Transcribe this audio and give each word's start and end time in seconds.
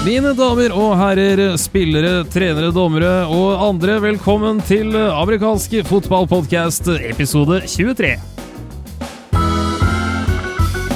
Mine 0.00 0.30
damer 0.32 0.72
og 0.72 0.94
herrer, 0.96 1.40
spillere, 1.60 2.22
trenere, 2.32 2.70
dommere 2.72 3.26
og 3.28 3.60
andre, 3.66 3.98
velkommen 4.00 4.62
til 4.64 4.94
amerikansk 4.96 5.74
fotballpodkast 5.84 6.88
episode 7.10 7.58
23. 7.68 8.14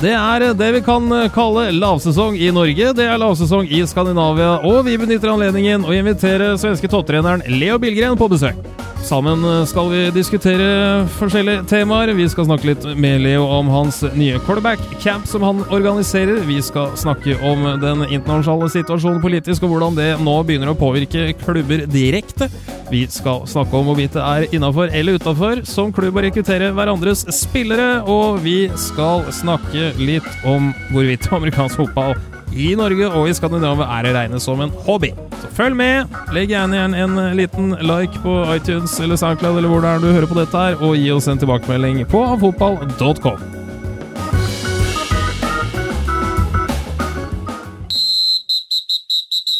Det 0.00 0.14
er 0.16 0.46
det 0.56 0.70
vi 0.78 0.80
kan 0.86 1.12
kalle 1.36 1.66
lavsesong 1.76 2.38
i 2.40 2.48
Norge, 2.56 2.94
det 2.96 3.04
er 3.04 3.20
lavsesong 3.20 3.68
i 3.68 3.82
Skandinavia, 3.88 4.54
og 4.64 4.86
vi 4.88 4.96
benytter 4.96 5.34
anledningen 5.34 5.84
å 5.84 5.92
invitere 5.92 6.54
svenske 6.56 6.88
topptreneren 6.88 7.44
Leo 7.60 7.76
Billgren 7.82 8.16
på 8.16 8.32
besøk. 8.32 8.73
Sammen 9.04 9.44
eh, 9.44 9.66
skal 9.68 9.90
vi 9.92 9.98
diskutere 10.16 11.04
forskjellige 11.18 11.66
temaer. 11.68 12.14
Vi 12.16 12.24
skal 12.32 12.46
snakke 12.48 12.70
litt 12.70 12.86
med 12.96 13.20
Leo 13.20 13.44
om 13.52 13.68
hans 13.68 14.00
nye 14.16 14.38
quarterback-camp 14.46 15.28
som 15.28 15.44
han 15.44 15.60
organiserer. 15.68 16.40
Vi 16.48 16.56
skal 16.64 16.94
snakke 16.96 17.36
om 17.44 17.66
den 17.82 18.06
internasjonale 18.06 18.70
situasjonen 18.72 19.20
politisk, 19.20 19.66
og 19.66 19.74
hvordan 19.74 19.98
det 19.98 20.08
nå 20.24 20.38
begynner 20.48 20.72
å 20.72 20.78
påvirke 20.78 21.26
klubber 21.42 21.84
direkte. 21.84 22.48
Vi 22.88 23.04
skal 23.12 23.44
snakke 23.50 23.76
om 23.76 23.90
hvorvidt 23.90 24.16
det 24.16 24.24
er 24.24 24.56
innafor 24.56 24.88
eller 24.88 25.20
utafor 25.20 25.60
som 25.68 25.92
klubb 25.92 26.16
å 26.16 26.24
rekruttere 26.24 26.72
hverandres 26.72 27.26
spillere, 27.34 28.00
og 28.08 28.40
vi 28.44 28.70
skal 28.80 29.26
snakke 29.36 29.92
litt 30.00 30.48
om 30.48 30.72
hvorvidt 30.94 31.28
amerikansk 31.32 31.84
fotball 31.84 32.16
i 32.54 32.74
Norge 32.78 33.08
og 33.10 33.28
i 33.28 33.34
Skandinavia 33.36 33.88
er 33.98 34.08
å 34.08 34.14
regne 34.16 34.40
som 34.42 34.62
en 34.64 34.72
hobby. 34.86 35.12
Så 35.42 35.50
følg 35.56 35.76
med. 35.78 36.14
Legg 36.34 36.54
gjerne 36.54 36.78
igjen 36.78 36.96
en 37.02 37.18
eh, 37.22 37.34
liten 37.38 37.74
like 37.82 38.22
på 38.24 38.38
iTunes 38.54 38.96
eller 39.02 39.20
SoundCloud 39.20 39.58
eller 39.58 39.70
hvor 39.72 39.84
det 39.84 39.92
er 39.94 40.04
du 40.04 40.12
hører 40.12 40.30
på 40.30 40.38
dette 40.38 40.64
her, 40.68 40.78
og 40.80 40.96
gi 40.98 41.10
oss 41.14 41.28
en 41.30 41.40
tilbakemelding 41.42 42.04
på 42.10 42.24
fotball.com. 42.44 43.63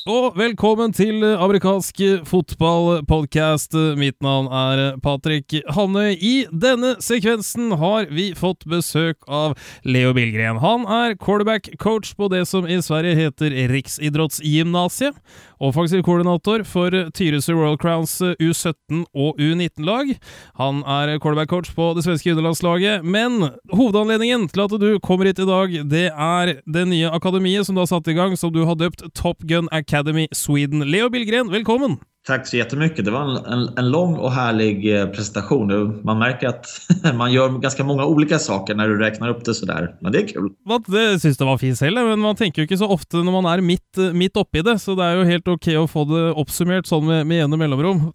Og 0.04 0.34
velkommen 0.36 0.92
til 0.92 1.22
eh, 1.24 1.40
amerikansk 1.40 2.00
eh, 2.04 2.18
fotballpodkast. 2.28 3.72
Eh, 3.72 3.94
mitt 3.96 4.18
navn 4.20 4.50
er 4.52 4.98
Patrick 5.00 5.54
Hannøy. 5.72 6.10
I 6.20 6.32
denne 6.52 6.90
sekvensen 7.00 7.72
har 7.80 8.10
vi 8.12 8.26
fått 8.36 8.66
besøk 8.68 9.24
av 9.24 9.54
Leo 9.88 10.12
Billgren. 10.12 10.60
Han 10.60 10.84
er 10.84 11.16
quarterback-coach 11.16 12.10
på 12.18 12.28
det 12.28 12.42
som 12.50 12.68
i 12.68 12.76
Sverige 12.84 13.16
heter 13.16 13.56
Riksidrottsgymnasiet, 13.72 15.16
offensiv 15.64 16.04
koordinator 16.04 16.66
for 16.68 16.92
Tyresö 17.16 17.56
Royal 17.56 17.80
Crowns 17.80 18.18
U17 18.20 19.06
og 19.08 19.40
U19-lag. 19.40 20.12
Han 20.60 20.84
er 20.84 21.14
quarterback-coach 21.16 21.72
på 21.72 21.88
det 21.96 22.04
svenske 22.04 22.36
underlandslaget, 22.36 23.08
men 23.08 23.48
hovedanledningen 23.72 24.50
til 24.52 24.66
at 24.66 24.76
du 24.84 25.00
kommer 25.00 25.32
hit 25.32 25.40
i 25.40 25.48
dag, 25.48 25.80
det 25.96 26.06
er 26.12 26.54
det 26.68 26.86
nye 26.92 27.08
akademiet 27.08 27.64
som 27.64 27.72
du 27.72 27.86
har 27.86 27.88
satt 27.94 28.12
i 28.12 28.18
gang, 28.20 28.36
som 28.36 28.52
du 28.52 28.66
har 28.68 28.76
døpt 28.76 29.08
Top 29.16 29.40
Gun 29.48 29.72
Academy 29.72 29.93
Sweden. 30.32 30.90
Leo 30.90 31.08
Billgren, 31.08 31.50
välkommen! 31.50 31.96
Tack 32.26 32.46
så 32.46 32.56
jättemycket. 32.56 33.04
Det 33.04 33.10
var 33.10 33.20
en, 33.20 33.52
en, 33.52 33.78
en 33.78 33.90
lång 33.90 34.16
och 34.16 34.32
härlig 34.32 35.00
eh, 35.00 35.06
presentation. 35.06 36.00
Man 36.04 36.18
märker 36.18 36.48
att 36.48 36.66
man 37.14 37.32
gör 37.32 37.48
ganska 37.48 37.84
många 37.84 38.04
olika 38.04 38.38
saker 38.38 38.74
när 38.74 38.88
du 38.88 38.98
räknar 38.98 39.28
upp 39.28 39.44
det 39.44 39.54
sådär. 39.54 39.94
Men 40.00 40.12
det 40.12 40.18
är 40.18 40.26
kul. 40.26 40.50
Det 40.86 41.20
syns 41.20 41.38
det 41.38 41.44
var 41.44 41.58
fint 41.58 41.78
selv, 41.78 42.06
men 42.06 42.18
man 42.18 42.36
tenker 42.36 42.62
jo 42.62 42.66
ikke 42.66 42.78
så 42.78 42.88
ofte 42.88 43.22
når 43.22 43.36
man 43.36 43.46
er 43.52 43.62
midt, 43.62 44.00
midt 44.12 44.36
oppi 44.36 44.64
det, 44.66 44.78
så 44.82 44.96
det 44.98 45.04
er 45.04 45.20
jo 45.20 45.28
helt 45.28 45.48
ok 45.48 45.68
å 45.78 45.86
få 45.86 46.04
det 46.10 46.24
oppsummert 46.32 46.90
sånn 46.90 47.06
med, 47.06 47.26
med 47.26 47.44
jevne 47.44 47.60
mellomrom. 47.60 48.08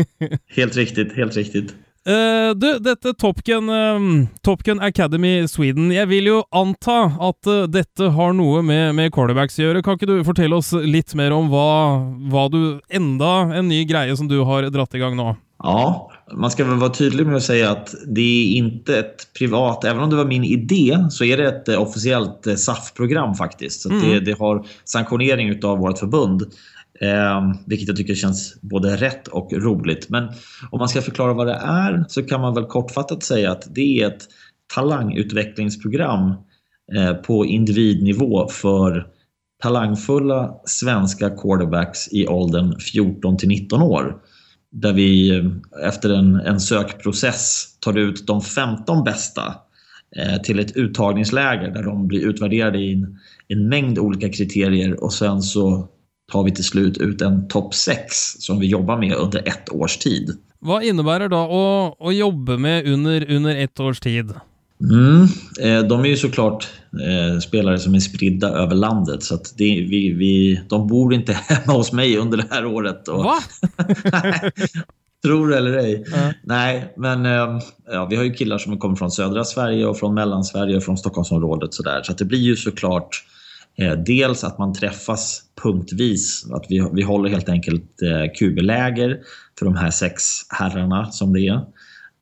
helt 0.58 0.76
riktigt, 0.76 1.16
helt 1.18 1.36
riktigt. 1.36 1.74
Uh, 2.04 2.52
du, 2.52 2.78
dette 2.84 3.14
Top 3.16 3.38
Gun, 3.44 3.70
uh, 3.70 4.26
Top 4.42 4.62
Gun, 4.62 4.80
Academy 4.84 5.46
Sweden 5.48 5.88
Jeg 5.88 6.04
vil 6.10 6.26
jo 6.28 6.42
anta 6.52 6.98
at 7.16 7.48
uh, 7.48 7.62
dette 7.64 8.10
har 8.12 8.34
noe 8.36 8.60
med, 8.60 8.92
med 8.98 9.08
quarterbacks 9.14 9.56
å 9.56 9.64
gjøre. 9.64 9.80
Kan 9.84 9.96
ikke 9.96 10.10
du 10.10 10.18
fortelle 10.26 10.58
oss 10.58 10.74
litt 10.84 11.16
mer 11.16 11.32
om 11.32 11.48
hva, 11.48 11.70
hva 12.28 12.44
du 12.52 12.60
Enda 12.92 13.56
en 13.56 13.72
ny 13.72 13.86
greie 13.88 14.12
som 14.20 14.28
du 14.28 14.36
har 14.44 14.68
dratt 14.74 14.92
i 14.92 15.00
gang 15.00 15.16
nå? 15.16 15.32
Ja, 15.64 16.10
man 16.32 16.50
ska 16.50 16.64
väl 16.64 16.78
vara 16.78 16.90
tydlig 16.90 17.26
med 17.26 17.36
att 17.36 17.42
säga 17.42 17.70
att 17.70 17.94
det 18.06 18.20
är 18.20 18.56
inte 18.56 18.98
ett 18.98 19.32
privat, 19.38 19.84
även 19.84 20.02
om 20.02 20.10
det 20.10 20.16
var 20.16 20.24
min 20.24 20.44
idé, 20.44 20.98
så 21.10 21.24
är 21.24 21.36
det 21.36 21.48
ett 21.48 21.68
officiellt 21.68 22.58
SAF-program 22.58 23.34
faktiskt. 23.34 23.80
Så 23.80 23.90
mm. 23.90 24.02
det, 24.02 24.20
det, 24.20 24.38
har 24.38 24.66
sanktionering 24.84 25.64
av 25.64 25.78
vårt 25.78 25.98
förbund. 25.98 26.42
Eh, 27.00 27.52
vilket 27.66 27.88
jag 27.88 27.96
tycker 27.96 28.14
känns 28.14 28.60
både 28.60 28.96
rätt 28.96 29.28
och 29.28 29.52
roligt. 29.52 30.08
Men 30.08 30.28
om 30.70 30.78
man 30.78 30.88
ska 30.88 31.02
förklara 31.02 31.32
vad 31.32 31.46
det 31.46 31.60
är 31.64 32.04
så 32.08 32.22
kan 32.22 32.40
man 32.40 32.54
väl 32.54 32.64
kortfattat 32.64 33.22
säga 33.22 33.52
att 33.52 33.74
det 33.74 34.00
är 34.00 34.06
ett 34.06 34.22
talangutvecklingsprogram 34.74 36.34
eh, 36.96 37.14
på 37.14 37.46
individnivå 37.46 38.48
för 38.48 39.06
talangfulla 39.62 40.54
svenska 40.64 41.30
quarterbacks 41.30 42.12
i 42.12 42.26
åldern 42.26 42.80
14 42.80 43.36
till 43.36 43.48
19 43.48 43.82
år. 43.82 44.16
Där 44.72 44.92
vi 44.92 45.38
eh, 45.38 45.44
efter 45.86 46.10
en, 46.10 46.36
en 46.36 46.60
sökprocess 46.60 47.66
tar 47.80 47.98
ut 47.98 48.26
de 48.26 48.40
15 48.40 49.04
bästa 49.04 49.54
eh, 50.16 50.42
till 50.42 50.58
ett 50.58 50.76
uttagningsläger 50.76 51.70
där 51.70 51.82
de 51.82 52.06
blir 52.06 52.28
utvärderade 52.28 52.78
i 52.78 52.92
en, 52.92 53.18
en 53.48 53.68
mängd 53.68 53.98
olika 53.98 54.28
kriterier 54.28 55.04
och 55.04 55.12
sen 55.12 55.42
så 55.42 55.88
tar 56.32 56.44
vi 56.44 56.50
till 56.50 56.64
slut 56.64 56.98
ut 56.98 57.22
en 57.22 57.48
topp 57.48 57.74
6 57.74 58.06
som 58.38 58.58
vi 58.58 58.66
jobbar 58.66 58.98
med 58.98 59.14
under 59.14 59.48
ett 59.48 59.70
års 59.72 59.96
tid. 59.96 60.36
Vad 60.58 60.84
innebär 60.84 61.20
det 61.20 61.28
då 61.28 61.36
att, 61.36 62.06
att 62.06 62.16
jobba 62.16 62.56
med 62.56 62.86
under, 62.88 63.30
under 63.30 63.56
ett 63.56 63.80
års 63.80 64.00
tid? 64.00 64.32
Mm, 64.80 65.22
eh, 65.60 65.88
de 65.88 66.00
är 66.00 66.08
ju 66.08 66.16
såklart 66.16 66.68
eh, 66.92 67.38
spelare 67.38 67.78
som 67.78 67.94
är 67.94 68.00
spridda 68.00 68.48
över 68.48 68.74
landet 68.74 69.22
så 69.22 69.34
att 69.34 69.54
det, 69.56 69.64
vi, 69.64 70.12
vi, 70.12 70.60
de 70.68 70.86
bor 70.86 71.14
inte 71.14 71.32
hemma 71.48 71.72
hos 71.72 71.92
mig 71.92 72.16
under 72.16 72.36
det 72.36 72.46
här 72.50 72.66
året. 72.66 73.08
Och, 73.08 73.24
Va? 73.24 73.38
Tror 75.24 75.48
det 75.48 75.56
eller 75.56 75.76
ej. 75.76 76.04
Mm. 76.14 76.34
Nej, 76.42 76.94
men 76.96 77.26
eh, 77.26 77.60
ja, 77.86 78.06
vi 78.10 78.16
har 78.16 78.24
ju 78.24 78.32
killar 78.32 78.58
som 78.58 78.78
kommer 78.78 78.96
från 78.96 79.10
södra 79.10 79.44
Sverige 79.44 79.86
och 79.86 79.98
från 79.98 80.14
Mellansverige 80.14 80.76
och 80.76 80.82
från 80.82 80.98
Stockholmsområdet. 80.98 81.74
Så, 81.74 81.82
där. 81.82 82.02
så 82.02 82.12
att 82.12 82.18
det 82.18 82.24
blir 82.24 82.38
ju 82.38 82.56
såklart 82.56 83.24
Eh, 83.76 83.92
dels 83.92 84.44
att 84.44 84.58
man 84.58 84.72
träffas 84.72 85.42
punktvis, 85.62 86.46
att 86.52 86.66
vi, 86.68 86.88
vi 86.92 87.02
håller 87.02 87.30
helt 87.30 87.48
enkelt 87.48 88.02
eh, 88.02 88.32
QB-läger 88.38 89.18
för 89.58 89.66
de 89.66 89.76
här 89.76 89.90
sex 89.90 90.22
herrarna 90.48 91.10
som 91.10 91.32
det 91.32 91.46
är 91.46 91.60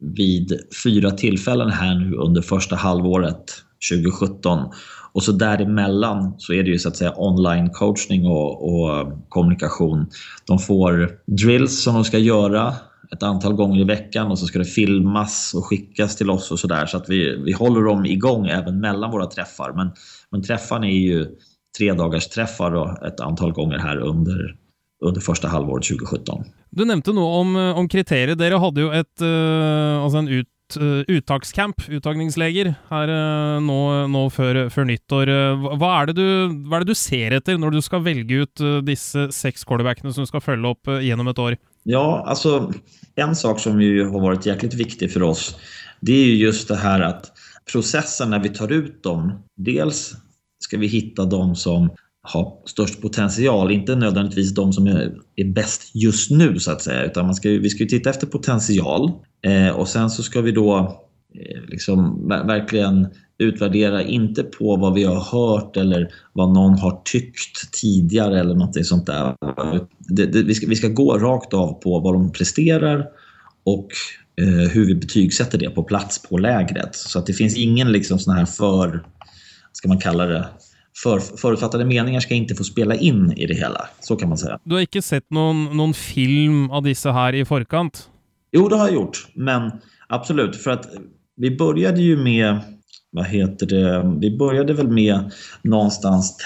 vid 0.02 0.60
fyra 0.84 1.10
tillfällen 1.10 1.70
här 1.70 1.94
nu 1.94 2.16
under 2.16 2.42
första 2.42 2.76
halvåret 2.76 3.44
2017. 3.90 4.68
Och 5.12 5.22
så 5.22 5.32
däremellan 5.32 6.34
så 6.38 6.52
är 6.52 6.62
det 6.62 6.70
ju 6.70 6.78
så 6.78 6.88
att 6.88 6.96
säga 6.96 7.14
online 7.16 7.70
coachning 7.70 8.26
och, 8.26 8.72
och 8.72 9.12
kommunikation. 9.28 10.06
De 10.46 10.58
får 10.58 11.10
drills 11.26 11.82
som 11.82 11.94
de 11.94 12.04
ska 12.04 12.18
göra 12.18 12.74
ett 13.12 13.22
antal 13.22 13.54
gånger 13.54 13.80
i 13.80 13.84
veckan 13.84 14.30
och 14.30 14.38
så 14.38 14.46
ska 14.46 14.58
det 14.58 14.64
filmas 14.64 15.52
och 15.54 15.66
skickas 15.66 16.16
till 16.16 16.30
oss 16.30 16.50
och 16.50 16.58
sådär. 16.58 16.86
Så 16.86 16.96
att 16.96 17.08
vi, 17.08 17.42
vi 17.44 17.52
håller 17.52 17.82
dem 17.82 18.06
igång 18.06 18.46
även 18.46 18.80
mellan 18.80 19.10
våra 19.10 19.26
träffar. 19.26 19.72
Men, 19.72 19.90
men 20.32 20.42
träffarna 20.42 20.86
är 20.86 20.90
ju 20.90 21.26
tre 21.78 21.92
dagars 21.92 22.28
träffar 22.28 23.06
ett 23.06 23.20
antal 23.20 23.52
gånger 23.52 23.78
här 23.78 23.96
under, 23.96 24.56
under 25.04 25.20
första 25.20 25.48
halvåret 25.48 25.84
2017. 25.84 26.44
Du 26.70 26.84
nämnde 26.84 27.12
något 27.12 27.40
om, 27.40 27.56
om 27.56 27.88
kriterier. 27.88 28.34
Dere 28.34 28.54
hade 28.54 28.80
ju 28.80 28.92
ett, 28.92 29.22
uh, 29.22 30.02
alltså 30.02 30.18
en 30.18 30.28
ut, 30.28 30.48
uh, 30.80 31.04
uttakscamp, 31.08 31.88
uttagningsläger, 31.88 32.74
här 32.88 33.08
nå, 33.60 34.06
nå 34.06 34.30
før, 34.30 34.68
før 34.72 34.88
nyttår. 34.88 35.32
Hva, 35.76 35.90
er 36.00 36.08
det 36.10 36.16
du, 36.16 36.28
hva 36.68 36.78
er 36.78 36.86
det 36.86 36.94
du 36.94 36.98
ser 36.98 37.36
etter 37.36 37.60
når 37.60 37.76
du 37.76 37.82
skal 37.84 38.04
velge 38.04 38.46
ut 38.46 38.64
disse 38.86 39.28
seks 39.36 39.68
quarterbackene 39.68 40.14
som 40.16 40.28
skal 40.28 40.44
følge 40.44 40.72
opp 40.72 40.88
uh, 40.88 41.00
gjennom 41.04 41.28
ett 41.28 41.38
år? 41.38 41.60
Ja, 41.84 42.24
alltså 42.26 42.72
en 43.14 43.36
sak 43.36 43.60
som 43.60 43.82
ju 43.82 44.04
har 44.08 44.20
varit 44.20 44.46
jäkligt 44.46 44.74
viktig 44.74 45.12
för 45.12 45.22
oss, 45.22 45.56
det 46.00 46.12
är 46.12 46.26
ju 46.26 46.36
just 46.36 46.68
det 46.68 46.76
här 46.76 47.00
att 47.00 47.32
processen 47.72 48.30
när 48.30 48.40
vi 48.40 48.48
tar 48.48 48.72
ut 48.72 49.02
dem, 49.02 49.42
dels 49.56 50.14
ska 50.58 50.78
vi 50.78 50.86
hitta 50.86 51.24
de 51.24 51.56
som 51.56 51.90
har 52.22 52.58
störst 52.66 53.02
potential, 53.02 53.70
inte 53.70 53.96
nödvändigtvis 53.96 54.54
de 54.54 54.72
som 54.72 54.86
är, 54.86 55.14
är 55.36 55.44
bäst 55.44 55.94
just 55.94 56.30
nu 56.30 56.58
så 56.58 56.72
att 56.72 56.82
säga. 56.82 57.04
Utan 57.04 57.26
man 57.26 57.34
ska, 57.34 57.48
vi 57.48 57.70
ska 57.70 57.84
titta 57.84 58.10
efter 58.10 58.26
potential 58.26 59.10
eh, 59.46 59.68
och 59.68 59.88
sen 59.88 60.10
så 60.10 60.22
ska 60.22 60.40
vi 60.40 60.52
då 60.52 60.78
eh, 61.34 61.62
liksom 61.68 62.28
verkligen 62.28 63.08
utvärdera, 63.38 64.02
inte 64.02 64.42
på 64.42 64.76
vad 64.76 64.94
vi 64.94 65.04
har 65.04 65.20
hört 65.20 65.76
eller 65.76 66.08
vad 66.32 66.52
någon 66.52 66.78
har 66.78 67.02
tyckt 67.04 67.72
tidigare 67.72 68.40
eller 68.40 68.54
någonting 68.54 68.84
sånt 68.84 69.06
där. 69.06 69.34
Det, 69.98 70.26
det, 70.26 70.42
vi, 70.42 70.54
ska, 70.54 70.66
vi 70.66 70.76
ska 70.76 70.88
gå 70.88 71.18
rakt 71.18 71.54
av 71.54 71.72
på 71.72 72.00
vad 72.00 72.14
de 72.14 72.32
presterar 72.32 73.06
och 73.64 73.88
hur 74.72 74.86
vi 74.86 74.94
betygsätter 74.94 75.58
det 75.58 75.70
på 75.70 75.82
plats 75.82 76.22
på 76.22 76.38
lägret. 76.38 76.96
Så 76.96 77.18
att 77.18 77.26
det 77.26 77.32
finns 77.32 77.56
ingen 77.56 77.92
liksom 77.92 78.18
sån 78.18 78.34
här 78.34 78.46
för 78.46 79.04
ska 79.72 79.88
man 79.88 79.98
kalla 79.98 80.26
det, 80.26 80.48
för, 81.02 81.20
förutfattade 81.20 81.84
meningar 81.84 82.20
ska 82.20 82.34
inte 82.34 82.54
få 82.54 82.64
spela 82.64 82.94
in 82.94 83.32
i 83.32 83.46
det 83.46 83.54
hela. 83.54 83.88
Så 84.00 84.16
kan 84.16 84.28
man 84.28 84.38
säga. 84.38 84.58
Du 84.64 84.74
har 84.74 84.80
inte 84.80 85.02
sett 85.02 85.30
någon, 85.30 85.76
någon 85.76 85.94
film 85.94 86.70
av 86.70 86.82
dessa 86.82 87.12
här 87.12 87.32
i 87.32 87.44
förkant? 87.44 88.08
Jo, 88.52 88.68
det 88.68 88.76
har 88.76 88.86
jag 88.86 88.94
gjort. 88.94 89.26
Men 89.34 89.70
absolut, 90.08 90.56
för 90.56 90.70
att 90.70 90.88
vi 91.36 91.56
började 91.56 92.02
ju 92.02 92.16
med 92.16 92.60
vad 93.10 93.26
heter 93.26 93.66
det, 93.66 94.16
vi 94.20 94.36
började 94.36 94.72
väl 94.72 94.88
med 94.88 95.32
någonstans 95.62 96.36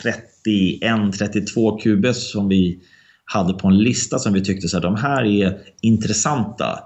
31-32 0.44 1.80
QBs 1.82 2.30
som 2.32 2.48
vi 2.48 2.80
hade 3.24 3.54
på 3.54 3.68
en 3.68 3.78
lista 3.78 4.18
som 4.18 4.32
vi 4.32 4.44
tyckte 4.44 4.68
så 4.68 4.76
här, 4.76 4.82
de 4.82 4.96
här 4.96 5.24
är 5.24 5.58
intressanta. 5.80 6.78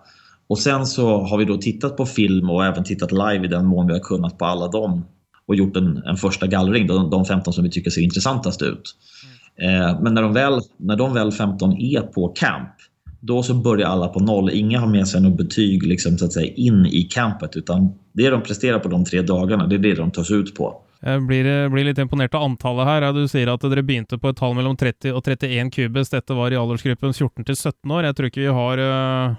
Och 0.50 0.58
sen 0.58 0.86
så 0.86 1.18
har 1.18 1.38
vi 1.38 1.44
då 1.44 1.56
tittat 1.56 1.96
på 1.96 2.06
film 2.06 2.50
och 2.50 2.64
även 2.64 2.84
tittat 2.84 3.12
live 3.12 3.44
i 3.44 3.48
den 3.48 3.66
mån 3.66 3.86
vi 3.86 3.92
har 3.92 4.00
kunnat 4.00 4.38
på 4.38 4.44
alla 4.44 4.68
dem 4.68 5.04
och 5.46 5.54
gjort 5.54 5.76
en, 5.76 5.96
en 5.96 6.16
första 6.16 6.46
gallring, 6.46 6.86
de, 6.86 7.10
de 7.10 7.24
15 7.24 7.52
som 7.52 7.64
vi 7.64 7.70
tycker 7.70 7.90
ser 7.90 8.02
intressantast 8.02 8.62
ut. 8.62 8.82
Mm. 9.58 9.82
Eh, 9.82 10.00
men 10.00 10.14
när 10.14 10.22
de, 10.22 10.32
väl, 10.32 10.60
när 10.76 10.96
de 10.96 11.14
väl 11.14 11.32
15 11.32 11.72
är 11.72 12.00
på 12.00 12.28
camp, 12.28 12.74
då 13.20 13.42
så 13.42 13.54
börjar 13.54 13.88
alla 13.88 14.08
på 14.08 14.20
noll. 14.20 14.50
Inga 14.50 14.80
har 14.80 14.86
med 14.86 15.08
sig 15.08 15.20
något 15.20 15.36
betyg 15.36 15.82
liksom, 15.86 16.18
så 16.18 16.24
att 16.24 16.32
säga, 16.32 16.52
in 16.54 16.86
i 16.86 17.02
campet 17.02 17.56
utan 17.56 17.94
det 18.12 18.30
de 18.30 18.42
presterar 18.42 18.78
på 18.78 18.88
de 18.88 19.04
tre 19.04 19.22
dagarna, 19.22 19.66
det 19.66 19.74
är 19.74 19.78
det 19.78 19.94
de 19.94 20.10
tas 20.10 20.30
ut 20.30 20.54
på. 20.54 20.82
Jeg 21.02 21.26
blir, 21.26 21.68
blir 21.68 21.84
litt 21.84 21.98
imponert 21.98 22.34
av 22.34 22.42
antallet 22.42 22.86
her. 22.86 23.12
Du 23.12 23.28
sier 23.28 23.48
at 23.48 23.62
dere 23.62 23.82
begynte 23.82 24.18
på 24.18 24.28
et 24.28 24.36
tall 24.36 24.52
mellom 24.58 24.74
30 24.76 25.14
og 25.14 25.22
31 25.24 25.70
kubus. 25.70 26.10
Dette 26.10 26.34
var 26.36 26.52
i 26.52 26.58
aldersgruppen 26.60 27.14
14 27.14 27.44
til 27.44 27.56
17 27.56 27.94
år. 27.94 28.04
Jeg 28.04 28.18
tror 28.18 28.28
ikke 28.28 28.42
vi 28.42 28.58
har 28.58 28.82
uh, 28.84 29.38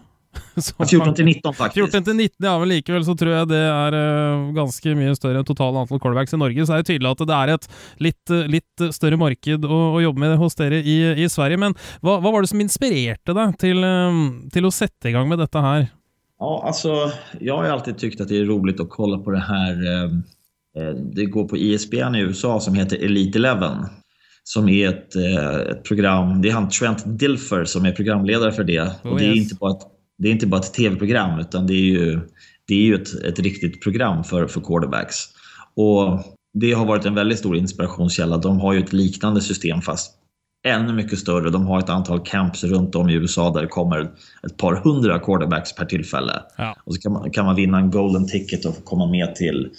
14 0.55 1.15
til 1.17 1.25
19, 1.27 1.53
faktisk. 1.57 1.91
14 1.91 2.05
til 2.07 2.17
19, 2.17 2.47
ja, 2.47 2.55
men 2.61 2.71
likevel 2.71 3.05
så 3.07 3.15
tror 3.19 3.33
jeg 3.35 3.49
det 3.51 3.61
er 3.61 3.97
uh, 3.97 4.49
ganske 4.55 4.95
mye 4.97 5.15
større 5.17 5.41
enn 5.41 5.47
totale 5.47 5.83
antall 5.83 6.01
callbacks 6.03 6.35
i 6.35 6.41
Norge. 6.41 6.65
Så 6.67 6.75
er 6.75 6.83
det 6.83 6.89
tydelig 6.91 7.11
at 7.11 7.23
det 7.27 7.37
er 7.37 7.53
et 7.55 7.69
litt, 8.07 8.35
litt 8.57 8.85
større 8.95 9.19
marked 9.21 9.65
å, 9.67 9.79
å, 9.95 10.03
jobbe 10.03 10.23
med 10.25 10.37
hos 10.41 10.59
dere 10.59 10.81
i, 10.81 10.97
i 11.23 11.29
Sverige. 11.31 11.61
Men 11.61 11.77
hva, 11.99 12.19
hva, 12.19 12.29
var 12.29 12.43
det 12.43 12.51
som 12.53 12.63
inspirerte 12.63 13.35
deg 13.37 13.57
til, 13.61 13.83
um, 13.83 14.21
til 14.53 14.67
å 14.67 14.75
sätta 14.75 15.11
igång 15.11 15.29
med 15.31 15.43
detta 15.43 15.63
här? 15.65 15.89
Ja, 16.41 16.63
alltså, 16.65 17.11
jag 17.39 17.57
har 17.57 17.65
alltid 17.65 17.97
tyckt 17.97 18.21
att 18.21 18.27
det 18.27 18.37
är 18.37 18.45
roligt 18.45 18.79
att 18.79 18.89
kolla 18.89 19.17
på 19.17 19.31
det 19.31 19.39
här. 19.39 20.05
Eh, 20.77 20.89
det 21.13 21.25
går 21.25 21.47
på 21.47 21.57
ISBN 21.57 22.15
e 22.15 22.19
i 22.19 22.21
USA 22.21 22.59
som 22.59 22.75
heter 22.75 22.97
Elite 22.97 23.39
Eleven. 23.39 23.85
Som 24.43 24.69
är 24.69 24.89
ett, 24.89 25.15
eh, 25.15 25.55
ett 25.71 25.83
program. 25.83 26.41
Det 26.41 26.49
är 26.49 26.53
han 26.53 26.69
Trent 26.69 27.19
Dilfer 27.19 27.65
som 27.65 27.85
är 27.85 27.91
programledare 27.91 28.51
för 28.51 28.63
det. 28.63 28.81
Oh, 28.81 29.11
och 29.11 29.19
det, 29.19 29.25
är 29.25 29.29
yes. 29.29 29.37
inte 29.37 29.55
bara 29.55 29.71
ett, 29.71 29.83
det 30.21 30.27
är 30.27 30.31
inte 30.31 30.47
bara 30.47 30.61
ett 30.61 30.73
tv-program 30.73 31.39
utan 31.39 31.67
det 31.67 31.73
är 31.73 31.99
ju, 31.99 32.19
det 32.67 32.73
är 32.73 32.81
ju 32.81 32.95
ett, 32.95 33.23
ett 33.23 33.39
riktigt 33.39 33.81
program 33.81 34.23
för, 34.23 34.47
för 34.47 34.61
quarterbacks. 34.61 35.17
Och 35.75 36.19
det 36.53 36.71
har 36.71 36.85
varit 36.85 37.05
en 37.05 37.15
väldigt 37.15 37.39
stor 37.39 37.57
inspirationskälla. 37.57 38.37
De 38.37 38.59
har 38.59 38.73
ju 38.73 38.79
ett 38.79 38.93
liknande 38.93 39.41
system 39.41 39.81
fast 39.81 40.17
ännu 40.67 40.93
mycket 40.93 41.19
större. 41.19 41.49
De 41.49 41.67
har 41.67 41.79
ett 41.79 41.89
antal 41.89 42.19
camps 42.19 42.63
runt 42.63 42.95
om 42.95 43.09
i 43.09 43.13
USA 43.13 43.53
där 43.53 43.61
det 43.61 43.67
kommer 43.67 44.11
ett 44.43 44.57
par 44.57 44.75
hundra 44.75 45.19
quarterbacks 45.19 45.75
per 45.75 45.85
tillfälle. 45.85 46.41
Ja. 46.57 46.75
Och 46.83 46.95
så 46.95 47.01
kan 47.01 47.11
man, 47.11 47.31
kan 47.31 47.45
man 47.45 47.55
vinna 47.55 47.77
en 47.77 47.91
golden 47.91 48.27
ticket 48.27 48.65
och 48.65 48.75
få 48.75 48.81
komma 48.81 49.07
med 49.07 49.35
till 49.35 49.69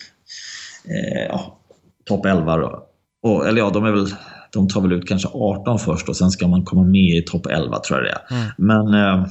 eh, 0.84 1.26
ja, 1.28 1.58
topp 2.04 2.26
11. 2.26 2.56
Då. 2.56 2.86
Och, 3.22 3.46
eller 3.48 3.58
ja, 3.58 3.70
de, 3.70 3.84
är 3.84 3.92
väl, 3.92 4.06
de 4.52 4.68
tar 4.68 4.80
väl 4.80 4.92
ut 4.92 5.08
kanske 5.08 5.28
18 5.28 5.78
först 5.78 6.08
och 6.08 6.16
sen 6.16 6.30
ska 6.30 6.48
man 6.48 6.64
komma 6.64 6.82
med 6.82 7.16
i 7.16 7.22
topp 7.22 7.46
11 7.46 7.78
tror 7.78 7.98
jag 7.98 8.06
det 8.06 8.34
är. 8.34 8.40
Mm. 8.40 8.52
Men 8.56 8.94
eh, 8.94 9.26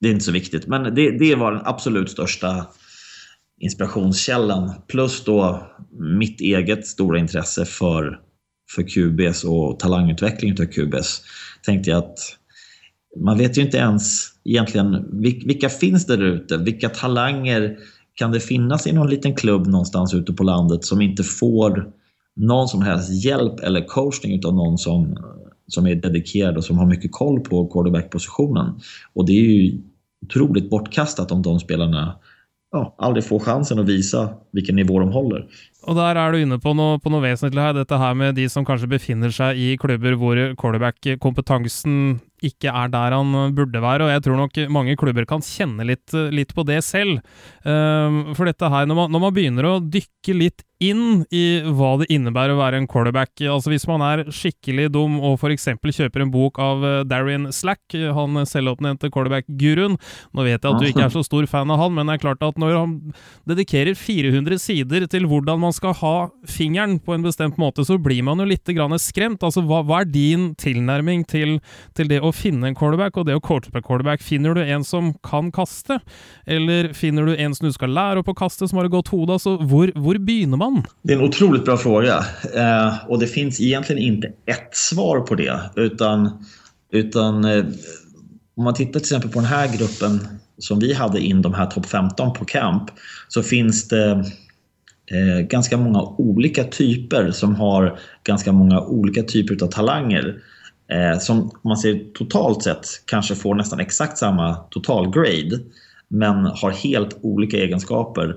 det 0.00 0.08
är 0.08 0.12
inte 0.12 0.24
så 0.24 0.32
viktigt. 0.32 0.66
Men 0.66 0.94
det, 0.94 1.18
det 1.18 1.34
var 1.34 1.52
den 1.52 1.62
absolut 1.64 2.10
största 2.10 2.66
inspirationskällan. 3.60 4.72
Plus 4.86 5.24
då 5.24 5.66
mitt 6.18 6.40
eget 6.40 6.86
stora 6.86 7.18
intresse 7.18 7.64
för, 7.64 8.20
för 8.74 8.82
QBs 8.82 9.44
och 9.44 9.78
talangutveckling 9.78 10.52
av 10.52 10.64
QBs. 10.64 11.22
Tänkte 11.62 11.90
jag 11.90 11.98
att 11.98 12.18
man 13.20 13.38
vet 13.38 13.58
ju 13.58 13.62
inte 13.62 13.76
ens 13.76 14.28
egentligen 14.44 15.06
vilka 15.46 15.68
finns 15.68 16.06
där 16.06 16.22
ute? 16.22 16.56
Vilka 16.56 16.88
talanger 16.88 17.78
kan 18.14 18.32
det 18.32 18.40
finnas 18.40 18.86
i 18.86 18.92
någon 18.92 19.10
liten 19.10 19.36
klubb 19.36 19.66
någonstans 19.66 20.14
ute 20.14 20.32
på 20.32 20.42
landet 20.42 20.84
som 20.84 21.02
inte 21.02 21.22
får 21.22 21.92
någon 22.36 22.68
som 22.68 22.82
helst 22.82 23.24
hjälp 23.24 23.60
eller 23.60 23.86
coachning 23.86 24.44
av 24.44 24.54
någon 24.54 24.78
som, 24.78 25.16
som 25.66 25.86
är 25.86 25.94
dedikerad 25.94 26.56
och 26.56 26.64
som 26.64 26.78
har 26.78 26.86
mycket 26.86 27.12
koll 27.12 27.40
på 27.40 27.66
quarterback-positionen. 27.66 28.80
Och 29.14 29.26
det 29.26 29.32
är 29.32 29.42
ju 29.42 29.80
otroligt 30.26 30.70
bortkastat 30.70 31.32
om 31.32 31.42
de 31.42 31.60
spelarna 31.60 32.18
ja, 32.72 32.94
aldrig 32.98 33.24
får 33.24 33.38
chansen 33.38 33.78
att 33.78 33.88
visa 33.88 34.30
vilken 34.52 34.76
nivå 34.76 35.00
de 35.00 35.12
håller. 35.12 35.46
Och 35.82 35.94
där 35.94 36.16
är 36.16 36.32
du 36.32 36.42
inne 36.42 36.58
på 36.58 36.74
något, 36.74 37.02
på 37.02 37.10
något 37.10 37.24
väsentligt 37.24 37.62
här, 37.62 37.72
detta 37.72 37.96
här 37.96 38.14
med 38.14 38.34
de 38.34 38.48
som 38.48 38.64
kanske 38.64 38.86
befinner 38.86 39.30
sig 39.30 39.72
i 39.72 39.78
klubbar 39.78 40.36
där 40.36 40.54
quarterback-kompetensen 40.54 42.20
inte 42.40 42.68
är 42.68 42.88
där 42.88 43.12
han 43.12 43.54
borde 43.54 43.80
vara, 43.80 44.04
och 44.04 44.10
jag 44.10 44.24
tror 44.24 44.36
nog 44.36 44.70
många 44.70 44.96
klubbar 44.96 45.24
kan 45.24 45.42
känna 45.42 45.82
lite, 45.82 46.16
lite 46.16 46.54
på 46.54 46.62
det 46.62 46.82
själv. 46.82 47.20
Um, 47.64 47.72
ehm, 47.72 48.34
för 48.34 48.44
detta 48.44 48.68
här, 48.68 48.86
när 48.86 48.94
man, 48.94 49.12
när 49.12 49.18
man, 49.18 49.34
börjar 49.34 49.76
att 49.76 49.92
dyka 49.92 50.32
lite 50.32 50.64
inn 50.84 51.24
i 51.34 51.60
hva 51.74 51.96
det 52.00 52.08
innebærer 52.14 52.54
å 52.54 52.60
være 52.60 52.78
en 52.78 52.88
quarterback, 52.90 53.32
altså 53.42 53.72
hvis 53.72 53.86
man 53.90 54.04
er 54.04 54.24
skikkelig 54.30 54.88
dum 54.94 55.18
og 55.18 55.38
f.eks. 55.40 55.68
kjøper 55.82 56.24
en 56.24 56.32
bok 56.34 56.60
av 56.62 56.84
eh, 56.86 57.00
Darren 57.08 57.48
Slack, 57.54 57.82
han 57.94 58.38
selvoppnevnte 58.46 59.10
quarterback-guruen 59.10 59.96
Nå 59.98 60.44
vet 60.46 60.62
jeg 60.62 60.70
at 60.70 60.78
du 60.78 60.86
ikke 60.86 61.06
er 61.06 61.12
så 61.12 61.24
stor 61.26 61.46
fan 61.50 61.70
av 61.72 61.80
han, 61.82 61.94
men 61.96 62.08
det 62.08 62.18
er 62.18 62.22
klart 62.22 62.44
at 62.46 62.58
når 62.60 62.76
han 62.76 62.94
dedikerer 63.48 63.98
400 63.98 64.60
sider 64.62 65.06
til 65.10 65.26
hvordan 65.30 65.60
man 65.62 65.74
skal 65.74 65.96
ha 65.98 66.14
fingeren 66.48 66.98
på 67.02 67.14
en 67.16 67.26
bestemt 67.26 67.58
måte, 67.60 67.84
så 67.86 67.98
blir 68.00 68.22
man 68.26 68.42
jo 68.42 68.48
litt 68.48 68.68
skremt. 69.02 69.42
Altså, 69.42 69.62
hva, 69.66 69.80
hva 69.86 70.02
er 70.02 70.10
din 70.12 70.52
tilnærming 70.58 71.24
til, 71.28 71.58
til 71.96 72.10
det 72.10 72.20
å 72.20 72.32
finne 72.34 72.68
en 72.68 72.76
quarterback 72.78 73.16
og 73.16 73.26
det 73.28 73.36
å 73.38 73.42
coache 73.42 73.72
på 73.72 73.82
quarterback. 73.82 74.22
Finner 74.24 74.54
du 74.54 74.62
en 74.62 74.84
som 74.84 75.12
kan 75.24 75.50
kaste, 75.54 75.98
eller 76.46 76.92
finner 76.96 77.26
du 77.26 77.36
en 77.36 77.54
som 77.56 77.66
du 77.66 77.72
ska 77.72 77.86
lära 77.86 78.20
opp 78.20 78.28
att 78.28 78.38
kasta 78.38 78.68
som 78.68 78.78
har 78.78 78.84
et 78.84 78.92
godt 78.92 79.08
hode? 79.08 79.32
Altså, 79.32 79.56
hvor, 79.56 79.92
hvor 79.96 80.18
begynner 80.18 80.60
man? 80.60 80.67
Det 81.02 81.12
är 81.12 81.16
en 81.16 81.24
otroligt 81.24 81.64
bra 81.64 81.76
fråga. 81.76 82.24
Eh, 82.54 82.94
och 83.08 83.18
det 83.18 83.26
finns 83.26 83.60
egentligen 83.60 84.02
inte 84.02 84.26
ett 84.26 84.76
svar 84.76 85.20
på 85.20 85.34
det. 85.34 85.60
Utan, 85.76 86.44
utan 86.92 87.44
eh, 87.44 87.64
om 88.56 88.64
man 88.64 88.74
tittar 88.74 88.92
till 88.92 89.00
exempel 89.00 89.30
på 89.30 89.38
den 89.38 89.48
här 89.48 89.76
gruppen 89.76 90.28
som 90.58 90.78
vi 90.78 90.92
hade 90.92 91.20
in 91.20 91.42
de 91.42 91.54
här 91.54 91.66
topp 91.66 91.86
15 91.86 92.32
på 92.32 92.44
camp 92.44 92.90
så 93.28 93.42
finns 93.42 93.88
det 93.88 94.10
eh, 95.10 95.40
ganska 95.40 95.76
många 95.76 96.02
olika 96.02 96.64
typer 96.64 97.30
som 97.30 97.54
har 97.54 97.98
ganska 98.24 98.52
många 98.52 98.80
olika 98.80 99.22
typer 99.22 99.64
av 99.64 99.68
talanger 99.68 100.36
eh, 100.92 101.18
som 101.18 101.40
om 101.40 101.50
man 101.64 101.76
ser 101.76 102.12
totalt 102.14 102.62
sett 102.62 102.86
kanske 103.04 103.34
får 103.34 103.54
nästan 103.54 103.80
exakt 103.80 104.18
samma 104.18 104.54
totalgrade 104.54 105.58
men 106.08 106.46
har 106.46 106.70
helt 106.70 107.18
olika 107.22 107.56
egenskaper. 107.56 108.36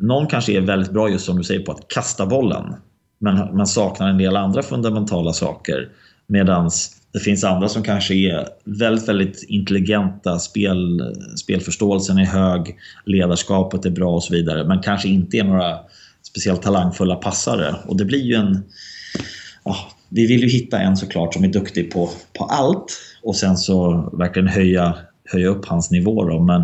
Någon 0.00 0.26
kanske 0.26 0.52
är 0.52 0.60
väldigt 0.60 0.92
bra 0.92 1.10
just 1.10 1.24
som 1.24 1.38
du 1.38 1.44
säger 1.44 1.60
på 1.60 1.72
att 1.72 1.88
kasta 1.88 2.26
bollen 2.26 2.74
men 3.18 3.56
man 3.56 3.66
saknar 3.66 4.08
en 4.08 4.18
del 4.18 4.36
andra 4.36 4.62
fundamentala 4.62 5.32
saker 5.32 5.88
medan 6.26 6.70
det 7.12 7.20
finns 7.20 7.44
andra 7.44 7.68
som 7.68 7.82
kanske 7.82 8.14
är 8.14 8.48
väldigt, 8.64 9.08
väldigt 9.08 9.44
intelligenta, 9.48 10.38
spel, 10.38 11.14
spelförståelsen 11.36 12.18
är 12.18 12.24
hög, 12.24 12.76
ledarskapet 13.04 13.86
är 13.86 13.90
bra 13.90 14.14
och 14.14 14.24
så 14.24 14.34
vidare 14.34 14.64
men 14.64 14.82
kanske 14.82 15.08
inte 15.08 15.36
är 15.36 15.44
några 15.44 15.78
speciellt 16.22 16.62
talangfulla 16.62 17.14
passare. 17.14 17.74
Och 17.86 17.96
det 17.96 18.04
blir 18.04 18.22
ju 18.22 18.34
en... 18.34 18.62
Ja, 19.64 19.76
vi 20.08 20.26
vill 20.26 20.40
ju 20.40 20.48
hitta 20.48 20.78
en 20.78 20.96
såklart 20.96 21.34
som 21.34 21.44
är 21.44 21.48
duktig 21.48 21.92
på, 21.92 22.10
på 22.38 22.44
allt 22.44 23.00
och 23.22 23.36
sen 23.36 23.56
så 23.56 24.10
verkligen 24.18 24.48
höja, 24.48 24.94
höja 25.24 25.48
upp 25.48 25.66
hans 25.66 25.90
nivå. 25.90 26.24
Då. 26.24 26.40
Men 26.40 26.62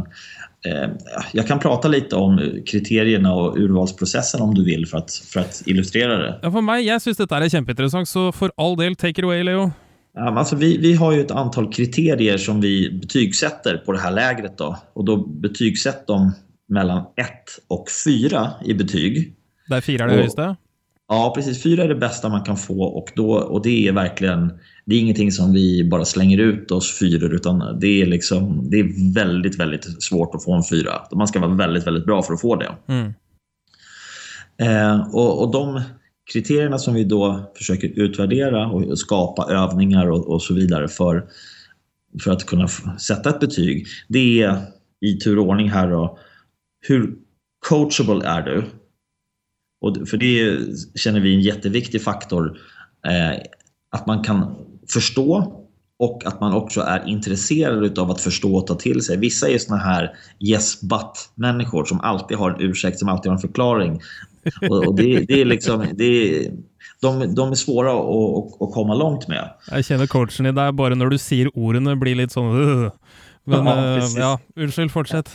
jag 1.32 1.46
kan 1.46 1.58
prata 1.58 1.88
lite 1.88 2.16
om 2.16 2.62
kriterierna 2.66 3.34
och 3.34 3.56
urvalsprocessen 3.56 4.40
om 4.40 4.54
du 4.54 4.64
vill 4.64 4.86
för 4.86 4.98
att, 4.98 5.12
för 5.12 5.40
att 5.40 5.62
illustrera 5.66 6.18
det. 6.18 6.38
Ja, 6.42 6.52
för 6.52 6.60
mig, 6.60 6.86
jag 6.86 7.02
syns 7.02 7.16
detta 7.16 7.36
är 7.36 7.42
jätteintressant 7.42 8.08
så 8.08 8.32
för 8.32 8.52
all 8.56 8.76
del, 8.76 8.96
take 8.96 9.10
it 9.10 9.24
away 9.24 9.42
Leo. 9.42 9.72
Ja, 10.14 10.38
alltså 10.38 10.56
vi, 10.56 10.78
vi 10.78 10.94
har 10.94 11.12
ju 11.12 11.20
ett 11.20 11.30
antal 11.30 11.72
kriterier 11.72 12.38
som 12.38 12.60
vi 12.60 12.90
betygsätter 12.90 13.76
på 13.76 13.92
det 13.92 13.98
här 13.98 14.10
lägret. 14.10 14.58
Då. 14.58 14.78
Och 14.92 15.04
då 15.04 15.16
betygsätter 15.26 16.06
de 16.06 16.32
mellan 16.68 16.98
1 16.98 17.06
och 17.68 17.86
4 18.04 18.50
i 18.64 18.74
betyg. 18.74 19.34
Där 19.68 19.80
firar 19.80 20.08
det 20.08 20.14
högsta? 20.14 20.56
Ja, 21.08 21.32
precis. 21.34 21.62
Fyra 21.62 21.84
är 21.84 21.88
det 21.88 21.94
bästa 21.94 22.28
man 22.28 22.44
kan 22.44 22.56
få 22.56 22.82
och, 22.82 23.12
då, 23.16 23.34
och 23.34 23.62
det 23.62 23.88
är 23.88 23.92
verkligen 23.92 24.52
det 24.86 24.94
är 24.94 25.00
ingenting 25.00 25.32
som 25.32 25.52
vi 25.52 25.84
bara 25.84 26.04
slänger 26.04 26.38
ut 26.38 26.70
oss 26.70 26.98
fyror 26.98 27.34
utan 27.34 27.78
det 27.80 28.02
är, 28.02 28.06
liksom, 28.06 28.70
det 28.70 28.80
är 28.80 29.14
väldigt, 29.14 29.60
väldigt 29.60 30.02
svårt 30.02 30.34
att 30.34 30.44
få 30.44 30.54
en 30.54 30.64
fyra. 30.70 30.92
Man 31.12 31.28
ska 31.28 31.40
vara 31.40 31.54
väldigt, 31.54 31.86
väldigt 31.86 32.06
bra 32.06 32.22
för 32.22 32.34
att 32.34 32.40
få 32.40 32.56
det. 32.56 32.76
Mm. 32.88 33.14
Eh, 34.58 35.14
och, 35.14 35.42
och 35.42 35.52
de 35.52 35.82
kriterierna 36.32 36.78
som 36.78 36.94
vi 36.94 37.04
då 37.04 37.52
försöker 37.56 37.88
utvärdera 37.88 38.66
och 38.66 38.98
skapa 38.98 39.52
övningar 39.52 40.10
och, 40.10 40.28
och 40.28 40.42
så 40.42 40.54
vidare 40.54 40.88
för, 40.88 41.24
för 42.24 42.30
att 42.30 42.46
kunna 42.46 42.68
sätta 42.98 43.30
ett 43.30 43.40
betyg. 43.40 43.86
Det 44.08 44.42
är 44.42 44.62
i 45.00 45.18
tur 45.18 45.38
och 45.38 45.48
ordning 45.48 45.70
här 45.70 45.90
då, 45.90 46.18
hur 46.80 47.14
coachable 47.68 48.26
är 48.26 48.42
du? 48.42 48.64
Och 49.84 50.08
för 50.08 50.16
det 50.16 50.58
känner 50.94 51.20
vi 51.20 51.30
är 51.30 51.34
en 51.34 51.40
jätteviktig 51.40 52.02
faktor. 52.02 52.58
Eh, 53.06 53.40
att 53.92 54.06
man 54.06 54.22
kan 54.22 54.54
förstå 54.92 55.60
och 55.98 56.26
att 56.26 56.40
man 56.40 56.54
också 56.54 56.80
är 56.80 57.08
intresserad 57.08 57.98
av 57.98 58.10
att 58.10 58.20
förstå 58.20 58.56
och 58.56 58.66
ta 58.66 58.74
till 58.74 59.02
sig. 59.02 59.16
Vissa 59.16 59.48
är 59.48 59.58
såna 59.58 59.80
här 59.80 60.10
yes 60.40 60.80
but 60.80 61.30
människor 61.34 61.84
som 61.84 62.00
alltid 62.00 62.36
har 62.36 62.50
en 62.50 62.60
ursäkt, 62.60 62.98
som 62.98 63.08
alltid 63.08 63.30
har 63.30 63.36
en 63.36 63.40
förklaring. 63.40 64.00
Och, 64.70 64.86
och 64.86 64.94
det, 64.94 65.24
det, 65.28 65.40
är 65.40 65.44
liksom, 65.44 65.86
det 65.92 66.04
är, 66.04 66.52
de, 67.00 67.34
de 67.34 67.50
är 67.50 67.54
svåra 67.54 67.92
att, 67.92 68.62
att, 68.62 68.74
komma 68.74 68.94
långt 68.94 69.28
med. 69.28 69.50
Jag 69.70 69.84
känner 69.84 70.06
coachen 70.06 70.46
i 70.46 70.52
dig, 70.52 70.72
bara 70.72 70.94
när 70.94 71.06
du 71.06 71.18
säger 71.18 71.58
orden 71.58 72.00
blir 72.00 72.14
lite 72.14 72.32
sån... 72.32 72.60
Uh. 72.60 72.90
Men 73.46 73.66
ja, 73.66 73.96
uh, 73.96 74.04
ja, 74.16 74.40
ursäkta, 74.56 74.92
fortsätt. 74.92 75.30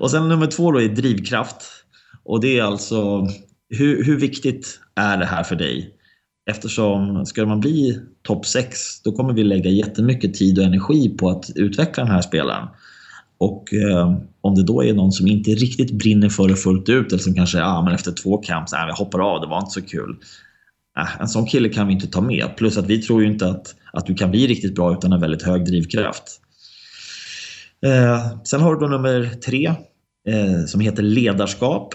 och 0.00 0.10
sen 0.10 0.28
nummer 0.28 0.46
två 0.46 0.72
då 0.72 0.80
är 0.80 0.88
drivkraft. 0.88 1.81
Och 2.24 2.40
det 2.40 2.58
är 2.58 2.62
alltså, 2.62 3.26
hur, 3.68 4.04
hur 4.04 4.16
viktigt 4.16 4.80
är 4.94 5.16
det 5.16 5.24
här 5.24 5.42
för 5.42 5.56
dig? 5.56 5.94
Eftersom 6.50 7.26
ska 7.26 7.46
man 7.46 7.60
bli 7.60 8.00
topp 8.22 8.46
6 8.46 9.02
då 9.02 9.12
kommer 9.12 9.32
vi 9.32 9.44
lägga 9.44 9.70
jättemycket 9.70 10.34
tid 10.34 10.58
och 10.58 10.64
energi 10.64 11.08
på 11.08 11.30
att 11.30 11.50
utveckla 11.54 12.04
den 12.04 12.12
här 12.12 12.22
spelaren. 12.22 12.68
Och 13.38 13.74
eh, 13.74 14.16
om 14.40 14.54
det 14.54 14.62
då 14.62 14.84
är 14.84 14.94
någon 14.94 15.12
som 15.12 15.26
inte 15.26 15.50
riktigt 15.50 15.92
brinner 15.92 16.28
för 16.28 16.48
det 16.48 16.56
fullt 16.56 16.88
ut 16.88 17.12
eller 17.12 17.22
som 17.22 17.34
kanske 17.34 17.62
ah, 17.62 17.82
men 17.82 17.94
efter 17.94 18.12
två 18.12 18.38
camps, 18.38 18.72
ah, 18.72 18.94
hoppar 18.98 19.34
av, 19.34 19.40
det 19.40 19.46
var 19.46 19.58
inte 19.58 19.70
så 19.70 19.82
kul. 19.82 20.16
Äh, 20.98 21.20
en 21.20 21.28
sån 21.28 21.46
kille 21.46 21.68
kan 21.68 21.86
vi 21.86 21.92
inte 21.92 22.06
ta 22.06 22.20
med. 22.20 22.56
Plus 22.56 22.78
att 22.78 22.86
vi 22.86 23.02
tror 23.02 23.22
ju 23.22 23.28
inte 23.28 23.48
att, 23.48 23.74
att 23.92 24.06
du 24.06 24.14
kan 24.14 24.30
bli 24.30 24.46
riktigt 24.46 24.74
bra 24.74 24.92
utan 24.92 25.12
en 25.12 25.20
väldigt 25.20 25.42
hög 25.42 25.64
drivkraft. 25.64 26.40
Eh, 27.86 28.38
sen 28.44 28.60
har 28.60 28.74
du 28.74 28.80
då 28.80 28.86
nummer 28.86 29.30
tre 29.46 29.66
eh, 30.28 30.64
som 30.66 30.80
heter 30.80 31.02
ledarskap. 31.02 31.94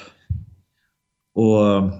Och 1.37 1.91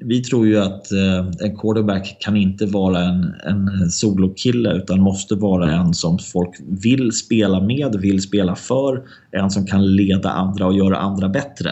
vi 0.00 0.20
tror 0.20 0.46
ju 0.46 0.58
att 0.58 0.92
eh, 0.92 1.26
en 1.40 1.56
quarterback 1.56 2.16
kan 2.20 2.36
inte 2.36 2.66
vara 2.66 3.00
en, 3.00 3.34
en 3.44 3.90
solokille 3.90 4.72
utan 4.72 5.00
måste 5.00 5.34
vara 5.34 5.72
en 5.72 5.94
som 5.94 6.18
folk 6.18 6.50
vill 6.68 7.12
spela 7.12 7.60
med, 7.60 7.96
vill 8.00 8.22
spela 8.22 8.56
för, 8.56 9.02
en 9.30 9.50
som 9.50 9.66
kan 9.66 9.96
leda 9.96 10.30
andra 10.30 10.66
och 10.66 10.74
göra 10.74 10.96
andra 10.96 11.28
bättre. 11.28 11.70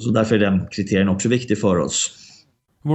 Så 0.00 0.10
därför 0.10 0.34
är 0.34 0.38
den 0.38 0.66
kriterien 0.70 1.08
också 1.08 1.28
viktig 1.28 1.60
för 1.60 1.78
oss. 1.78 2.10
Hur 2.84 2.90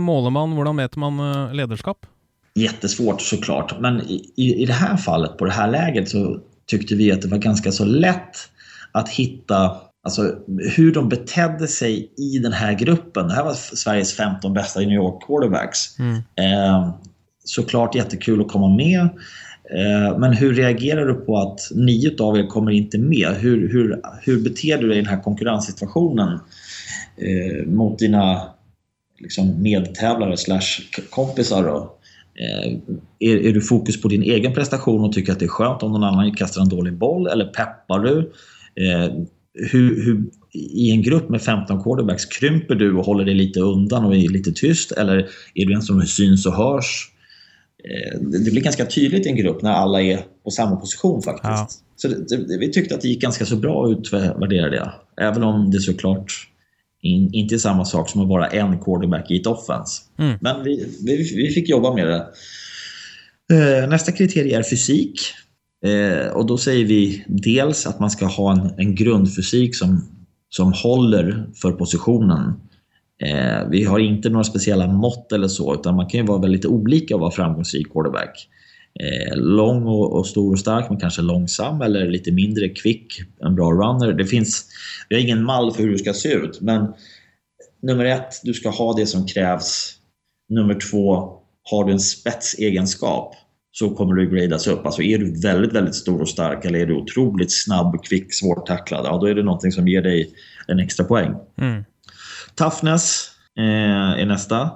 målar 0.00 0.30
man, 0.30 0.52
hur 0.52 0.72
mäter 0.72 0.98
man 0.98 1.34
eh, 1.34 1.54
ledarskap? 1.54 2.06
Jättesvårt 2.54 3.20
såklart, 3.20 3.80
men 3.80 4.00
i, 4.00 4.62
i 4.62 4.66
det 4.66 4.72
här 4.72 4.96
fallet, 4.96 5.36
på 5.38 5.44
det 5.44 5.52
här 5.52 5.70
läget, 5.70 6.08
så 6.08 6.40
tyckte 6.66 6.94
vi 6.94 7.12
att 7.12 7.22
det 7.22 7.28
var 7.28 7.38
ganska 7.38 7.72
så 7.72 7.84
lätt 7.84 8.36
att 8.92 9.08
hitta 9.08 9.76
Alltså 10.06 10.34
hur 10.76 10.92
de 10.92 11.08
betedde 11.08 11.68
sig 11.68 12.12
i 12.16 12.38
den 12.38 12.52
här 12.52 12.74
gruppen. 12.74 13.28
Det 13.28 13.34
här 13.34 13.44
var 13.44 13.52
Sveriges 13.52 14.12
15 14.12 14.54
bästa 14.54 14.80
New 14.80 14.92
York 14.92 15.26
quarterbacks. 15.26 15.98
Mm. 15.98 16.14
Eh, 16.16 16.90
såklart 17.44 17.94
jättekul 17.94 18.40
att 18.40 18.48
komma 18.48 18.68
med. 18.68 19.00
Eh, 19.74 20.18
men 20.18 20.32
hur 20.32 20.54
reagerar 20.54 21.06
du 21.06 21.14
på 21.14 21.38
att 21.38 21.60
nio 21.74 22.22
av 22.22 22.38
er 22.38 22.46
kommer 22.46 22.70
inte 22.70 22.98
med? 22.98 23.28
Hur, 23.28 23.68
hur, 23.72 24.00
hur 24.22 24.44
beter 24.44 24.78
du 24.78 24.88
dig 24.88 24.98
i 24.98 25.00
den 25.00 25.10
här 25.10 25.22
konkurrenssituationen 25.22 26.38
eh, 27.16 27.66
mot 27.66 27.98
dina 27.98 28.48
liksom, 29.18 29.62
medtävlare 29.62 30.36
slash 30.36 30.82
kompisar? 31.10 31.64
Då? 31.64 31.96
Eh, 32.40 32.72
är, 33.18 33.36
är 33.36 33.52
du 33.52 33.60
fokus 33.60 34.02
på 34.02 34.08
din 34.08 34.22
egen 34.22 34.54
prestation 34.54 35.04
och 35.04 35.12
tycker 35.12 35.32
att 35.32 35.38
det 35.38 35.44
är 35.44 35.48
skönt 35.48 35.82
om 35.82 35.92
någon 35.92 36.04
annan 36.04 36.34
kastar 36.34 36.62
en 36.62 36.68
dålig 36.68 36.98
boll? 36.98 37.26
Eller 37.26 37.44
peppar 37.44 37.98
du? 37.98 38.32
Eh, 38.74 39.12
hur, 39.56 40.04
hur, 40.04 40.24
i 40.52 40.90
en 40.90 41.02
grupp 41.02 41.28
med 41.28 41.42
15 41.42 41.82
quarterbacks, 41.82 42.24
krymper 42.24 42.74
du 42.74 42.94
och 42.94 43.04
håller 43.04 43.24
dig 43.24 43.34
lite 43.34 43.60
undan 43.60 44.04
och 44.04 44.16
är 44.16 44.28
lite 44.28 44.52
tyst? 44.52 44.92
Eller 44.92 45.28
är 45.54 45.66
du 45.66 45.74
en 45.74 45.82
som 45.82 46.02
syns 46.02 46.46
och 46.46 46.52
hörs? 46.52 47.10
Eh, 47.84 48.20
det 48.20 48.50
blir 48.50 48.62
ganska 48.62 48.86
tydligt 48.86 49.26
i 49.26 49.28
en 49.28 49.36
grupp 49.36 49.62
när 49.62 49.72
alla 49.72 50.02
är 50.02 50.20
på 50.44 50.50
samma 50.50 50.76
position 50.76 51.22
faktiskt. 51.22 51.46
Ja. 51.46 51.68
Så 51.96 52.08
det, 52.08 52.48
det, 52.48 52.58
vi 52.58 52.72
tyckte 52.72 52.94
att 52.94 53.00
det 53.00 53.08
gick 53.08 53.22
ganska 53.22 53.46
så 53.46 53.56
bra 53.56 53.86
att 53.86 53.98
utvärdera 53.98 54.70
det. 54.70 54.92
Även 55.20 55.42
om 55.42 55.70
det 55.70 55.80
såklart 55.80 56.32
in, 57.02 57.30
inte 57.32 57.54
är 57.54 57.58
samma 57.58 57.84
sak 57.84 58.10
som 58.10 58.20
att 58.20 58.28
vara 58.28 58.46
en 58.46 58.78
quarterback 58.78 59.30
i 59.30 59.40
ett 59.40 59.46
offense. 59.46 60.02
Mm. 60.18 60.38
Men 60.40 60.64
vi, 60.64 60.88
vi, 61.06 61.16
vi, 61.16 61.48
fick 61.48 61.68
jobba 61.68 61.94
med 61.94 62.06
det. 62.06 62.26
Eh, 63.52 63.88
nästa 63.88 64.12
kriterie 64.12 64.58
är 64.58 64.62
fysik. 64.62 65.20
Eh, 65.84 66.28
och 66.28 66.46
då 66.46 66.58
säger 66.58 66.84
vi 66.84 67.24
dels 67.28 67.86
att 67.86 68.00
man 68.00 68.10
ska 68.10 68.26
ha 68.26 68.52
en, 68.52 68.70
en 68.76 68.94
grundfysik 68.94 69.76
som, 69.76 70.00
som 70.48 70.72
håller 70.72 71.46
för 71.62 71.72
positionen. 71.72 72.52
Eh, 73.22 73.68
vi 73.70 73.84
har 73.84 73.98
inte 73.98 74.28
några 74.28 74.44
speciella 74.44 74.86
mått 74.86 75.32
eller 75.32 75.48
så, 75.48 75.74
utan 75.74 75.96
man 75.96 76.06
kan 76.06 76.20
ju 76.20 76.26
vara 76.26 76.40
väldigt 76.40 76.66
olika 76.66 77.14
och 77.14 77.20
vara 77.20 77.30
framgångsrik 77.30 77.92
quarterback. 77.92 78.48
Eh, 79.00 79.36
lång 79.36 79.86
och, 79.86 80.18
och, 80.18 80.26
stor 80.26 80.52
och 80.52 80.58
stark, 80.58 80.90
men 80.90 81.00
kanske 81.00 81.22
långsam 81.22 81.80
eller 81.82 82.10
lite 82.10 82.32
mindre 82.32 82.68
kvick, 82.68 83.20
en 83.40 83.54
bra 83.54 83.72
runner. 83.72 84.12
Det 84.12 84.24
finns, 84.24 84.66
vi 85.08 85.16
har 85.16 85.22
ingen 85.22 85.44
mall 85.44 85.72
för 85.72 85.82
hur 85.82 85.90
du 85.90 85.98
ska 85.98 86.12
se 86.12 86.32
ut, 86.32 86.60
men 86.60 86.92
nummer 87.82 88.04
ett, 88.04 88.40
du 88.42 88.54
ska 88.54 88.70
ha 88.70 88.92
det 88.92 89.06
som 89.06 89.26
krävs. 89.26 89.92
Nummer 90.48 90.74
två, 90.90 91.32
har 91.70 91.84
du 91.84 91.92
en 91.92 92.00
spetsegenskap 92.00 93.34
så 93.78 93.90
kommer 93.90 94.14
du 94.14 94.30
gradas 94.30 94.66
upp. 94.66 94.86
Alltså 94.86 95.02
är 95.02 95.18
du 95.18 95.40
väldigt, 95.40 95.72
väldigt 95.72 95.94
stor 95.94 96.20
och 96.20 96.28
stark 96.28 96.64
eller 96.64 96.78
är 96.78 96.86
du 96.86 96.94
otroligt 96.94 97.52
snabb, 97.52 98.04
kvick, 98.04 98.34
svårtacklad, 98.34 99.06
ja, 99.06 99.18
då 99.18 99.26
är 99.26 99.34
det 99.34 99.42
någonting 99.42 99.72
som 99.72 99.88
ger 99.88 100.02
dig 100.02 100.34
en 100.66 100.78
extra 100.78 101.04
poäng. 101.04 101.34
Mm. 101.60 101.84
Toughness 102.54 103.30
eh, 103.58 104.20
är 104.20 104.26
nästa. 104.26 104.70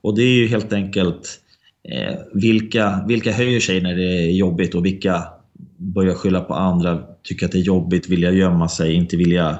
Och 0.00 0.16
det 0.16 0.22
är 0.22 0.34
ju 0.34 0.46
helt 0.46 0.72
enkelt 0.72 1.40
eh, 1.88 2.14
vilka, 2.34 3.04
vilka 3.08 3.32
höjer 3.32 3.60
sig 3.60 3.80
när 3.80 3.94
det 3.96 4.04
är 4.04 4.30
jobbigt 4.30 4.74
och 4.74 4.84
vilka 4.84 5.24
börjar 5.76 6.14
skylla 6.14 6.40
på 6.40 6.54
andra, 6.54 7.02
tycker 7.22 7.46
att 7.46 7.52
det 7.52 7.58
är 7.58 7.62
jobbigt, 7.62 8.08
vilja 8.08 8.30
gömma 8.30 8.68
sig, 8.68 8.92
inte 8.92 9.16
vilja, 9.16 9.58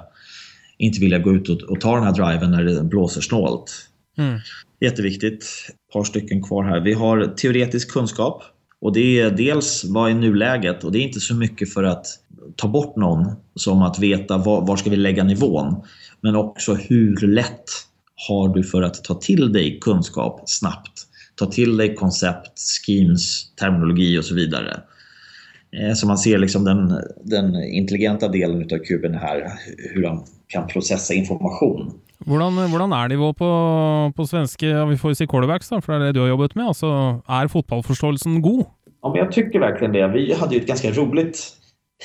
inte 0.79 1.01
vilja 1.01 1.19
gå 1.19 1.35
ut 1.35 1.49
och, 1.49 1.63
och 1.63 1.81
ta 1.81 1.95
den 1.95 2.05
här 2.05 2.13
driven 2.13 2.51
när 2.51 2.65
det 2.65 2.85
blåser 2.85 3.21
snålt. 3.21 3.73
Mm. 4.19 4.39
Jätteviktigt. 4.81 5.45
Ett 5.69 5.93
par 5.93 6.05
stycken 6.05 6.43
kvar 6.43 6.65
här. 6.65 6.81
Vi 6.81 6.93
har 6.93 7.35
teoretisk 7.37 7.91
kunskap. 7.91 8.43
Och 8.85 8.93
det 8.93 9.21
är 9.21 9.31
dels 9.31 9.85
vad 9.85 10.11
är 10.11 10.15
nuläget 10.15 10.85
och 10.85 10.93
det 10.93 10.99
är 10.99 11.03
inte 11.03 11.21
så 11.21 11.35
mycket 11.35 11.73
för 11.73 11.85
att 11.85 12.07
ta 12.57 12.69
bort 12.69 12.97
någon 12.97 13.33
som 13.55 13.83
att 13.83 13.99
veta 13.99 14.39
var, 14.39 14.67
var 14.67 14.77
ska 14.77 14.91
vi 14.91 14.97
lägga 14.97 15.25
nivån. 15.25 15.83
Men 16.21 16.37
också 16.37 16.75
hur 16.75 17.27
lätt 17.27 17.65
har 18.29 18.55
du 18.55 18.63
för 18.63 18.83
att 18.83 19.05
ta 19.05 19.15
till 19.15 19.53
dig 19.53 19.79
kunskap 19.81 20.43
snabbt? 20.47 20.93
Ta 21.35 21.47
till 21.47 21.77
dig 21.77 21.95
koncept, 21.95 22.53
schemes, 22.87 23.55
terminologi 23.55 24.19
och 24.19 24.25
så 24.25 24.35
vidare. 24.35 24.81
Eh, 25.81 25.95
så 25.95 26.07
man 26.07 26.19
ser 26.19 26.39
liksom 26.39 26.65
den, 26.65 27.01
den 27.25 27.65
intelligenta 27.65 28.29
delen 28.29 28.63
av 28.63 28.79
kuben 28.79 29.15
här, 29.15 29.53
hur 29.95 30.03
de 30.03 30.25
kan 30.47 30.67
processa 30.67 31.15
information. 31.15 31.93
Hur 32.27 32.43
är 32.43 33.09
nivået 33.09 33.37
på, 33.37 34.13
på 34.17 34.27
svenska, 34.27 34.67
ja, 34.67 34.85
vi 34.85 34.97
får 34.97 35.11
ju 35.11 35.15
si 35.15 35.27
quarterbacks 35.27 35.69
då, 35.69 35.81
för 35.81 35.93
det 35.93 35.99
är 35.99 36.01
det 36.01 36.13
du 36.13 36.21
har 36.21 36.29
jobbat 36.29 36.55
med. 36.55 36.67
Alltså, 36.67 36.87
är 37.27 37.49
fotbollsförståelsen 37.49 38.43
god? 38.43 38.65
Ja, 39.03 39.09
men 39.09 39.19
jag 39.19 39.33
tycker 39.33 39.61
verkligen 39.61 39.93
det. 39.93 40.09
Vi 40.09 40.35
hade 40.35 40.55
ju 40.55 40.61
ett 40.61 40.67
ganska 40.67 40.91
roligt 40.91 41.53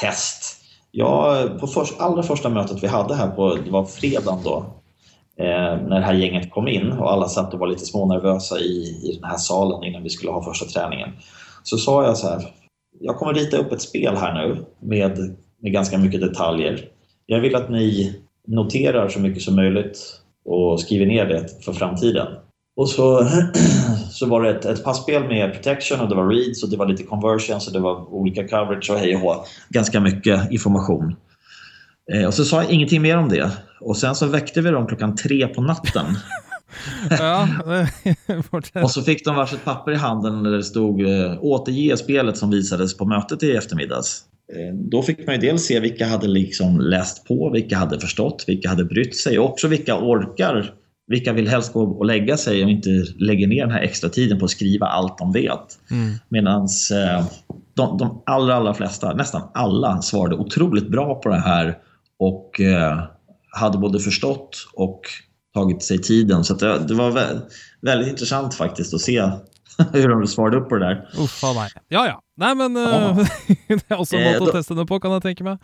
test. 0.02 0.56
Ja, 0.92 1.44
på 1.60 1.68
först, 1.68 2.00
allra 2.00 2.24
första 2.24 2.50
mötet 2.50 2.84
vi 2.84 2.88
hade 2.88 3.16
här 3.16 3.28
på, 3.28 3.56
det 3.66 3.72
var 3.72 3.86
fredagen 3.86 4.40
då, 4.44 4.66
eh, 5.38 5.82
när 5.88 6.00
det 6.00 6.06
här 6.06 6.14
gänget 6.14 6.52
kom 6.52 6.68
in 6.68 6.92
och 6.92 7.12
alla 7.12 7.28
satt 7.28 7.54
och 7.54 7.60
var 7.60 7.68
lite 7.68 7.86
smånervösa 7.86 8.60
i, 8.60 9.02
i 9.04 9.18
den 9.22 9.30
här 9.30 9.38
salen 9.38 9.84
innan 9.84 10.04
vi 10.04 10.10
skulle 10.10 10.32
ha 10.32 10.44
första 10.44 10.66
träningen. 10.66 11.10
Så 11.64 11.78
sa 11.78 12.04
jag 12.04 12.18
så 12.18 12.28
här, 12.28 12.42
jag 13.00 13.18
kommer 13.18 13.34
rita 13.34 13.58
upp 13.58 13.72
ett 13.72 13.82
spel 13.82 14.16
här 14.16 14.34
nu 14.34 14.66
med, 14.80 15.18
med 15.62 15.74
ganska 15.74 15.98
mycket 15.98 16.22
detaljer. 16.22 16.86
Jag 17.26 17.40
vill 17.40 17.56
att 17.56 17.70
ni 17.70 18.16
noterar 18.50 19.10
så 19.10 19.20
mycket 19.20 19.44
som 19.44 19.56
möjligt 19.56 20.00
och 20.46 20.80
skriver 20.80 21.06
ner 21.06 21.26
det 21.26 21.66
för 21.66 21.74
framtiden. 21.74 22.28
Och 22.76 22.90
så, 22.90 23.28
så 24.12 24.26
var 24.26 24.42
det 24.42 24.50
ett, 24.50 24.66
ett 24.66 24.84
passspel 24.84 25.24
med 25.24 25.54
protection 25.54 26.00
och 26.00 26.10
det 26.10 26.16
var 26.16 26.28
reads 26.28 26.64
och 26.64 26.70
det 26.70 26.78
var 26.78 26.86
lite 26.86 27.04
conversions 27.04 27.68
och 27.68 27.74
det 27.74 27.80
var 27.80 28.14
olika 28.14 28.48
coverage 28.48 28.90
och 28.90 28.98
hej 28.98 29.16
och 29.16 29.22
hå. 29.22 29.46
Ganska 29.70 30.00
mycket 30.00 30.52
information. 30.52 31.16
Eh, 32.14 32.26
och 32.26 32.34
så 32.34 32.46
sa 32.46 32.64
jag 32.64 32.72
ingenting 32.72 33.02
mer 33.02 33.18
om 33.18 33.30
det. 33.30 33.52
Och 33.82 33.98
sen 33.98 34.16
så 34.16 34.26
väckte 34.26 34.62
vi 34.62 34.70
dem 34.70 34.88
klockan 34.88 35.16
tre 35.16 35.48
på 35.48 35.62
natten. 35.62 36.06
ja, 37.10 37.48
och 38.84 38.92
så 38.92 39.02
fick 39.02 39.26
de 39.26 39.36
varsitt 39.36 39.66
papper 39.66 39.92
i 39.92 39.96
handen 39.96 40.44
där 40.44 40.52
det 40.52 40.64
stod 40.64 41.02
eh, 41.02 41.38
återge 41.42 41.98
spelet 41.98 42.38
som 42.38 42.50
visades 42.50 42.98
på 42.98 43.06
mötet 43.06 43.44
i 43.44 43.52
eftermiddags. 43.52 44.24
Eh, 44.56 44.74
då 44.74 45.02
fick 45.02 45.26
man 45.28 45.36
ju 45.36 45.42
dels 45.42 45.64
se 45.64 45.80
vilka 45.80 46.08
hade 46.08 46.28
liksom 46.28 46.80
läst 46.80 47.28
på, 47.28 47.50
vilka 47.50 47.78
hade 47.78 48.00
förstått, 48.00 48.44
vilka 48.48 48.70
hade 48.70 48.86
brytt 48.86 49.18
sig 49.18 49.40
och 49.40 49.50
också 49.50 49.68
vilka 49.68 49.98
orkar, 49.98 50.74
vilka 51.08 51.34
vill 51.34 51.48
helst 51.48 51.74
gå 51.74 51.84
och 51.84 52.06
lägga 52.06 52.38
sig 52.38 52.64
och 52.64 52.70
inte 52.70 52.90
lägger 53.18 53.48
ner 53.48 53.62
den 53.62 53.72
här 53.72 53.82
extra 53.82 54.10
tiden 54.10 54.40
på 54.40 54.46
att 54.46 54.52
skriva 54.52 54.88
allt 54.88 55.18
de 55.18 55.32
vet. 55.32 55.80
Mm. 55.92 56.14
Medan 56.30 56.62
eh, 56.92 57.26
de, 57.74 57.98
de 57.98 58.22
allra, 58.26 58.56
allra 58.56 58.74
flesta, 58.74 59.14
nästan 59.14 59.42
alla, 59.54 60.02
svarade 60.02 60.36
otroligt 60.36 60.90
bra 60.90 61.16
på 61.16 61.30
det 61.30 61.40
här 61.40 61.78
och 62.20 62.62
eh, 62.62 63.04
hade 63.52 63.78
både 63.78 64.00
förstått 64.00 64.68
och 64.74 65.02
tagit 65.54 65.84
sig 65.84 65.98
tiden. 65.98 66.44
Så 66.44 66.54
det, 66.54 66.80
det, 66.88 66.94
var 66.94 67.12
väldigt, 67.12 67.44
väldigt 67.82 68.10
intressant 68.10 68.54
faktiskt 68.54 68.94
att 68.94 69.02
se 69.02 69.30
hur 69.94 70.10
de 70.10 70.28
svarade 70.28 70.58
upp 70.58 70.70
på 70.70 70.76
det 70.76 70.86
där. 70.86 71.10
Uff 71.18 71.44
meg. 71.44 71.72
Ja 71.88 72.08
ja. 72.08 72.22
Nei, 72.38 72.56
men 72.56 72.76
ja. 72.76 73.26
det 73.68 73.92
är 73.92 74.00
också 74.00 74.16
en 74.16 74.34
måte 74.34 74.52
å 74.52 74.52
teste 74.52 74.74
det 74.74 74.86
på, 74.86 75.00
kan 75.00 75.12
jag 75.12 75.24
tänka 75.24 75.44
mig. 75.44 75.58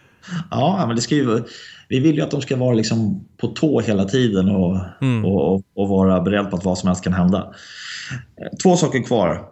Ja, 0.51 0.83
men 0.87 0.95
det 0.95 1.01
ska 1.01 1.15
ju, 1.15 1.43
vi 1.89 1.99
vill 1.99 2.15
ju 2.15 2.21
att 2.21 2.31
de 2.31 2.41
ska 2.41 2.55
vara 2.55 2.73
liksom 2.73 3.27
på 3.37 3.47
tå 3.47 3.81
hela 3.81 4.05
tiden 4.05 4.49
och, 4.49 4.79
mm. 5.01 5.25
och, 5.25 5.53
och, 5.75 5.89
vara 5.89 6.21
beredda 6.21 6.49
på 6.49 6.57
att 6.57 6.65
vad 6.65 6.77
som 6.77 6.87
helst 6.87 7.03
kan 7.03 7.13
hända. 7.13 7.53
Två 8.63 8.75
saker 8.75 9.03
kvar. 9.03 9.45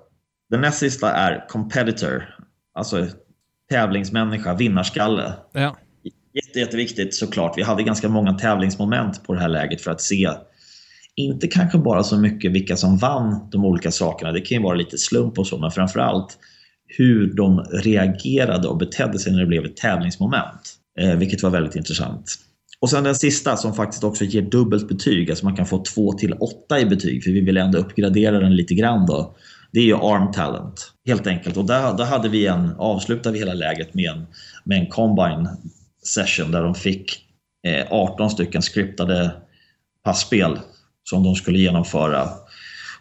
Den 0.50 0.62
näst 0.62 0.79
sista 0.79 1.12
är 1.12 1.46
competitor, 1.50 2.36
alltså 2.74 3.08
tävlingsmänniska, 3.70 4.53
vinnarskalle. 4.53 5.34
Ja. 5.51 5.75
Jätte, 6.34 6.60
jätteviktigt 6.60 7.15
såklart. 7.15 7.58
Vi 7.58 7.63
hade 7.63 7.84
ganska 7.84 8.10
många 8.10 8.34
tävlingsmoment 8.34 9.24
på 9.24 9.34
det 9.34 9.39
här 9.39 9.50
läget 9.50 9.82
för 9.82 9.91
att 9.91 10.01
se 10.01 10.29
inte 11.15 11.48
kanske 11.48 11.77
bara 11.77 12.03
så 12.03 12.17
mycket 12.17 12.51
vilka 12.51 12.75
som 12.75 12.98
vann 12.98 13.50
de 13.51 13.65
olika 13.65 13.91
sakerna, 13.91 14.32
det 14.32 14.41
kan 14.41 14.58
ju 14.58 14.63
vara 14.63 14.75
lite 14.75 14.98
slump 14.98 15.39
och 15.39 15.48
så, 15.48 15.58
men 15.58 15.72
framförallt 15.72 16.38
hur 16.98 17.34
de 17.34 17.60
reagerade 17.60 18.67
och 18.67 18.77
betedde 18.77 19.20
sig 19.20 19.32
när 19.32 19.39
det 19.39 19.46
blev 19.46 19.65
ett 19.65 19.77
tävlingsmoment. 19.77 20.75
Eh, 21.00 21.15
vilket 21.15 21.43
var 21.43 21.50
väldigt 21.50 21.75
intressant. 21.75 22.36
Och 22.79 22.89
sen 22.89 23.03
den 23.03 23.15
sista 23.15 23.58
som 23.58 23.74
faktiskt 23.74 24.03
också 24.03 24.24
ger 24.24 24.41
dubbelt 24.41 24.88
betyg, 24.88 25.29
alltså 25.29 25.46
man 25.46 25.55
kan 25.55 25.65
få 25.65 25.84
2 25.84 26.13
till 26.13 26.34
8 26.34 26.79
i 26.79 26.86
betyg, 26.86 27.24
för 27.24 27.32
vi 27.32 27.41
vill 27.41 27.58
ändå 27.58 27.77
uppgradera 27.77 28.39
den 28.39 28.55
lite 28.55 28.74
grann 28.74 29.05
då. 29.05 29.36
Det 29.72 29.79
är 29.79 29.84
ju 29.84 29.96
arm 29.96 30.32
talent, 30.32 30.91
helt 31.05 31.27
enkelt. 31.27 31.58
Och 31.58 31.65
där, 31.65 31.98
där 31.98 32.05
hade 32.05 32.29
vi 32.29 32.48
en, 32.48 32.72
avslutade 32.77 33.34
vi 33.34 33.39
hela 33.39 33.53
läget 33.53 33.93
med 33.93 34.12
en, 34.12 34.25
med 34.63 34.79
en 34.79 34.88
combine 34.88 35.50
session 36.03 36.51
där 36.51 36.63
de 36.63 36.75
fick 36.75 37.20
eh, 37.67 37.86
18 37.91 38.29
stycken 38.29 38.62
skriptade 38.62 39.32
passspel 40.03 40.60
som 41.03 41.24
de 41.24 41.36
skulle 41.36 41.60
genomföra 41.60 42.29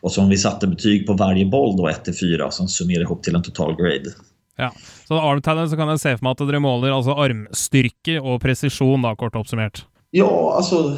och 0.00 0.12
som 0.12 0.28
vi 0.28 0.36
satte 0.36 0.66
betyg 0.66 1.06
på 1.06 1.12
varje 1.12 1.46
boll 1.46 1.76
då 1.76 1.88
1 1.88 2.04
till 2.04 2.14
4 2.38 2.50
som 2.50 2.68
summerar 2.68 3.02
ihop 3.02 3.22
till 3.22 3.34
en 3.34 3.42
total 3.42 3.76
grade. 3.76 4.10
Ja, 4.56 4.72
så 5.08 5.20
armtalent 5.20 5.70
så 5.70 5.76
kan 5.76 5.88
jag 5.88 6.00
se 6.00 6.16
för 6.16 6.24
mig 6.24 6.30
att 6.30 6.38
dere 6.38 6.58
måler 6.58 6.90
alltså 6.90 7.10
armstyrke 7.10 8.20
och 8.20 8.42
precision 8.42 9.02
då, 9.02 9.16
kort 9.16 9.36
uppsummerat? 9.36 9.86
Ja, 10.10 10.54
alltså 10.56 10.96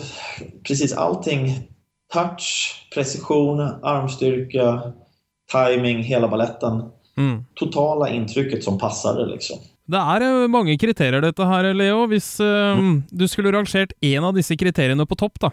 precis 0.68 0.92
allting. 0.92 1.68
Touch, 2.12 2.74
precision, 2.94 3.60
armstyrka, 3.82 4.82
timing, 5.52 6.02
hela 6.02 6.28
balletten. 6.28 6.82
Mm. 7.16 7.44
Totala 7.54 8.08
intrycket 8.08 8.64
som 8.64 8.78
passade 8.78 9.26
liksom. 9.26 9.58
Det 9.86 9.96
är 9.96 10.42
eh, 10.42 10.48
många 10.48 10.78
kriterier 10.78 11.20
detta 11.20 11.44
här, 11.44 11.74
Leo. 11.74 12.06
Hvis 12.06 12.40
uh, 12.40 12.46
mm. 12.46 13.02
du 13.10 13.28
skulle 13.28 13.52
rangert 13.52 13.92
en 14.00 14.24
av 14.24 14.34
dessa 14.34 14.56
kriterierna 14.56 15.06
på 15.06 15.16
topp, 15.16 15.40
då? 15.40 15.50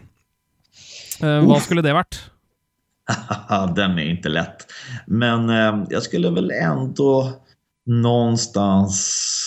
Uh, 1.23 1.47
vad 1.47 1.61
skulle 1.61 1.81
det 1.81 1.93
varit? 1.93 2.31
Den 3.75 3.99
är 3.99 4.09
inte 4.09 4.29
lätt. 4.29 4.65
Men 5.05 5.49
eh, 5.49 5.85
jag 5.89 6.03
skulle 6.03 6.29
väl 6.29 6.51
ändå 6.51 7.31
någonstans... 7.85 9.37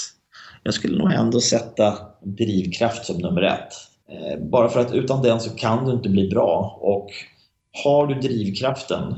Jag 0.63 0.75
skulle 0.75 0.99
nog 0.99 1.13
ändå 1.13 1.41
sätta 1.41 1.99
drivkraft 2.23 3.05
som 3.05 3.19
nummer 3.19 3.43
ett. 3.43 3.73
Eh, 4.09 4.45
bara 4.51 4.69
för 4.69 4.81
att 4.81 4.93
utan 4.93 5.23
den 5.23 5.41
så 5.41 5.51
kan 5.51 5.85
du 5.87 5.93
inte 5.93 6.09
bli 6.09 6.29
bra. 6.29 6.79
Och 6.81 7.11
har 7.85 8.07
du 8.07 8.15
drivkraften, 8.15 9.15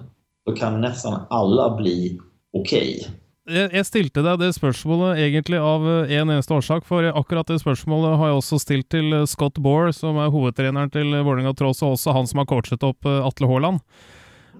då 0.46 0.52
kan 0.52 0.80
nästan 0.80 1.26
alla 1.30 1.76
bli 1.76 2.18
okej. 2.52 2.98
Okay 3.00 3.16
jeg, 3.46 3.86
stilte 3.86 4.24
deg 4.26 4.40
det 4.40 4.50
spørsmålet 4.56 5.20
egentlig 5.22 5.60
av 5.62 5.86
eh, 5.86 6.12
en 6.18 6.32
eneste 6.34 6.54
årsak, 6.56 6.86
for 6.88 7.06
akkurat 7.06 7.48
det 7.50 7.60
spørsmålet 7.62 8.18
har 8.18 8.32
jeg 8.32 8.40
også 8.40 8.60
stilt 8.62 8.88
til 8.92 9.12
eh, 9.14 9.26
Scott 9.30 9.60
Bohr, 9.62 9.92
som 9.94 10.18
er 10.22 10.32
hovedtreneren 10.34 10.92
til 10.92 11.14
eh, 11.14 11.24
Vålerenga 11.26 11.54
Tross, 11.58 11.84
og 11.86 11.94
også 11.94 12.14
han 12.16 12.26
som 12.30 12.42
har 12.42 12.50
coachet 12.50 12.86
opp 12.86 13.06
Atle 13.06 13.50
Haaland. 13.50 13.82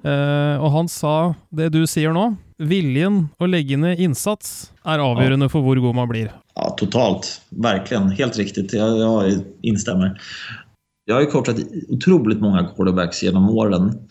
Uh, 0.06 0.60
og 0.62 0.68
han 0.70 0.88
sa 0.92 1.12
det 1.56 1.70
du 1.74 1.80
sier 1.88 2.12
nå, 2.14 2.28
viljen 2.62 3.24
å 3.42 3.48
legge 3.48 3.78
ned 3.80 3.98
innsats 3.98 4.70
är 4.84 4.98
avgörande 4.98 5.44
ja. 5.44 5.48
för 5.48 5.60
hur 5.60 5.76
god 5.76 5.94
man 5.94 6.08
blir. 6.08 6.32
Ja, 6.54 6.70
totalt. 6.78 7.40
Verkligen. 7.48 8.10
Helt 8.10 8.38
riktigt. 8.38 8.72
Jag, 8.72 8.98
jag 8.98 9.32
instämmer. 9.62 10.20
Jag 11.04 11.14
har 11.14 11.22
ju 11.22 11.26
coachat 11.26 11.56
otroligt 11.88 12.40
många 12.40 12.64
quarterbacks 12.76 13.22
genom 13.22 13.50
åren 13.50 14.08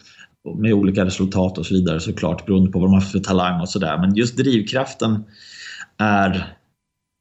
med 0.57 0.73
olika 0.73 1.05
resultat 1.05 1.57
och 1.57 1.65
så 1.65 1.73
vidare 1.73 1.99
såklart 1.99 2.45
beroende 2.45 2.71
på 2.71 2.79
vad 2.79 2.89
de 2.89 2.93
har 2.93 3.01
för 3.01 3.19
talang 3.19 3.61
och 3.61 3.69
sådär. 3.69 3.97
Men 3.97 4.15
just 4.15 4.37
drivkraften 4.37 5.23
är 5.97 6.55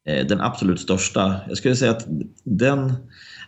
eh, 0.09 0.27
den 0.27 0.41
absolut 0.41 0.81
största. 0.81 1.37
Jag 1.49 1.57
skulle 1.57 1.77
säga 1.77 1.91
att 1.91 2.07
den, 2.45 2.93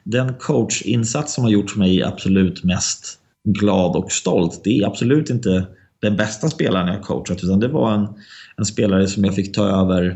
den 0.04 0.34
coachinsats 0.34 1.34
som 1.34 1.44
har 1.44 1.50
gjort 1.50 1.76
mig 1.76 2.02
absolut 2.02 2.64
mest 2.64 3.18
glad 3.48 3.96
och 3.96 4.12
stolt, 4.12 4.60
det 4.64 4.78
är 4.78 4.86
absolut 4.86 5.30
inte 5.30 5.66
den 6.02 6.16
bästa 6.16 6.48
spelaren 6.48 6.88
jag 6.88 7.02
coachat 7.02 7.44
utan 7.44 7.60
det 7.60 7.68
var 7.68 7.94
en, 7.94 8.08
en 8.56 8.64
spelare 8.64 9.06
som 9.06 9.24
jag 9.24 9.34
fick 9.34 9.54
ta 9.54 9.68
över 9.68 10.06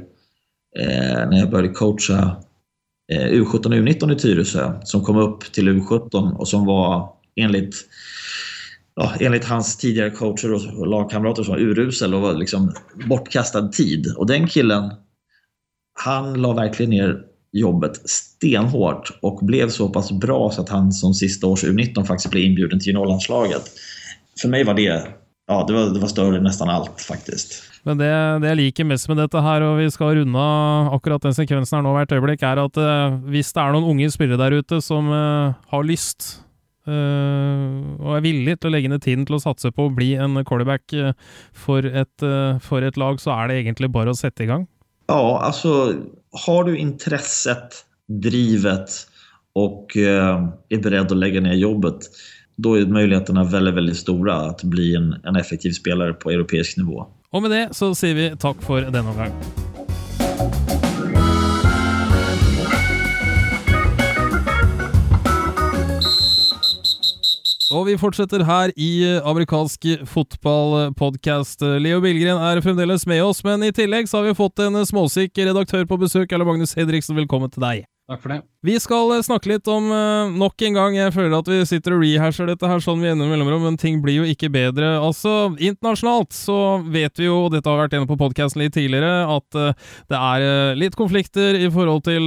eh, 0.79 1.29
när 1.29 1.39
jag 1.39 1.51
började 1.51 1.75
coacha 1.75 2.37
eh, 3.13 3.27
U17 3.27 3.67
och 3.67 3.73
U19 3.73 4.13
i 4.13 4.19
Tyresö 4.19 4.73
som 4.85 5.05
kom 5.05 5.17
upp 5.17 5.53
till 5.53 5.69
U17 5.69 6.37
och 6.37 6.49
som 6.49 6.67
var 6.67 7.13
enligt 7.37 7.75
ja, 8.95 9.13
enligt 9.21 9.45
hans 9.45 9.77
tidigare 9.77 10.11
coacher 10.11 10.81
och 10.81 10.87
lagkamrater 10.87 11.43
som 11.43 11.55
var 11.55 11.61
urusel 11.61 12.15
och 12.15 12.21
var 12.21 12.35
liksom 12.35 12.73
bortkastad 13.09 13.69
tid. 13.69 14.15
Och 14.17 14.27
den 14.27 14.47
killen, 14.47 14.91
han 16.05 16.43
la 16.43 16.53
verkligen 16.53 16.91
ner 16.91 17.25
jobbet 17.53 18.11
stenhårt 18.11 19.19
och 19.23 19.45
blev 19.45 19.69
så 19.69 19.89
pass 19.89 20.13
bra 20.13 20.51
så 20.51 20.61
att 20.61 20.69
han 20.69 20.93
som 20.93 21.15
sista 21.15 21.47
års 21.47 21.65
U19 21.65 22.05
faktiskt 22.05 22.31
blev 22.31 22.45
inbjuden 22.45 22.81
till 22.81 22.87
juniorlandslaget. 22.87 23.63
För 24.41 24.49
mig 24.49 24.65
var 24.65 24.75
det, 24.75 25.03
ja, 25.47 25.65
det 25.69 25.73
var, 25.73 25.95
det 25.95 26.01
var 26.01 26.09
större 26.09 26.37
än 26.37 26.43
nästan 26.43 26.69
allt 26.69 27.01
faktiskt. 27.01 27.63
Men 27.83 27.99
det, 27.99 28.39
det 28.39 28.49
jag 28.49 28.57
liker 28.57 28.85
mest 28.85 29.09
med 29.09 29.17
detta 29.17 29.41
här 29.41 29.61
och 29.61 29.81
vi 29.81 29.91
ska 29.91 30.15
runda 30.15 30.41
akkurat 30.97 31.23
den 31.23 31.35
sekvensen 31.35 31.77
här 31.77 31.83
nu 31.83 31.99
hvert 31.99 32.13
ögonblick 32.13 32.43
är 32.43 32.57
att 32.57 32.77
eh, 32.77 33.19
hvis 33.25 33.53
det 33.53 33.61
är 33.61 33.73
någon 33.73 33.91
unga 33.91 34.11
spelare 34.11 34.37
där 34.37 34.51
ute 34.51 34.83
som 34.83 35.07
eh, 35.13 35.55
har 35.69 35.85
lust 35.85 36.43
og 36.91 38.17
er 38.17 38.25
villig 38.25 38.57
til 38.61 38.71
å 38.71 38.75
legge 38.75 38.91
ned 38.93 39.03
tiden 39.05 39.27
til 39.29 39.39
å 39.39 39.43
satse 39.43 39.71
på 39.75 39.87
å 39.87 39.95
bli 39.95 40.13
en 40.21 40.41
quarterback 40.45 40.93
uh, 40.95 41.13
for, 41.53 41.87
ett, 41.87 42.25
for 42.63 42.83
ett 42.83 42.97
lag, 42.97 43.21
så 43.21 43.31
är 43.31 43.49
det 43.49 43.61
egentligen 43.61 43.93
bara 43.93 44.11
att 44.11 44.17
sätta 44.17 44.45
igång? 44.45 44.67
Ja, 45.07 45.41
alltså 45.43 45.95
har 46.47 46.65
du 46.65 46.79
intresset, 46.79 47.85
drivet 48.09 48.91
och 49.53 49.97
är 49.97 50.83
beredd 50.83 51.13
att 51.13 51.17
lägga 51.17 51.41
ner 51.41 51.55
jobbet, 51.55 51.99
då 52.57 52.79
är 52.79 52.87
möjligheterna 52.87 53.45
väldigt, 53.45 53.75
väldigt 53.75 53.97
stora 53.97 54.35
att 54.35 54.63
bli 54.63 54.95
en, 54.95 55.17
en 55.25 55.37
effektiv 55.37 55.71
spelare 55.73 56.13
på 56.13 56.31
europeisk 56.31 56.77
nivå. 56.77 57.07
Och 57.31 57.43
med 57.43 57.51
det 57.51 57.69
så 57.73 57.95
säger 57.95 58.15
vi 58.15 58.37
tack 58.37 58.63
för 58.63 58.81
denna 58.81 59.13
gång. 59.13 59.70
Og 67.71 67.85
vi 67.87 67.93
fortsetter 68.01 68.43
her 68.43 68.73
i 68.75 68.89
eh, 69.07 69.27
amerikansk 69.27 69.85
fotballpodkast. 70.11 71.63
Leo 71.79 72.01
Bilgren 72.03 72.41
er 72.43 72.59
fremdeles 72.65 73.07
med 73.07 73.23
oss, 73.23 73.45
men 73.47 73.63
i 73.63 73.71
tillegg 73.75 74.11
så 74.11 74.19
har 74.19 74.27
vi 74.27 74.39
fått 74.39 74.63
en 74.65 74.81
småsikk 74.87 75.39
redaktør 75.39 75.87
på 75.87 76.01
besøk. 76.01 76.33
Eller 76.35 76.49
Magnus 76.49 76.75
Hedriksen, 76.75 77.15
velkommen 77.15 77.53
til 77.55 77.63
deg. 77.63 77.87
Takk 78.11 78.25
for 78.25 78.35
det. 78.35 78.41
Vi 78.67 78.75
skal 78.83 79.15
eh, 79.15 79.23
snakke 79.23 79.53
litt 79.53 79.71
om 79.71 79.87
nok 80.35 80.67
en 80.67 80.81
gang. 80.81 80.99
Jeg 80.99 81.15
føler 81.15 81.39
at 81.39 81.53
vi 81.53 81.61
sitter 81.71 81.95
og 81.95 82.03
rehasher 82.03 82.51
dette 82.51 82.73
her 82.73 82.83
sånn 82.83 82.99
vi 83.05 83.13
ender 83.13 83.31
mellomrom, 83.31 83.63
men 83.69 83.79
ting 83.79 84.03
blir 84.03 84.19
jo 84.19 84.27
ikke 84.35 84.51
bedre. 84.51 84.97
Altså, 84.99 85.55
internasjonalt 85.55 86.35
så 86.35 86.59
vet 86.91 87.23
vi 87.23 87.31
jo, 87.31 87.45
og 87.47 87.55
dette 87.55 87.71
har 87.71 87.85
vært 87.85 87.95
inne 87.95 88.11
på 88.11 88.19
podkasten 88.19 88.65
litt 88.65 88.75
tidligere, 88.75 89.31
at 89.31 89.63
det 90.11 90.19
er 90.19 90.75
litt 90.81 90.99
konflikter 90.99 91.55
i 91.55 91.71
forhold 91.71 92.03
til 92.11 92.27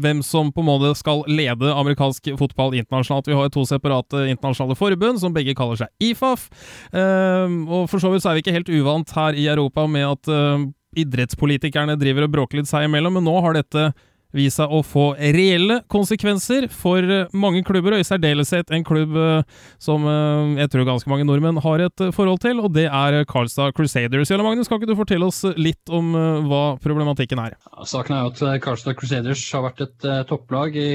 hvem 0.00 0.22
som 0.26 0.50
på 0.52 0.62
en 0.62 0.68
måte 0.68 0.92
skal 0.98 1.22
lede 1.30 1.72
amerikansk 1.74 2.32
fotball 2.38 2.74
internasjonalt. 2.78 3.28
Vi 3.30 3.36
har 3.38 3.52
to 3.52 3.64
separate 3.68 4.24
internasjonale 4.32 4.78
forbund, 4.78 5.20
som 5.22 5.34
begge 5.34 5.56
kaller 5.58 5.80
seg 5.84 6.10
IFAF. 6.12 6.48
Uh, 6.92 7.00
ehm, 7.00 7.60
og 7.68 7.90
for 7.92 8.02
så 8.02 8.12
vidt 8.12 8.24
så 8.24 8.32
er 8.32 8.38
vi 8.38 8.44
ikke 8.44 8.56
helt 8.56 8.72
uvant 8.72 9.14
her 9.16 9.38
i 9.38 9.46
Europa 9.50 9.86
med 9.90 10.08
at 10.08 10.32
uh, 10.32 10.66
idrettspolitikerne 10.98 11.98
driver 12.00 12.26
og 12.26 12.34
bråker 12.34 12.60
litt 12.60 12.70
seg 12.70 12.88
imellom, 12.88 13.18
men 13.18 13.26
nå 13.26 13.38
har 13.44 13.58
dette 13.58 13.92
visa 14.34 14.64
seg 14.64 14.72
å 14.74 14.82
få 14.86 15.04
reelle 15.18 15.80
konsekvenser 15.90 16.68
for 16.72 17.02
eh, 17.02 17.30
mange 17.36 17.62
klubber, 17.66 17.96
og 17.96 18.02
i 18.02 18.06
særdeleshet 18.06 18.72
en 18.74 18.86
klubb 18.86 19.16
eh, 19.18 19.64
som 19.82 20.06
eh, 20.10 20.60
jeg 20.62 20.72
tror 20.72 20.88
ganske 20.88 21.10
mange 21.10 21.26
nordmenn 21.28 21.60
har 21.64 21.84
et 21.86 22.06
forhold 22.14 22.42
til, 22.44 22.62
og 22.62 22.72
det 22.76 22.86
er 22.88 23.20
Karlstad 23.30 23.74
Crusaders. 23.76 24.30
Jelle 24.30 24.46
Magnus, 24.46 24.70
kan 24.70 24.80
ikke 24.80 24.92
du 24.92 24.98
fortelle 24.98 25.28
oss 25.28 25.42
litt 25.58 25.90
om 25.92 26.12
hva 26.48 26.62
problematikken 26.82 27.40
er? 27.42 27.58
Ja, 27.70 27.86
saken 27.88 28.16
er 28.16 28.24
jo 28.24 28.32
at 28.32 28.64
Karlstad 28.64 28.98
Crusaders 28.98 29.44
har 29.54 29.66
vært 29.66 29.84
et 29.86 30.08
topplag 30.28 30.78
i 30.78 30.88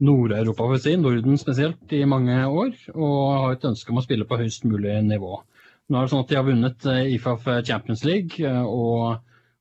Nord-Europa, 0.00 0.64
for 0.64 0.78
å 0.78 0.80
si, 0.80 0.94
Norden 0.96 1.36
spesielt, 1.40 1.82
i 1.92 2.06
mange 2.08 2.36
år, 2.48 2.72
og 2.94 3.16
har 3.44 3.56
et 3.56 3.66
ønske 3.68 3.92
om 3.92 4.00
å 4.00 4.04
spille 4.04 4.28
på 4.28 4.38
høyest 4.40 4.64
mulig 4.68 4.96
nivå. 5.04 5.42
Nå 5.90 5.98
er 5.98 6.06
det 6.06 6.12
sånn 6.12 6.22
at 6.22 6.30
De 6.30 6.38
har 6.38 6.46
vunnet 6.46 6.86
IFAF 7.16 7.48
Champions 7.66 8.06
League, 8.06 8.52
og 8.64 9.20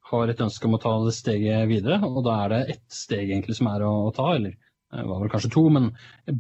har 0.10 0.32
et 0.32 0.42
ønske 0.42 0.68
om 0.68 0.76
å 0.78 0.82
ta 0.82 0.96
det 1.06 1.14
steget 1.18 1.68
videre. 1.70 2.00
Og 2.08 2.24
da 2.26 2.40
er 2.44 2.54
det 2.54 2.62
ett 2.76 2.86
steg 2.94 3.30
egentlig 3.30 3.58
som 3.60 3.70
er 3.72 3.86
å, 3.86 3.94
å 4.08 4.16
ta, 4.16 4.32
eller 4.36 4.56
det 4.90 5.06
var 5.06 5.22
vel 5.22 5.30
kanskje 5.30 5.52
to, 5.54 5.68
men 5.70 5.92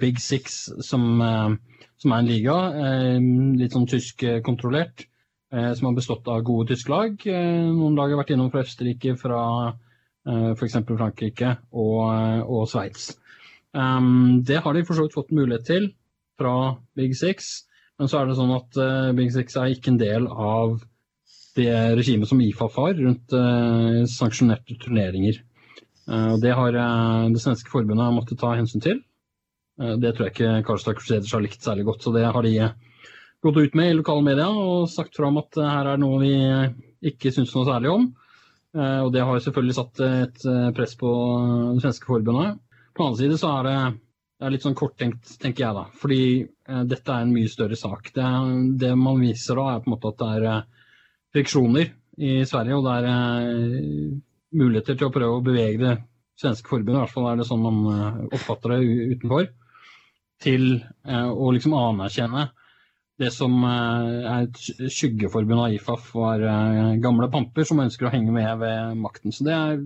Big 0.01 0.17
Six 0.23 0.57
som, 0.85 1.03
eh, 1.21 1.83
som 2.01 2.13
er 2.13 2.23
en 2.23 2.29
liga, 2.29 2.57
eh, 2.81 3.19
litt 3.59 3.75
sånn 3.77 3.89
tyskkontrollert, 3.89 5.05
som 5.49 5.87
har 5.87 5.95
bestått 5.97 6.27
av 6.29 6.43
gode 6.45 6.67
tyske 6.69 6.91
lag. 6.93 7.23
Noen 7.25 7.95
lag 7.97 8.11
har 8.11 8.19
vært 8.19 8.35
innom 8.35 8.51
fra 8.53 8.61
Østerrike, 8.61 9.15
fra 9.17 9.39
f.eks. 10.53 10.75
Frankrike 10.85 11.55
og, 11.73 12.03
og 12.45 12.67
Sveits. 12.69 13.07
Det 13.73 14.59
har 14.61 14.77
de 14.77 14.83
for 14.85 14.93
så 14.93 15.07
vidt 15.07 15.17
fått 15.17 15.33
mulighet 15.33 15.65
til 15.65 15.87
fra 16.37 16.53
Big 16.93 17.17
Six, 17.17 17.49
men 17.97 18.11
så 18.11 18.19
er 18.19 18.29
det 18.29 18.37
sånn 18.37 18.53
at 18.59 18.77
Big 19.17 19.33
Six 19.33 19.57
er 19.57 19.73
ikke 19.73 19.95
en 19.95 19.97
del 20.03 20.29
av 20.29 20.77
det 21.57 21.71
regimet 21.97 22.29
som 22.29 22.41
IFAF 22.41 22.75
har 22.79 22.93
rundt 22.99 23.33
uh, 23.35 24.03
sanksjonerte 24.09 24.77
turneringer. 24.81 25.41
Uh, 26.09 26.35
det 26.41 26.55
har 26.57 26.73
eh, 26.73 27.25
det 27.33 27.41
svenske 27.43 27.69
forbundet 27.69 28.15
måttet 28.15 28.39
ta 28.41 28.55
hensyn 28.57 28.81
til. 28.81 29.03
det 29.79 30.09
tror 30.11 30.25
jeg 30.25 30.33
ikke 30.33 30.63
Karlstad 30.67 30.97
Crusaders 30.97 31.31
har 31.31 31.43
likt 31.43 31.63
særlig 31.63 31.85
godt, 31.87 32.01
så 32.03 32.11
det 32.11 32.25
har 32.25 32.43
de 32.43 32.51
gått 33.39 33.57
ut 33.57 33.75
med 33.79 33.91
i 33.91 33.95
lokale 33.95 34.25
medier 34.25 34.49
og 34.51 34.89
sagt 34.91 35.15
fram 35.15 35.37
at 35.39 35.55
her 35.55 35.93
er 35.93 36.01
noe 36.01 36.17
vi 36.19 36.33
ikke 37.13 37.31
syns 37.31 37.53
noe 37.55 37.63
særlig 37.63 37.93
om. 37.93 38.09
Og 38.75 39.13
det 39.15 39.23
har 39.23 39.39
selvfølgelig 39.39 39.77
satt 39.77 40.01
et 40.03 40.43
press 40.75 40.97
på 40.99 41.13
det 41.77 41.85
svenske 41.85 42.11
forbundet. 42.11 42.59
På 42.99 43.03
den 43.03 43.13
annen 43.13 43.17
side 43.17 43.37
så 43.39 43.49
er 43.55 43.63
det, 43.63 43.77
det 44.39 44.47
er 44.47 44.51
litt 44.51 44.65
sånn 44.65 44.75
korttenkt, 44.75 45.29
tenker 45.39 45.63
jeg 45.63 45.75
da. 45.77 45.85
Fordi 46.01 46.23
eh, 46.43 46.81
dette 46.83 47.13
er 47.13 47.23
en 47.23 47.31
mye 47.31 47.47
større 47.47 47.77
sak. 47.79 48.09
Det, 48.11 48.25
det, 48.81 48.89
man 48.99 49.21
viser 49.23 49.55
da, 49.55 49.67
er 49.71 49.85
på 49.85 49.87
en 49.87 49.93
måte 49.93 50.11
at 50.11 50.19
det 50.19 50.27
er 50.35 50.47
eh, 50.51 50.78
friksjoner 51.35 51.91
i 52.19 52.35
Sverige, 52.49 52.77
og 52.77 52.89
eh, 52.91 53.01
det 53.05 53.15
er 53.15 54.59
muligheter 54.59 54.97
til 54.97 55.09
å 55.09 55.13
prøve 55.13 55.39
å 55.39 55.45
bevege 55.45 55.81
det 55.81 55.95
svenske 56.39 56.71
forbundet, 56.71 56.97
i 56.97 57.03
hvert 57.03 57.15
fall 57.15 57.27
er 57.31 57.41
det 57.41 57.49
sånn 57.49 57.65
man 57.65 58.29
oppfatter 58.31 58.77
det 58.77 59.09
utenfor, 59.15 59.49
til 60.39 60.69
å 61.03 61.49
liksom 61.51 61.73
anerkjenne 61.75 62.45
det 63.19 63.31
som 63.35 63.55
er 63.67 64.45
et 64.45 64.59
skyggeforbund 64.93 65.65
av 65.65 65.73
IFAF, 65.75 66.11
var 66.15 66.43
eh, 66.47 66.93
gamle 67.03 67.27
pamper 67.31 67.67
som 67.67 67.81
ønsker 67.83 68.07
å 68.07 68.13
henge 68.13 68.31
med 68.31 68.61
ved 68.61 68.95
makten. 68.99 69.33
Så 69.35 69.43
det 69.47 69.55
er, 69.55 69.81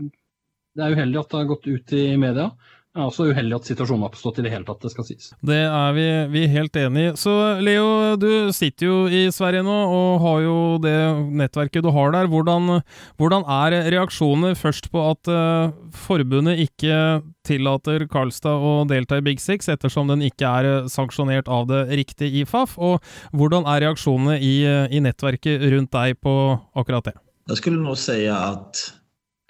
det 0.78 0.86
er 0.86 0.94
uheldig 0.94 1.22
at 1.22 1.32
det 1.32 1.40
har 1.40 1.50
gått 1.50 1.70
ut 1.70 1.96
i 1.98 2.04
media. 2.22 2.52
Det 2.94 3.02
er 3.02 3.08
også 3.10 3.26
uheldig 3.34 3.56
at 3.58 3.66
situasjonen 3.66 4.04
har 4.06 4.12
oppstått 4.12 4.38
i 4.38 4.44
det 4.46 4.52
hele 4.54 4.68
tatt, 4.68 4.84
det 4.84 4.92
skal 4.94 5.06
sies. 5.08 5.32
Det 5.42 5.64
er 5.66 5.96
vi, 5.96 6.04
vi 6.30 6.42
er 6.46 6.52
helt 6.52 6.76
enig 6.78 7.04
i. 7.08 7.14
Så 7.18 7.32
Leo, 7.66 7.86
du 8.22 8.52
sitter 8.54 8.86
jo 8.86 8.98
i 9.10 9.22
Sverige 9.34 9.64
nå 9.66 9.78
og 9.90 10.20
har 10.22 10.42
jo 10.44 10.58
det 10.84 11.00
nettverket 11.40 11.82
du 11.82 11.90
har 11.96 12.12
der. 12.14 12.28
Hvordan, 12.30 12.84
hvordan 13.18 13.48
er 13.50 13.90
reaksjonene 13.96 14.52
først 14.60 14.92
på 14.94 15.02
at 15.10 15.32
uh, 15.34 15.74
forbundet 16.04 16.62
ikke 16.68 17.00
tillater 17.50 18.06
Karlstad 18.12 18.62
å 18.62 18.76
delta 18.86 19.18
i 19.18 19.26
Big 19.26 19.42
Six, 19.42 19.72
ettersom 19.74 20.12
den 20.12 20.22
ikke 20.28 20.52
er 20.62 20.70
eh, 20.70 20.86
sanksjonert 20.92 21.50
av 21.52 21.66
det 21.72 21.82
riktige 21.98 22.44
IFAF? 22.44 22.76
Og 22.78 23.02
hvordan 23.34 23.66
er 23.74 23.88
reaksjonene 23.88 24.38
i, 24.38 24.54
i 24.94 25.02
nettverket 25.02 25.66
rundt 25.74 25.90
deg 25.98 26.22
på 26.22 26.36
akkurat 26.78 27.10
det? 27.10 27.16
Jeg 27.50 27.58
skulle 27.58 27.82
nå 27.82 27.98
si 27.98 28.20
at 28.30 28.84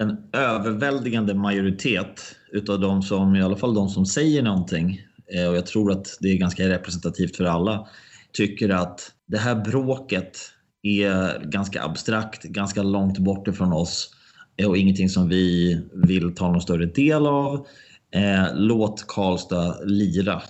en 0.01 0.15
överväldigande 0.32 1.36
majoritet 1.36 2.23
utav 2.54 2.80
de 2.80 3.02
som, 3.02 3.36
i 3.36 3.42
alla 3.42 3.56
fall 3.56 3.74
de 3.74 3.89
som 3.89 4.06
säger 4.06 4.44
någonting, 4.44 5.02
eh, 5.36 5.48
och 5.50 5.56
jag 5.56 5.66
tror 5.66 5.92
att 5.92 6.18
det 6.20 6.28
är 6.28 6.38
ganska 6.38 6.70
representativt 6.70 7.38
för 7.38 7.46
alla, 7.46 7.88
tycker 8.34 8.70
att 8.70 9.12
det 9.28 9.38
här 9.38 9.56
bråket 9.56 10.38
är 10.82 11.46
ganska 11.46 11.84
abstrakt, 11.84 12.44
ganska 12.44 12.84
långt 12.84 13.18
bort 13.18 13.48
ifrån 13.48 13.74
oss 13.74 14.10
eh, 14.58 14.70
och 14.70 14.78
ingenting 14.78 15.10
som 15.10 15.30
vi 15.30 15.80
vill 15.94 16.36
ta 16.36 16.52
någon 16.52 16.62
större 16.62 16.86
del 16.86 17.28
av. 17.28 17.68
Eh, 18.16 18.46
låt 18.56 19.08
Karlstad 19.08 19.84
lira. 19.86 20.42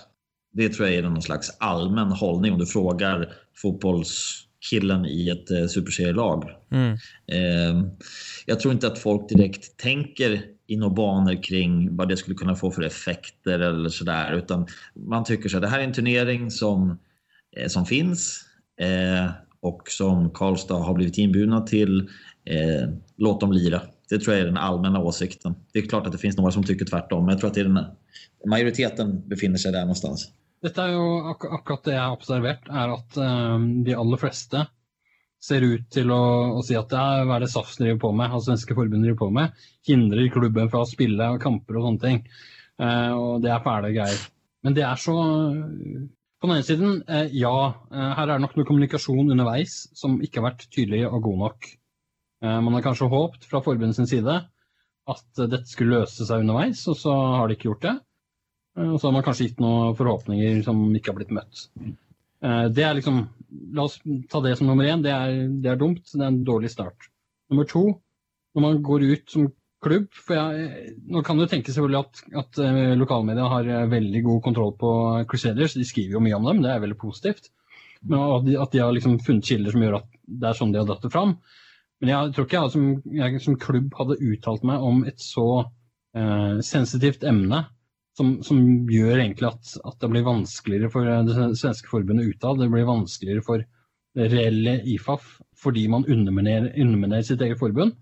Det 0.52 0.68
tror 0.68 0.88
jag 0.88 0.96
är 0.96 1.02
någon 1.02 1.22
slags 1.22 1.56
allmän 1.58 2.12
hållning 2.12 2.52
om 2.52 2.58
du 2.58 2.66
frågar 2.66 3.32
fotbollskillen 3.56 5.06
i 5.06 5.28
ett 5.28 5.70
superserielag. 5.70 6.50
Mm. 6.72 6.96
Jag 8.46 8.60
tror 8.60 8.74
inte 8.74 8.86
att 8.86 8.98
folk 8.98 9.28
direkt 9.28 9.76
tänker 9.76 10.53
i 10.66 10.76
några 10.76 10.94
banor 10.94 11.42
kring 11.42 11.96
vad 11.96 12.08
det 12.08 12.16
skulle 12.16 12.36
kunna 12.36 12.54
få 12.54 12.70
för 12.70 12.82
effekter 12.82 13.58
eller 13.58 13.88
sådär. 13.88 14.32
Utan 14.32 14.66
man 14.94 15.24
tycker 15.24 15.48
så 15.48 15.56
här, 15.56 15.60
det 15.60 15.68
här 15.68 15.80
är 15.80 15.84
en 15.84 15.92
turnering 15.92 16.50
som, 16.50 16.98
eh, 17.56 17.68
som 17.68 17.86
finns 17.86 18.44
eh, 18.80 19.30
och 19.60 19.82
som 19.88 20.30
Karlstad 20.30 20.74
har 20.74 20.94
blivit 20.94 21.18
inbjudna 21.18 21.60
till. 21.60 22.00
Eh, 22.44 22.88
låt 23.16 23.40
dem 23.40 23.52
lira. 23.52 23.80
Det 24.08 24.18
tror 24.18 24.34
jag 24.34 24.42
är 24.42 24.46
den 24.46 24.56
allmänna 24.56 25.00
åsikten. 25.00 25.54
Det 25.72 25.78
är 25.78 25.82
klart 25.82 26.06
att 26.06 26.12
det 26.12 26.18
finns 26.18 26.36
några 26.36 26.50
som 26.50 26.64
tycker 26.64 26.84
tvärtom, 26.84 27.24
men 27.24 27.32
jag 27.32 27.40
tror 27.40 27.48
att 27.48 27.54
det 27.54 27.60
är 27.60 27.64
den, 27.64 27.84
majoriteten 28.46 29.28
befinner 29.28 29.56
sig 29.56 29.72
där 29.72 29.80
någonstans. 29.80 30.30
Detta 30.62 30.84
är 30.84 30.88
ju 30.88 31.30
ak 31.30 31.44
akkurat 31.44 31.84
det 31.84 31.94
jag 31.94 32.02
har 32.02 32.12
observerat 32.12 32.68
är 32.68 32.88
att 32.94 33.16
um, 33.16 33.84
de 33.84 33.94
allra 33.94 34.16
flesta 34.16 34.66
ser 35.44 35.64
ut 35.66 35.86
til 35.92 36.10
å, 36.14 36.22
å 36.58 36.64
si 36.64 36.76
at 36.78 36.90
det 36.92 37.00
er 37.00 37.26
hva 37.28 37.36
er 37.36 37.44
det 37.44 37.52
SAFS 37.52 37.78
driver 37.80 38.00
på 38.06 38.10
med, 38.16 38.30
altså 38.30 38.50
svenske 38.50 38.76
forbund 38.76 39.04
driver 39.04 39.20
på 39.20 39.30
med, 39.34 39.64
hindrer 39.88 40.30
klubben 40.32 40.70
fra 40.72 40.84
å 40.84 40.88
spille 40.88 41.34
kamper 41.42 41.78
og 41.78 41.88
sånne 41.88 42.04
ting. 42.04 42.20
Uh, 42.80 43.12
og 43.14 43.44
det 43.44 43.52
er 43.54 43.64
fæle 43.64 43.92
greier. 43.94 44.22
Men 44.64 44.74
det 44.74 44.82
er 44.82 44.98
så 44.98 45.14
eh, 45.20 46.06
På 46.40 46.48
den 46.48 46.56
ene 46.56 46.64
siden, 46.66 46.96
uh, 47.06 47.28
ja. 47.30 47.52
Uh, 47.92 48.10
her 48.16 48.24
er 48.24 48.32
det 48.32 48.42
nok 48.42 48.56
noe 48.58 48.68
kommunikasjon 48.68 49.30
underveis 49.34 49.76
som 49.96 50.16
ikke 50.24 50.40
har 50.40 50.48
vært 50.48 50.66
tydelig 50.72 51.04
og 51.10 51.20
god 51.28 51.40
nok. 51.46 51.72
man 52.44 52.74
har 52.76 52.82
kanskje 52.84 53.06
håpet 53.08 53.46
fra 53.48 53.62
forbundets 53.64 54.10
side 54.10 54.32
at 55.08 55.38
dette 55.48 55.70
skulle 55.70 56.02
løse 56.02 56.26
seg 56.28 56.42
underveis, 56.42 56.82
og 56.92 56.98
så 57.00 57.14
har 57.38 57.48
de 57.48 57.56
ikke 57.56 57.70
gjort 57.70 57.86
det. 57.86 57.94
Og 58.84 58.98
så 58.98 59.06
har 59.06 59.14
man 59.16 59.24
kanskje 59.24 59.46
gitt 59.46 59.62
noen 59.64 59.94
forhåpninger 59.96 60.60
som 60.66 60.82
ikke 60.92 61.12
har 61.12 61.16
blitt 61.22 61.32
møtt. 61.32 61.62
Eh, 62.44 62.66
det 62.74 62.84
er 62.84 62.98
liksom 62.98 63.24
La 63.74 63.84
oss 63.86 64.00
ta 64.30 64.40
det 64.44 64.56
som 64.58 64.66
nummer 64.68 64.86
én. 64.88 65.02
Det 65.02 65.12
er, 65.14 65.44
det 65.62 65.70
er 65.70 65.78
dumt. 65.80 66.02
Det 66.10 66.20
er 66.20 66.30
en 66.30 66.42
dårlig 66.46 66.72
start. 66.72 67.08
Nummer 67.50 67.68
to, 67.68 67.84
når 68.54 68.64
man 68.64 68.80
går 68.82 69.04
ut 69.12 69.30
som 69.30 69.48
klubb 69.84 70.06
for 70.16 70.36
jeg, 70.38 70.94
Nå 71.12 71.20
kan 71.26 71.38
du 71.38 71.44
tenke 71.48 71.72
selvfølgelig 71.72 72.00
at, 72.00 72.22
at 72.40 72.60
eh, 72.64 72.94
lokalmedia 72.98 73.48
har 73.52 73.68
eh, 73.68 73.90
veldig 73.92 74.22
god 74.26 74.40
kontroll 74.46 74.72
på 74.80 74.92
Crusaders. 75.30 75.76
De 75.78 75.86
skriver 75.86 76.16
jo 76.16 76.24
mye 76.24 76.38
om 76.38 76.48
dem, 76.48 76.62
det 76.64 76.72
er 76.72 76.82
veldig 76.84 76.98
positivt. 77.00 77.50
Men 78.04 78.20
at 78.20 78.46
de, 78.48 78.56
at 78.60 78.72
de 78.72 78.82
har 78.82 78.92
liksom 78.96 79.18
funnet 79.24 79.48
kilder 79.48 79.74
som 79.74 79.84
gjør 79.84 79.98
at 80.00 80.08
det 80.24 80.48
er 80.48 80.58
sånn 80.58 80.74
de 80.74 80.80
har 80.80 80.88
dratt 80.88 81.04
det 81.04 81.12
fram. 81.12 81.36
Men 82.02 82.12
jeg 82.12 82.34
tror 82.34 82.48
ikke 82.48 82.60
jeg 82.60 82.74
som, 82.74 82.88
jeg 83.20 83.44
som 83.44 83.60
klubb 83.60 83.94
hadde 84.00 84.20
uttalt 84.28 84.66
meg 84.68 84.84
om 84.84 85.04
et 85.08 85.20
så 85.22 85.46
eh, 85.62 86.60
sensitivt 86.64 87.24
emne 87.28 87.64
som, 88.16 88.36
som, 88.46 88.60
gjør 88.90 89.18
egentlig 89.18 89.48
at, 89.50 89.72
at, 89.82 89.96
det 90.02 90.10
blir 90.12 90.26
vanskeligere 90.26 90.90
for 90.92 91.08
eh, 91.10 91.24
det 91.26 91.58
svenske 91.58 91.90
forbundet 91.90 92.34
utad. 92.34 92.60
Det 92.60 92.70
blir 92.72 92.86
vanskeligere 92.88 93.44
for 93.46 93.64
det 94.14 94.28
reelle 94.30 94.78
IFAF 94.94 95.38
fordi 95.58 95.86
man 95.90 96.06
underminerer, 96.06 96.70
underminerer 96.76 97.26
sitt 97.26 97.42
eget 97.42 97.58
forbund. 97.58 97.96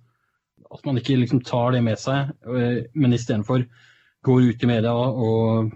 At 0.73 0.85
man 0.89 0.99
ikke 1.01 1.17
liksom 1.21 1.43
tar 1.47 1.73
det 1.77 1.83
med 1.85 2.01
seg, 2.01 2.33
øh, 2.49 2.83
men 2.93 3.17
istedenfor 3.17 3.65
går 4.27 4.51
ut 4.53 4.63
i 4.65 4.71
media 4.71 4.93
og 4.93 5.73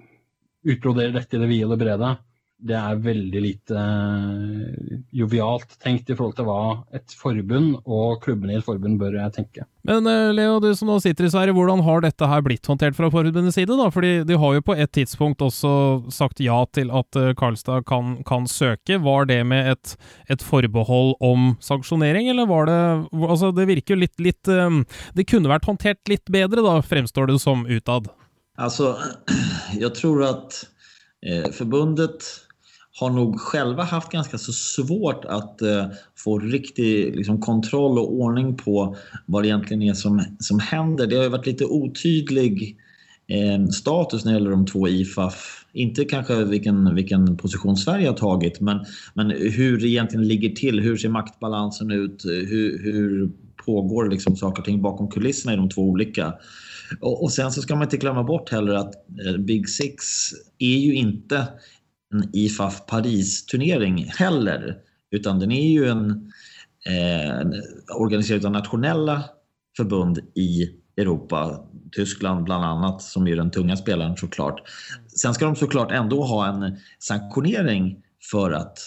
utbroderer 0.67 1.15
dette 1.15 1.39
i 1.39 1.43
det 1.43 1.51
vide 1.51 1.69
og 1.69 1.75
det 1.75 1.83
brede 1.85 2.13
det 2.57 2.77
er 2.77 3.01
veldig 3.05 3.41
lite 3.43 3.77
eh, 3.77 5.01
jovialt 5.15 5.75
tenkt 5.83 6.09
i 6.09 6.15
forhold 6.17 6.37
til 6.39 6.47
hva 6.49 6.61
et 6.97 7.13
forbund 7.19 7.83
og 7.85 8.23
klubbene 8.25 8.55
i 8.55 8.57
et 8.57 8.65
forbund 8.65 8.97
bør 9.01 9.19
tenke. 9.35 9.67
Men 9.87 10.09
eh, 10.09 10.33
Leo, 10.33 10.57
du 10.63 10.71
som 10.75 10.89
nå 10.89 10.97
sitter 11.05 11.29
i 11.29 11.33
Sverige, 11.33 11.55
hvordan 11.57 11.85
har 11.85 12.01
dette 12.05 12.29
her 12.31 12.41
blitt 12.47 12.67
håndtert 12.67 12.97
fra 12.97 13.11
forbundets 13.13 13.59
side? 13.59 13.77
da? 13.77 13.91
Fordi 13.93 14.13
de 14.29 14.39
har 14.41 14.57
jo 14.57 14.65
på 14.65 14.77
et 14.77 14.93
tidspunkt 14.97 15.45
også 15.45 15.73
sagt 16.15 16.41
ja 16.41 16.63
til 16.73 16.93
at 16.97 17.21
eh, 17.21 17.35
Karlstad 17.37 17.85
kan, 17.91 18.17
kan 18.29 18.49
søke. 18.49 18.99
Var 19.05 19.29
det 19.29 19.43
med 19.53 19.75
et, 19.75 19.97
et, 20.33 20.47
forbehold 20.47 21.17
om 21.25 21.53
sanksjonering, 21.61 22.31
eller 22.33 22.49
var 22.49 22.71
det 22.71 22.77
Altså, 23.27 23.51
det 23.55 23.67
virker 23.69 23.95
jo 23.95 24.01
litt, 24.01 24.15
litt 24.23 24.47
Det 24.47 25.25
kunne 25.29 25.51
vært 25.51 25.67
håndtert 25.67 26.09
litt 26.09 26.29
bedre, 26.33 26.63
da, 26.65 26.79
fremstår 26.85 27.29
det 27.29 27.39
som 27.43 27.67
utad? 27.69 28.09
Altså, 28.57 28.95
jeg 29.77 29.91
tror 29.99 30.23
at 30.25 30.55
eh, 31.21 31.51
forbundet 31.53 32.25
har 32.99 33.11
nog 33.11 33.41
själva 33.41 33.83
haft 33.83 34.13
ganska 34.13 34.39
så 34.39 34.53
svårt 34.53 35.25
att 35.25 35.63
eh, 35.63 35.87
få 36.17 36.39
riktig 36.39 37.17
liksom, 37.17 37.41
kontroll 37.41 37.99
och 37.99 38.13
ordning 38.13 38.57
på 38.57 38.97
vad 39.27 39.43
det 39.43 39.49
egentligen 39.49 39.83
är 39.83 39.95
som, 39.95 40.23
som 40.39 40.59
händer. 40.59 41.07
Det 41.07 41.17
har 41.17 41.23
ju 41.23 41.29
varit 41.29 41.47
lite 41.47 41.65
otydlig 41.65 42.77
eh, 43.27 43.67
status 43.67 44.25
när 44.25 44.33
det 44.33 44.39
gäller 44.39 44.51
de 44.51 44.67
två 44.67 44.89
IFAF. 44.89 45.65
Inte 45.73 46.05
kanske 46.05 46.45
vilken, 46.45 46.95
vilken 46.95 47.37
position 47.37 47.77
Sverige 47.77 48.09
har 48.09 48.17
tagit 48.17 48.61
men, 48.61 48.85
men 49.15 49.31
hur 49.31 49.79
det 49.79 49.89
egentligen 49.89 50.29
ligger 50.29 50.51
till. 50.51 50.81
Hur 50.81 50.97
ser 50.97 51.09
maktbalansen 51.09 51.91
ut? 51.91 52.25
Hur, 52.25 52.83
hur 52.93 53.31
pågår 53.67 54.11
liksom 54.11 54.37
saker 54.37 54.63
och 54.63 54.67
ting 54.67 54.83
bakom 54.83 55.11
kulisserna 55.11 55.53
i 55.55 55.57
de 55.57 55.69
två 55.69 55.83
olika? 55.83 56.35
Och, 57.01 57.23
och 57.23 57.33
sen 57.33 57.53
så 57.53 57.63
ska 57.63 57.75
man 57.75 57.85
inte 57.85 57.97
glömma 57.97 58.23
bort 58.23 58.51
heller 58.51 58.75
att 58.75 58.95
eh, 59.27 59.37
Big 59.39 59.69
Six 59.69 60.05
är 60.59 60.79
ju 60.79 60.95
inte 60.95 61.47
en 62.15 62.31
IFAF 62.33 62.87
Paris-turnering 62.87 64.05
heller. 64.05 64.77
Utan 65.11 65.39
den 65.39 65.53
är 65.53 65.69
ju 65.69 65.89
en, 65.89 66.11
eh, 66.87 67.47
organiserad 67.97 68.45
av 68.45 68.53
nationella 68.53 69.25
förbund 69.77 70.19
i 70.35 70.71
Europa. 70.97 71.69
Tyskland 71.93 72.45
bland 72.45 72.65
annat, 72.65 73.03
som 73.03 73.27
är 73.27 73.37
den 73.37 73.51
tunga 73.51 73.77
spelaren 73.77 74.17
såklart. 74.17 74.63
Sen 75.21 75.35
ska 75.35 75.45
de 75.45 75.57
såklart 75.57 75.93
ändå 75.93 76.23
ha 76.23 76.47
en 76.47 76.77
sanktionering 76.99 78.03
för 78.31 78.53
att, 78.53 78.79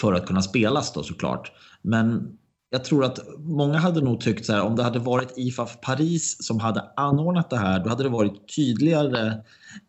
för 0.00 0.12
att 0.12 0.26
kunna 0.26 0.42
spelas 0.42 0.92
då 0.92 1.02
såklart. 1.02 1.52
Men 1.82 2.38
jag 2.70 2.84
tror 2.84 3.04
att 3.04 3.18
många 3.38 3.78
hade 3.78 4.00
nog 4.00 4.20
tyckt 4.20 4.46
så 4.46 4.52
här, 4.52 4.62
om 4.62 4.76
det 4.76 4.82
hade 4.82 4.98
varit 4.98 5.32
IFAF 5.36 5.80
Paris 5.80 6.36
som 6.40 6.60
hade 6.60 6.84
anordnat 6.96 7.50
det 7.50 7.56
här, 7.56 7.84
då 7.84 7.88
hade 7.88 8.02
det 8.02 8.08
varit 8.08 8.56
tydligare 8.56 9.26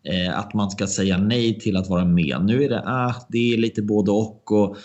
eh, 0.04 0.38
att 0.38 0.54
man 0.54 0.70
ska 0.70 0.86
säga 0.86 1.18
nej 1.18 1.58
till 1.58 1.76
att 1.76 1.88
vara 1.88 2.04
med. 2.04 2.36
Nu 2.44 2.64
är 2.64 2.68
det, 2.68 2.82
ah, 2.86 3.14
det 3.28 3.52
är 3.52 3.58
lite 3.58 3.82
både 3.82 4.10
och. 4.10 4.52
och 4.52 4.76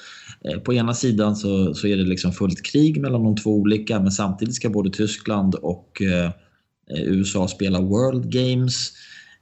eh, 0.41 0.59
på 0.59 0.73
ena 0.73 0.93
sidan 0.93 1.35
så, 1.35 1.73
så 1.73 1.87
är 1.87 1.97
det 1.97 2.03
liksom 2.03 2.31
fullt 2.31 2.65
krig 2.65 3.01
mellan 3.01 3.23
de 3.23 3.35
två 3.35 3.49
olika, 3.49 3.99
men 3.99 4.11
samtidigt 4.11 4.55
ska 4.55 4.69
både 4.69 4.89
Tyskland 4.89 5.55
och 5.55 6.01
eh, 6.01 6.31
USA 6.97 7.47
spela 7.47 7.81
World 7.81 8.31
Games. 8.31 8.91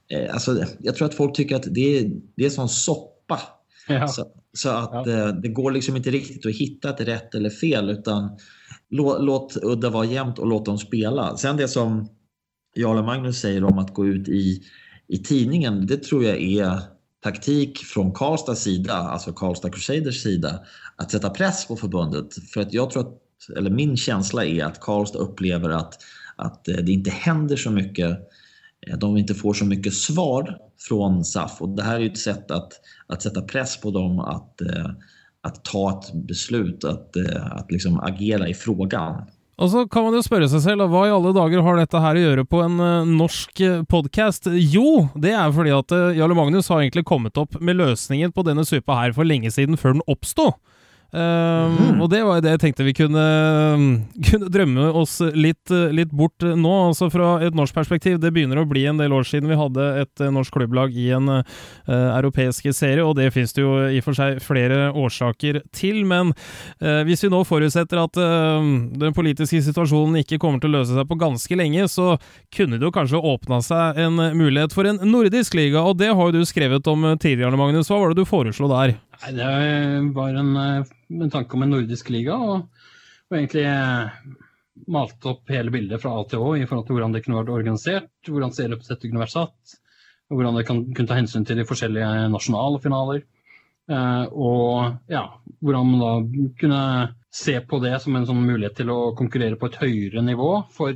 Eh, 0.08 0.34
alltså, 0.34 0.64
jag 0.78 0.96
tror 0.96 1.08
att 1.08 1.14
folk 1.14 1.36
tycker 1.36 1.56
att 1.56 1.74
det 1.74 1.98
är, 1.98 2.10
det 2.36 2.46
är 2.46 2.50
sån 2.50 2.68
soppa. 2.68 3.40
Ja. 3.88 4.08
Så, 4.08 4.26
så 4.54 4.68
att 4.68 5.06
ja. 5.06 5.08
Eh, 5.08 5.28
det 5.28 5.48
går 5.48 5.70
liksom 5.70 5.96
inte 5.96 6.10
riktigt 6.10 6.46
att 6.46 6.52
hitta 6.52 6.90
ett 6.90 7.00
rätt 7.00 7.34
eller 7.34 7.50
fel 7.50 7.90
utan 7.90 8.38
låt, 8.90 9.22
låt 9.22 9.56
udda 9.62 9.90
vara 9.90 10.04
jämnt 10.04 10.38
och 10.38 10.46
låt 10.46 10.66
dem 10.66 10.78
spela. 10.78 11.36
Sen 11.36 11.56
det 11.56 11.68
som 11.68 12.08
Jarle 12.76 13.02
Magnus 13.02 13.40
säger 13.40 13.64
om 13.64 13.78
att 13.78 13.94
gå 13.94 14.06
ut 14.06 14.28
i, 14.28 14.62
i 15.08 15.18
tidningen, 15.18 15.86
det 15.86 16.02
tror 16.02 16.24
jag 16.24 16.42
är 16.42 16.80
taktik 17.22 17.78
från 17.78 18.12
Karlstads 18.12 18.62
sida, 18.62 18.94
alltså 18.94 19.32
Karlstad 19.32 19.70
Crusaders 19.70 20.22
sida, 20.22 20.60
att 20.96 21.10
sätta 21.10 21.30
press 21.30 21.68
på 21.68 21.76
förbundet. 21.76 22.34
För 22.54 22.60
att 22.60 22.72
jag 22.72 22.90
tror 22.90 23.02
att, 23.02 23.20
eller 23.56 23.70
min 23.70 23.96
känsla 23.96 24.44
är 24.44 24.64
att 24.64 24.80
Karlstad 24.80 25.18
upplever 25.18 25.70
att, 25.70 25.94
att 26.36 26.68
eh, 26.68 26.76
det 26.76 26.92
inte 26.92 27.10
händer 27.10 27.56
så 27.56 27.70
mycket 27.70 28.18
Eh, 28.86 28.98
de 28.98 29.16
inte 29.16 29.34
får 29.34 29.54
så 29.54 29.64
mycket 29.64 29.94
svar 29.94 30.58
från 30.88 31.24
SAF. 31.24 31.60
Och 31.60 31.68
det 31.68 31.82
här 31.82 32.00
är 32.00 32.06
ett 32.06 32.18
sätt 32.18 32.50
att, 32.50 32.72
att 33.06 33.22
sätta 33.22 33.42
press 33.42 33.80
på 33.80 33.90
dem 33.90 34.20
att, 34.20 34.60
eh, 34.60 34.90
att 35.40 35.64
ta 35.64 36.00
ett 36.00 36.14
beslut, 36.14 36.84
att, 36.84 37.16
eh, 37.16 37.46
att 37.52 37.72
liksom 37.72 38.00
agera 38.00 38.48
i 38.48 38.54
frågan. 38.54 39.22
Och 39.56 39.70
så 39.70 39.88
kan 39.88 40.04
man 40.04 40.14
ju 40.14 40.22
fråga 40.22 40.48
sig 40.48 40.60
själv, 40.60 40.84
vad 40.84 41.08
i 41.08 41.10
alla 41.10 41.32
dagar 41.32 41.58
har 41.58 41.76
detta 41.76 41.98
här 41.98 42.14
att 42.14 42.20
göra 42.20 42.44
på 42.44 42.62
en 42.62 42.80
eh, 42.80 43.04
norsk 43.04 43.60
podcast? 43.88 44.46
Jo, 44.46 45.08
det 45.14 45.30
är 45.30 45.52
för 45.52 45.78
att 45.78 46.16
Jarle 46.16 46.34
Magnus 46.34 46.68
har 46.68 46.80
egentligen 46.80 47.04
kommit 47.04 47.36
upp 47.36 47.60
med 47.60 47.76
lösningen 47.76 48.32
på 48.32 48.42
denna 48.42 48.64
supa 48.64 48.94
här 48.94 49.12
för 49.12 49.24
länge 49.24 49.50
sedan 49.50 49.76
för 49.76 49.88
den 49.88 50.02
uppstod. 50.06 50.52
Um, 51.14 51.74
mm. 51.78 52.00
Og 52.02 52.08
det 52.10 52.24
var 52.26 52.40
det 52.42 52.56
jeg 52.56 52.60
tenkte 52.64 52.86
vi 52.88 52.94
kunne, 52.96 53.24
kunne 54.26 54.48
drømme 54.50 54.88
oss 54.98 55.20
litt, 55.34 55.70
litt, 55.94 56.10
bort 56.10 56.42
nå. 56.42 56.72
Altså 56.88 57.06
Fra 57.12 57.36
et 57.46 57.54
norsk 57.54 57.76
perspektiv, 57.76 58.18
det 58.22 58.32
begynner 58.34 58.58
å 58.58 58.66
bli 58.66 58.82
en 58.90 58.98
del 58.98 59.14
år 59.14 59.26
siden 59.28 59.50
vi 59.52 59.58
hadde 59.58 59.84
et 60.02 60.24
norsk 60.34 60.56
klubblag 60.56 60.96
i 60.98 61.12
en 61.14 61.30
uh, 61.30 61.44
europeisk 61.86 62.66
serie, 62.74 63.04
og 63.04 63.14
det 63.18 63.30
finnes 63.34 63.54
det 63.54 63.62
jo 63.62 63.76
i 63.86 64.00
og 64.02 64.08
for 64.08 64.18
seg 64.18 64.40
flere 64.42 64.90
årsaker 64.90 65.60
til. 65.74 66.02
Men 66.08 66.34
uh, 66.82 67.04
hvis 67.06 67.22
vi 67.22 67.30
nå 67.30 67.44
forutsetter 67.46 68.02
at 68.02 68.18
uh, 68.18 68.58
den 69.04 69.14
politiske 69.14 69.62
situasjonen 69.68 70.18
ikke 70.24 70.40
kommer 70.42 70.62
til 70.62 70.72
å 70.72 70.80
løse 70.80 70.98
seg 70.98 71.06
på 71.10 71.20
ganske 71.20 71.60
lenge, 71.60 71.86
så 71.92 72.16
kunne 72.54 72.80
det 72.80 72.88
jo 72.88 72.94
kanskje 72.94 73.22
åpna 73.22 73.62
seg 73.62 74.02
en 74.02 74.18
mulighet 74.34 74.74
for 74.74 74.90
en 74.90 74.98
nordisk 75.06 75.54
liga, 75.54 75.84
og 75.86 76.00
det 76.02 76.10
har 76.10 76.30
jo 76.30 76.42
du 76.42 76.48
skrevet 76.48 76.90
om 76.90 77.12
tidligere, 77.14 77.54
Magnus. 77.54 77.92
Hva 77.92 78.02
var 78.02 78.10
det 78.10 78.24
du 78.24 78.28
foreslo 78.28 78.66
der? 78.74 78.98
Nei, 79.22 79.32
det 79.36 79.46
var 80.16 80.40
en, 80.40 80.56
eh, 80.56 80.92
en, 81.20 81.30
tanke 81.30 81.56
om 81.56 81.64
en 81.64 81.72
nordisk 81.76 82.10
liga, 82.12 82.36
og, 82.36 82.88
og 83.30 83.38
egentlig 83.38 83.64
eh, 83.68 84.34
malte 84.90 85.30
opp 85.34 85.52
hele 85.54 85.72
bildet 85.74 86.02
fra 86.02 86.16
A 86.18 86.24
til 86.28 86.42
Å 86.42 86.54
i 86.58 86.66
forhold 86.66 86.88
til 86.88 86.98
hvordan 86.98 87.14
det 87.14 87.22
kunne 87.24 87.40
vært 87.40 87.54
organisert, 87.54 88.10
hvordan 88.28 88.54
serieoppsettet 88.56 89.08
kunne 89.08 89.22
vært 89.22 89.36
satt, 89.36 89.76
og 90.30 90.38
hvordan 90.38 90.58
det 90.58 90.66
kan, 90.68 90.82
kunne 90.96 91.10
ta 91.10 91.18
hensyn 91.18 91.46
til 91.46 91.60
de 91.60 91.68
forskjellige 91.68 92.28
nasjonale 92.32 92.80
finaler. 92.82 93.24
Eh, 93.92 94.26
og 94.32 95.12
ja, 95.12 95.24
hvordan 95.60 95.90
man 95.92 96.04
da 96.04 96.44
kunne 96.60 96.84
se 97.34 97.58
på 97.60 97.80
det 97.82 97.98
som 98.02 98.16
en 98.16 98.28
sånn 98.28 98.44
mulighet 98.46 98.78
til 98.80 98.92
å 98.94 99.00
konkurrere 99.18 99.58
på 99.60 99.68
et 99.68 99.80
høyere 99.82 100.22
nivå 100.24 100.52
for 100.72 100.94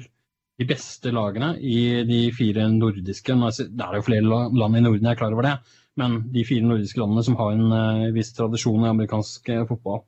de 0.59 0.67
beste 0.67 1.13
lagene 1.15 1.53
i 1.63 2.03
de 2.07 2.23
fire 2.35 2.65
nordiske 2.73 3.35
Det 3.61 3.85
er 3.85 3.99
jo 3.99 4.07
flere 4.07 4.25
land 4.27 4.79
i 4.79 4.83
Norden, 4.83 5.05
jeg 5.05 5.15
er 5.15 5.21
klar 5.21 5.35
over 5.35 5.47
det. 5.47 5.55
Men 5.99 6.21
de 6.33 6.45
fire 6.47 6.67
nordiske 6.67 7.01
landene 7.01 7.25
som 7.27 7.37
har 7.41 7.55
en 7.55 7.73
uh, 7.73 8.11
viss 8.15 8.31
tradisjon 8.37 8.85
i 8.87 8.91
amerikansk 8.93 9.49
eh, 9.55 9.65
fotball. 9.69 10.05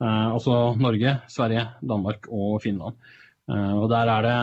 Eh, 0.00 0.06
uh, 0.06 0.28
altså 0.36 0.58
Norge, 0.80 1.16
Sverige, 1.32 1.66
Danmark 1.82 2.30
og 2.30 2.60
Finland. 2.64 3.10
og 3.50 3.88
der 3.90 4.06
er 4.06 4.22
det 4.22 4.34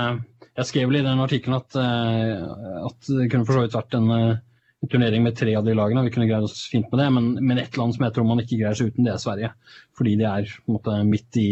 Jeg 0.58 0.66
skrev 0.68 0.90
vel 0.90 0.98
i 1.00 1.06
den 1.06 1.20
artikkelen 1.24 1.62
at, 1.62 1.76
at, 1.78 3.08
det 3.08 3.30
kunne 3.32 3.46
for 3.46 3.56
så 3.56 3.62
vidt 3.64 3.78
vært 3.78 3.96
en, 3.96 4.10
en, 4.12 4.90
turnering 4.92 5.24
med 5.24 5.38
tre 5.38 5.54
av 5.56 5.64
de 5.64 5.76
lagene. 5.78 6.04
Vi 6.04 6.12
kunne 6.12 6.28
greid 6.28 6.44
oss 6.44 6.66
fint 6.68 6.90
med 6.92 7.00
det, 7.00 7.06
men, 7.16 7.30
men 7.40 7.62
ett 7.62 7.78
land 7.78 7.96
som 7.96 8.04
jeg 8.04 8.16
tror 8.16 8.28
man 8.28 8.42
ikke 8.44 8.58
greier 8.60 8.76
seg 8.76 8.90
uten, 8.92 9.08
det 9.08 9.14
er 9.14 9.22
Sverige. 9.22 9.52
Fordi 9.96 10.18
de 10.20 10.28
er 10.28 10.50
på 10.50 10.68
en 10.68 10.76
måte 10.80 10.98
midt 11.08 11.40
i 11.40 11.48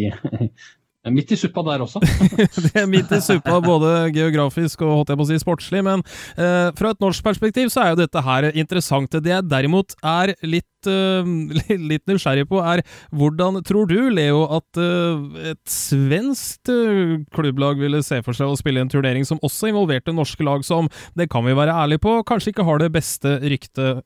Midt 1.13 1.32
i 1.36 1.38
suppa 1.38 1.62
der 1.65 1.84
også. 1.86 2.00
det 2.65 2.72
er 2.82 2.88
midt 2.89 3.12
i 3.13 3.20
suppa, 3.22 3.60
både 3.62 3.91
geografisk 4.15 4.82
og 4.86 4.94
holdt 5.00 5.12
jeg 5.13 5.20
på 5.20 5.26
å 5.26 5.30
si 5.30 5.38
sportslig. 5.41 5.84
Men 5.86 6.02
eh, 6.34 6.72
fra 6.78 6.94
et 6.94 7.04
norsk 7.04 7.26
perspektiv 7.26 7.70
så 7.74 7.84
er 7.84 7.91
jo 7.94 8.00
dette 8.00 8.24
her 8.26 8.50
interessant. 8.58 9.13
Det 9.13 9.34
jeg 9.36 9.46
derimot 9.52 9.94
er 10.02 10.34
litt, 10.46 10.89
uh, 10.89 11.28
litt 11.91 12.06
nysgjerrig 12.10 12.48
på, 12.50 12.62
er 12.65 12.82
hvordan 13.13 13.62
tror 13.68 13.89
du, 13.91 14.00
Leo, 14.18 14.48
at 14.58 14.82
uh, 14.82 15.46
et 15.54 15.62
svenskt 15.70 16.74
uh, 16.74 17.22
klubblag 17.36 17.82
ville 17.82 18.02
se 18.06 18.22
for 18.26 18.38
seg 18.38 18.50
å 18.50 18.58
spille 18.60 18.82
en 18.82 18.91
turnering 18.91 19.28
som 19.30 19.41
også 19.46 19.70
involverte 19.70 20.15
norske 20.15 20.46
lag 20.46 20.65
som, 20.65 20.89
det 21.13 21.30
kan 21.30 21.46
vi 21.46 21.58
være 21.58 21.76
ærlige 21.86 22.06
på, 22.08 22.18
kanskje 22.26 22.56
ikke 22.56 22.65
har 22.65 22.82
det 22.82 22.91
beste 22.96 23.38
ryktet 23.46 24.02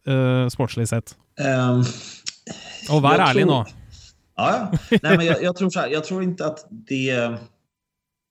sportslig 0.51 0.89
sett? 0.89 1.13
Um, 1.39 1.83
og 2.91 3.03
vær 3.05 3.29
ærlig 3.29 3.47
tror... 3.47 3.69
nå. 3.69 3.78
Ja, 4.39 4.71
Nej, 5.03 5.17
men 5.17 5.25
jag, 5.25 5.43
jag, 5.43 5.55
tror 5.55 5.69
så 5.69 5.79
här, 5.79 5.87
jag 5.87 6.03
tror 6.03 6.23
inte 6.23 6.45
att 6.45 6.67
det 6.69 7.37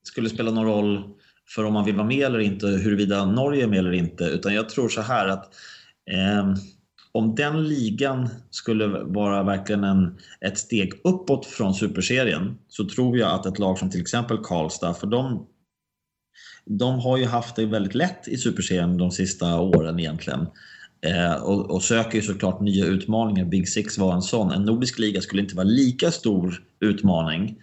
skulle 0.03 0.29
spela 0.29 0.51
någon 0.51 0.66
roll 0.66 1.14
för 1.55 1.64
om 1.64 1.73
man 1.73 1.85
vill 1.85 1.97
vara 1.97 2.07
med 2.07 2.27
eller 2.27 2.38
inte, 2.38 2.66
huruvida 2.66 3.25
Norge 3.25 3.62
är 3.62 3.68
med 3.68 3.79
eller 3.79 3.92
inte. 3.92 4.25
Utan 4.25 4.55
jag 4.55 4.68
tror 4.68 4.88
så 4.88 5.01
här 5.01 5.29
att 5.29 5.55
eh, 6.11 6.55
om 7.12 7.35
den 7.35 7.68
ligan 7.68 8.29
skulle 8.51 8.87
vara 8.87 9.42
verkligen 9.42 9.85
en, 9.85 10.18
ett 10.40 10.59
steg 10.59 10.92
uppåt 11.05 11.47
från 11.47 11.75
superserien 11.75 12.59
så 12.68 12.88
tror 12.88 13.18
jag 13.18 13.35
att 13.35 13.47
ett 13.47 13.59
lag 13.59 13.79
som 13.79 13.90
till 13.90 14.01
exempel 14.01 14.38
Karlstad, 14.38 14.94
för 14.94 15.07
de, 15.07 15.47
de 16.64 16.99
har 16.99 17.16
ju 17.16 17.25
haft 17.25 17.57
det 17.57 17.66
väldigt 17.66 17.94
lätt 17.94 18.29
i 18.29 18.37
superserien 18.37 18.97
de 18.97 19.11
sista 19.11 19.61
åren 19.61 19.99
egentligen. 19.99 20.47
Eh, 21.00 21.34
och, 21.34 21.70
och, 21.70 21.82
söker 21.82 22.16
ju 22.16 22.22
såklart 22.22 22.61
nya 22.61 22.87
utmaningar. 22.87 23.44
Big 23.44 23.68
Six 23.68 23.98
var 23.98 24.14
en 24.14 24.22
sån. 24.22 24.52
En 24.52 24.64
nordisk 24.64 24.98
liga 24.98 25.20
skulle 25.20 25.42
inte 25.42 25.56
vara 25.56 25.66
lika 25.66 26.11
stor 26.11 26.62
utmaning. 26.80 27.56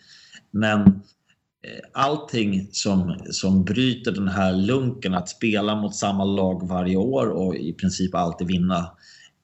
Men 0.51 0.81
eh, 0.81 1.83
allting 1.93 2.67
som, 2.71 3.19
som 3.29 3.65
bryter 3.65 4.11
den 4.11 4.27
här 4.27 4.53
lunken 4.53 5.13
att 5.13 5.29
spela 5.29 5.75
mot 5.75 5.95
samma 5.95 6.25
lag 6.25 6.67
varje 6.67 6.95
år 6.95 7.27
och 7.27 7.55
i 7.55 7.73
princip 7.73 8.15
alltid 8.15 8.47
vinna. 8.47 8.91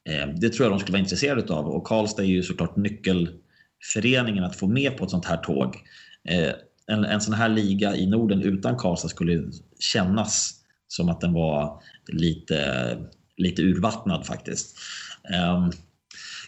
Eh, 0.09 0.27
det 0.35 0.49
tror 0.49 0.65
jag 0.65 0.73
de 0.73 0.79
skulle 0.79 0.93
vara 0.93 1.03
intresserade 1.03 1.53
av. 1.53 1.65
Och 1.65 1.83
Karlstad 1.83 2.23
är 2.23 2.27
ju 2.27 2.43
såklart 2.43 2.75
nyckelföreningen 2.75 4.43
att 4.43 4.55
få 4.55 4.67
med 4.67 4.97
på 4.97 5.03
ett 5.03 5.11
sånt 5.11 5.25
här 5.25 5.37
tåg. 5.37 5.75
Eh, 6.29 6.51
en, 6.87 7.05
en 7.05 7.21
sån 7.21 7.33
här 7.33 7.49
liga 7.49 7.95
i 7.95 8.07
Norden 8.07 8.41
utan 8.41 8.77
Karlstad 8.77 9.09
skulle 9.09 9.43
kännas 9.79 10.53
som 10.87 11.09
att 11.09 11.21
den 11.21 11.33
var 11.33 11.81
lite 12.07 12.97
lite 13.41 13.61
urvattnad 13.61 14.25
faktiskt. 14.25 14.77
Um, 15.55 15.71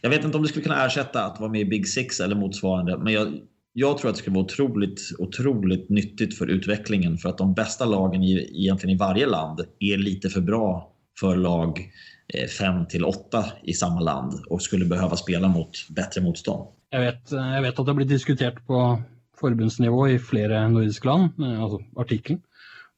jag 0.02 0.10
vet 0.10 0.26
inte 0.26 0.38
om 0.38 0.44
det 0.44 0.50
skulle 0.50 0.64
kunna 0.64 0.86
ersätta 0.86 1.26
att 1.26 1.40
vara 1.40 1.52
med 1.52 1.62
i 1.62 1.66
Big 1.66 1.88
Six 1.88 2.20
eller 2.20 2.36
motsvarande, 2.36 2.98
men 2.98 3.14
jag, 3.14 3.40
jag 3.74 3.98
tror 3.98 4.10
att 4.10 4.16
det 4.16 4.22
skulle 4.22 4.36
vara 4.36 4.46
otroligt, 4.46 5.02
otroligt 5.20 5.90
nyttigt 5.90 6.38
för 6.38 6.48
utvecklingen 6.48 7.18
för 7.18 7.30
att 7.30 7.38
de 7.38 7.54
bästa 7.54 7.86
lagen 7.86 8.24
i, 8.24 8.62
egentligen 8.64 8.96
i 8.96 9.00
varje 9.00 9.26
land 9.26 9.62
är 9.80 9.98
lite 9.98 10.30
för 10.30 10.42
bra 10.42 10.94
för 11.20 11.36
lag 11.36 11.92
eh, 12.34 12.48
5 12.48 12.86
till 12.86 13.06
8 13.06 13.46
i 13.64 13.74
samma 13.74 14.00
land 14.00 14.34
och 14.48 14.62
skulle 14.62 14.86
behöva 14.86 15.16
spela 15.16 15.48
mot 15.48 15.90
bättre 15.90 16.22
motstånd. 16.22 16.68
Jag 16.90 17.00
vet, 17.00 17.32
eh, 17.32 17.54
jag 17.54 17.62
vet 17.62 17.80
att 17.80 17.86
det 17.86 17.90
har 17.90 17.96
blivit 17.96 18.14
diskuterat 18.14 18.68
på 18.68 19.02
förbundsnivå 19.40 20.10
i 20.10 20.20
flera 20.20 20.68
nordiska 20.68 21.10
land, 21.10 21.30
eh, 21.40 21.64
alltså 21.64 21.80
artikeln. 21.96 22.42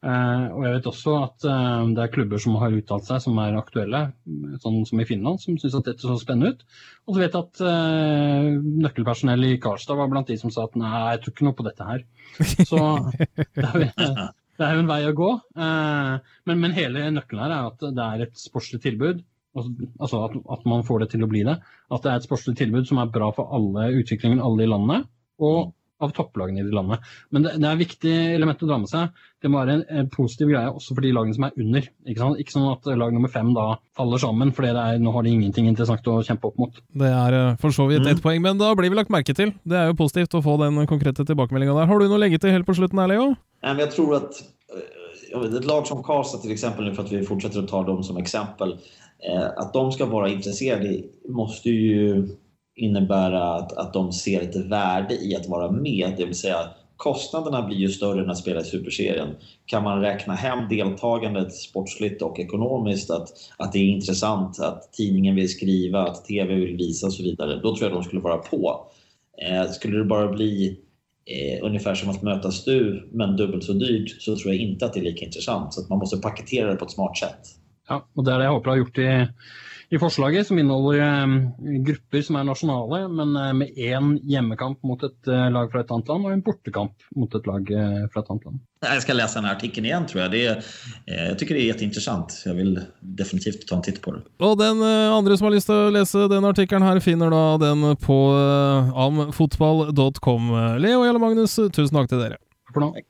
Uh, 0.05 0.51
og 0.53 0.65
jeg 0.67 0.73
vet 0.75 0.87
også 0.91 1.13
at 1.17 1.45
uh, 1.49 1.85
det 1.97 2.03
er 2.03 2.11
klubber 2.13 2.41
som 2.41 2.59
har 2.61 2.73
uttalt 2.77 3.07
seg, 3.07 3.23
som 3.23 3.39
er 3.41 3.55
aktuelle, 3.57 4.01
sånn 4.61 4.83
som 4.85 4.99
i 5.01 5.05
Finland, 5.09 5.41
som 5.41 5.55
syns 5.57 5.77
at 5.79 5.87
dette 5.87 6.05
så 6.05 6.17
spennende 6.21 6.51
ut. 6.53 6.59
Og 7.07 7.15
så 7.15 7.23
vet 7.23 7.33
jeg 7.33 7.41
at 7.41 7.63
uh, 7.65 8.49
nøkkelpersonell 8.85 9.47
i 9.47 9.55
Karlstad 9.63 9.97
var 9.97 10.11
blant 10.11 10.29
de 10.29 10.37
som 10.37 10.53
sa 10.53 10.67
at 10.67 10.77
nei, 10.77 10.91
jeg 11.15 11.23
tror 11.23 11.33
ikke 11.33 11.47
noe 11.47 11.57
på 11.57 11.65
dette 11.65 11.87
her. 11.87 12.03
Så 12.69 12.81
det 13.15 13.65
er, 13.65 14.27
det 14.59 14.67
er 14.67 14.75
jo 14.75 14.83
en 14.83 14.91
vei 14.91 14.99
å 15.07 15.15
gå. 15.15 15.29
Men, 15.55 16.59
men, 16.59 16.75
hele 16.75 17.07
nøkkelen 17.15 17.41
her 17.45 17.53
er 17.55 17.69
at 17.71 17.85
det 17.85 18.05
er 18.05 18.25
et 18.25 18.37
sportslig 18.39 18.81
tilbud. 18.83 19.23
Altså 19.55 20.21
at, 20.27 20.35
at, 20.51 20.67
man 20.67 20.83
får 20.85 21.05
det 21.05 21.09
til 21.13 21.23
å 21.25 21.29
bli 21.31 21.45
det. 21.47 21.55
At 21.87 22.03
det 22.03 22.11
er 22.11 22.19
et 22.19 22.27
sportslig 22.27 22.57
tilbud 22.59 22.89
som 22.89 22.99
er 23.01 23.13
bra 23.13 23.31
for 23.35 23.55
alle 23.55 23.87
utviklingen 24.01 24.43
alle 24.43 24.67
i 24.67 24.69
landet. 24.69 25.07
Og 25.41 25.71
av 26.03 26.11
topplagene 26.15 26.59
i 26.59 26.65
de 26.65 26.73
landene. 26.75 26.99
Men 27.31 27.45
det, 27.45 27.53
det 27.61 27.67
er 27.67 27.77
et 27.77 27.81
viktig 27.85 28.13
element 28.35 28.63
å 28.65 28.67
dra 28.69 28.77
med 28.81 28.91
seg. 28.91 29.21
Det 29.41 29.51
må 29.51 29.61
være 29.61 29.77
en, 29.77 29.83
en, 29.99 30.09
positiv 30.11 30.49
greie 30.51 30.71
også 30.71 30.95
for 30.95 31.05
de 31.05 31.11
lagene 31.15 31.37
som 31.37 31.45
er 31.47 31.59
under. 31.61 31.87
Ikke, 32.03 32.19
sant? 32.19 32.41
ikke 32.41 32.55
sånn 32.55 32.67
at 32.71 32.89
lag 32.99 33.15
nummer 33.15 33.31
fem 33.31 33.53
da 33.55 33.67
faller 33.97 34.21
sammen, 34.21 34.51
for 34.55 34.67
nå 34.67 35.13
har 35.15 35.27
de 35.27 35.33
ingenting 35.35 35.69
interessant 35.71 36.11
å 36.11 36.17
kjempe 36.25 36.49
opp 36.49 36.59
mot. 36.59 36.81
Det 36.99 37.11
er 37.11 37.39
eh, 37.39 37.53
for 37.61 37.75
så 37.75 37.87
vidt 37.91 38.03
ett 38.03 38.19
mm. 38.19 38.25
poeng, 38.25 38.43
men 38.43 38.59
da 38.61 38.73
blir 38.77 38.91
vi 38.91 38.99
lagt 38.99 39.13
merke 39.13 39.35
til. 39.37 39.53
Det 39.63 39.79
er 39.79 39.91
jo 39.91 39.99
positivt 39.99 40.35
å 40.35 40.43
få 40.45 40.57
den 40.63 40.81
konkrete 40.89 41.27
tilbakemeldinga 41.27 41.77
der. 41.79 41.89
Har 41.91 42.01
du 42.01 42.09
noe 42.09 42.19
å 42.19 42.23
legge 42.25 42.41
til 42.43 42.55
helt 42.55 42.67
på 42.67 42.75
slutten 42.77 42.99
her, 43.01 43.11
Leo? 43.13 43.31
Jeg 43.65 43.91
tror 43.95 44.17
at 44.19 44.41
eh, 44.75 45.45
ett 45.45 45.69
lag 45.69 45.87
som 45.87 46.03
Karlstad 46.03 46.43
till 46.43 46.51
exempel, 46.51 46.93
för 46.93 47.03
att 47.03 47.11
vi 47.11 47.23
fortsätter 47.23 47.59
att 47.59 47.67
ta 47.71 47.83
dem 47.83 48.03
som 48.03 48.17
exempel, 48.17 48.77
eh, 49.29 49.47
att 49.57 49.73
de 49.73 49.91
ska 49.91 50.05
vara 50.05 50.29
intresserade 50.29 51.01
måste 51.29 51.69
ju 51.69 52.27
innebära 52.75 53.53
att, 53.53 53.73
att 53.73 53.93
de 53.93 54.13
ser 54.13 54.41
ett 54.41 54.55
värde 54.55 55.13
i 55.13 55.35
att 55.35 55.47
vara 55.47 55.71
med. 55.71 56.13
Det 56.17 56.25
vill 56.25 56.35
säga 56.35 56.69
kostnaderna 56.97 57.61
blir 57.61 57.77
ju 57.77 57.89
större 57.89 58.15
när 58.15 58.25
man 58.25 58.35
spelar 58.35 58.61
i 58.61 58.63
Superserien. 58.63 59.35
Kan 59.65 59.83
man 59.83 60.01
räkna 60.01 60.33
hem 60.33 60.69
deltagandet 60.69 61.53
sportsligt 61.53 62.21
och 62.21 62.39
ekonomiskt, 62.39 63.09
att, 63.09 63.27
att 63.57 63.71
det 63.71 63.79
är 63.79 63.83
intressant, 63.83 64.59
att 64.59 64.93
tidningen 64.93 65.35
vill 65.35 65.49
skriva, 65.49 66.03
att 66.03 66.25
TV 66.25 66.55
vill 66.55 66.77
visa 66.77 67.07
och 67.07 67.13
så 67.13 67.23
vidare, 67.23 67.55
då 67.55 67.75
tror 67.75 67.89
jag 67.89 67.97
de 67.97 68.03
skulle 68.03 68.21
vara 68.21 68.37
på. 68.37 68.87
Eh, 69.41 69.71
skulle 69.71 69.97
det 69.97 70.05
bara 70.05 70.27
bli 70.27 70.79
eh, 71.25 71.65
ungefär 71.65 71.95
som 71.95 72.09
att 72.09 72.21
möta 72.21 72.51
STU, 72.51 73.01
men 73.11 73.37
dubbelt 73.37 73.63
så 73.63 73.73
dyrt, 73.73 74.21
så 74.21 74.35
tror 74.35 74.53
jag 74.53 74.61
inte 74.63 74.85
att 74.85 74.93
det 74.93 74.99
är 74.99 75.03
lika 75.03 75.25
intressant. 75.25 75.73
Så 75.73 75.81
man 75.89 75.99
måste 75.99 76.17
paketera 76.17 76.69
det 76.69 76.75
på 76.75 76.85
ett 76.85 76.91
smart 76.91 77.17
sätt. 77.17 77.39
Ja, 77.87 78.07
och 78.13 78.23
där 78.23 78.31
har 78.31 78.39
det 78.39 78.69
jag 78.69 78.77
gjort 78.77 78.95
det 78.95 79.33
i 79.89 79.99
forslaget, 79.99 80.47
som 80.47 80.59
inneholder 80.59 81.01
eh, 81.01 81.27
grupper 81.85 82.21
som 82.21 82.35
er 82.39 82.47
nasjonale, 82.47 83.07
men 83.07 83.35
eh, 83.35 83.51
med 83.53 83.77
én 83.77 84.15
hjemmekamp 84.23 84.83
mot 84.83 85.03
et 85.03 85.27
eh, 85.29 85.49
lag 85.53 85.71
fra 85.71 85.83
et 85.83 85.91
annet 85.93 86.09
land 86.09 86.25
og 86.25 86.33
en 86.33 86.43
bortekamp 86.45 87.05
mot 87.15 87.35
et 87.35 87.49
lag 87.49 87.69
fra 88.13 88.21
et 88.21 88.31
annet 88.33 88.45
land. 88.45 88.63
Jag 88.81 89.01
ska 89.01 89.13
läsa 89.13 89.39
den 89.39 89.45
här 89.45 89.55
artikeln 89.55 89.85
igen 89.85 90.05
tror 90.05 90.21
jag. 90.21 90.31
Det 90.31 90.45
är, 90.45 90.63
jag 91.05 91.39
tycker 91.39 91.55
det 91.55 91.61
är 91.61 91.65
jätteintressant. 91.65 92.43
Jag 92.45 92.53
vill 92.53 92.81
definitivt 92.99 93.67
ta 93.67 93.75
en 93.75 93.81
titt 93.81 94.01
på 94.01 94.11
det. 94.11 94.45
Och 94.45 94.57
den 94.57 94.83
andra 94.83 95.37
som 95.37 95.45
har 95.45 95.51
lust 95.51 95.69
att 95.69 95.93
läsa 95.93 96.27
den 96.27 96.45
artikeln 96.45 96.81
här 96.81 96.99
finner 96.99 97.29
då 97.29 97.57
den 97.65 97.95
på 97.95 98.31
amfotball.com. 98.95 100.77
Leo 100.79 101.13
och 101.13 101.21
Magnus, 101.21 101.55
tusen 101.55 101.89
tack 101.89 102.09
till 102.09 102.21
er. 102.21 102.37
Tack. 102.73 103.05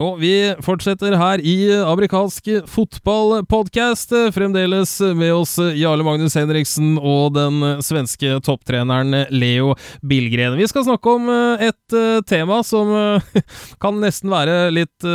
Og 0.00 0.16
vi 0.16 0.32
fortsetter 0.64 1.12
her 1.20 1.42
i 1.44 1.68
amerikansk 1.84 2.46
fotballpodkast. 2.72 4.14
Fremdeles 4.32 4.94
med 5.12 5.34
oss 5.36 5.58
Jarle 5.76 6.06
Magnus 6.06 6.38
Henriksen 6.38 6.94
og 6.96 7.34
den 7.36 7.60
svenske 7.84 8.38
topptreneren 8.46 9.12
Leo 9.28 9.74
Billgren. 10.00 10.56
Vi 10.56 10.68
skal 10.70 10.86
snakke 10.86 11.12
om 11.18 11.28
eh, 11.28 11.66
et 11.68 11.96
eh, 11.96 12.22
tema 12.24 12.62
som 12.64 12.88
eh, 12.96 13.42
kan 13.82 14.00
nesten 14.00 14.32
være 14.32 14.70
litt 14.72 15.08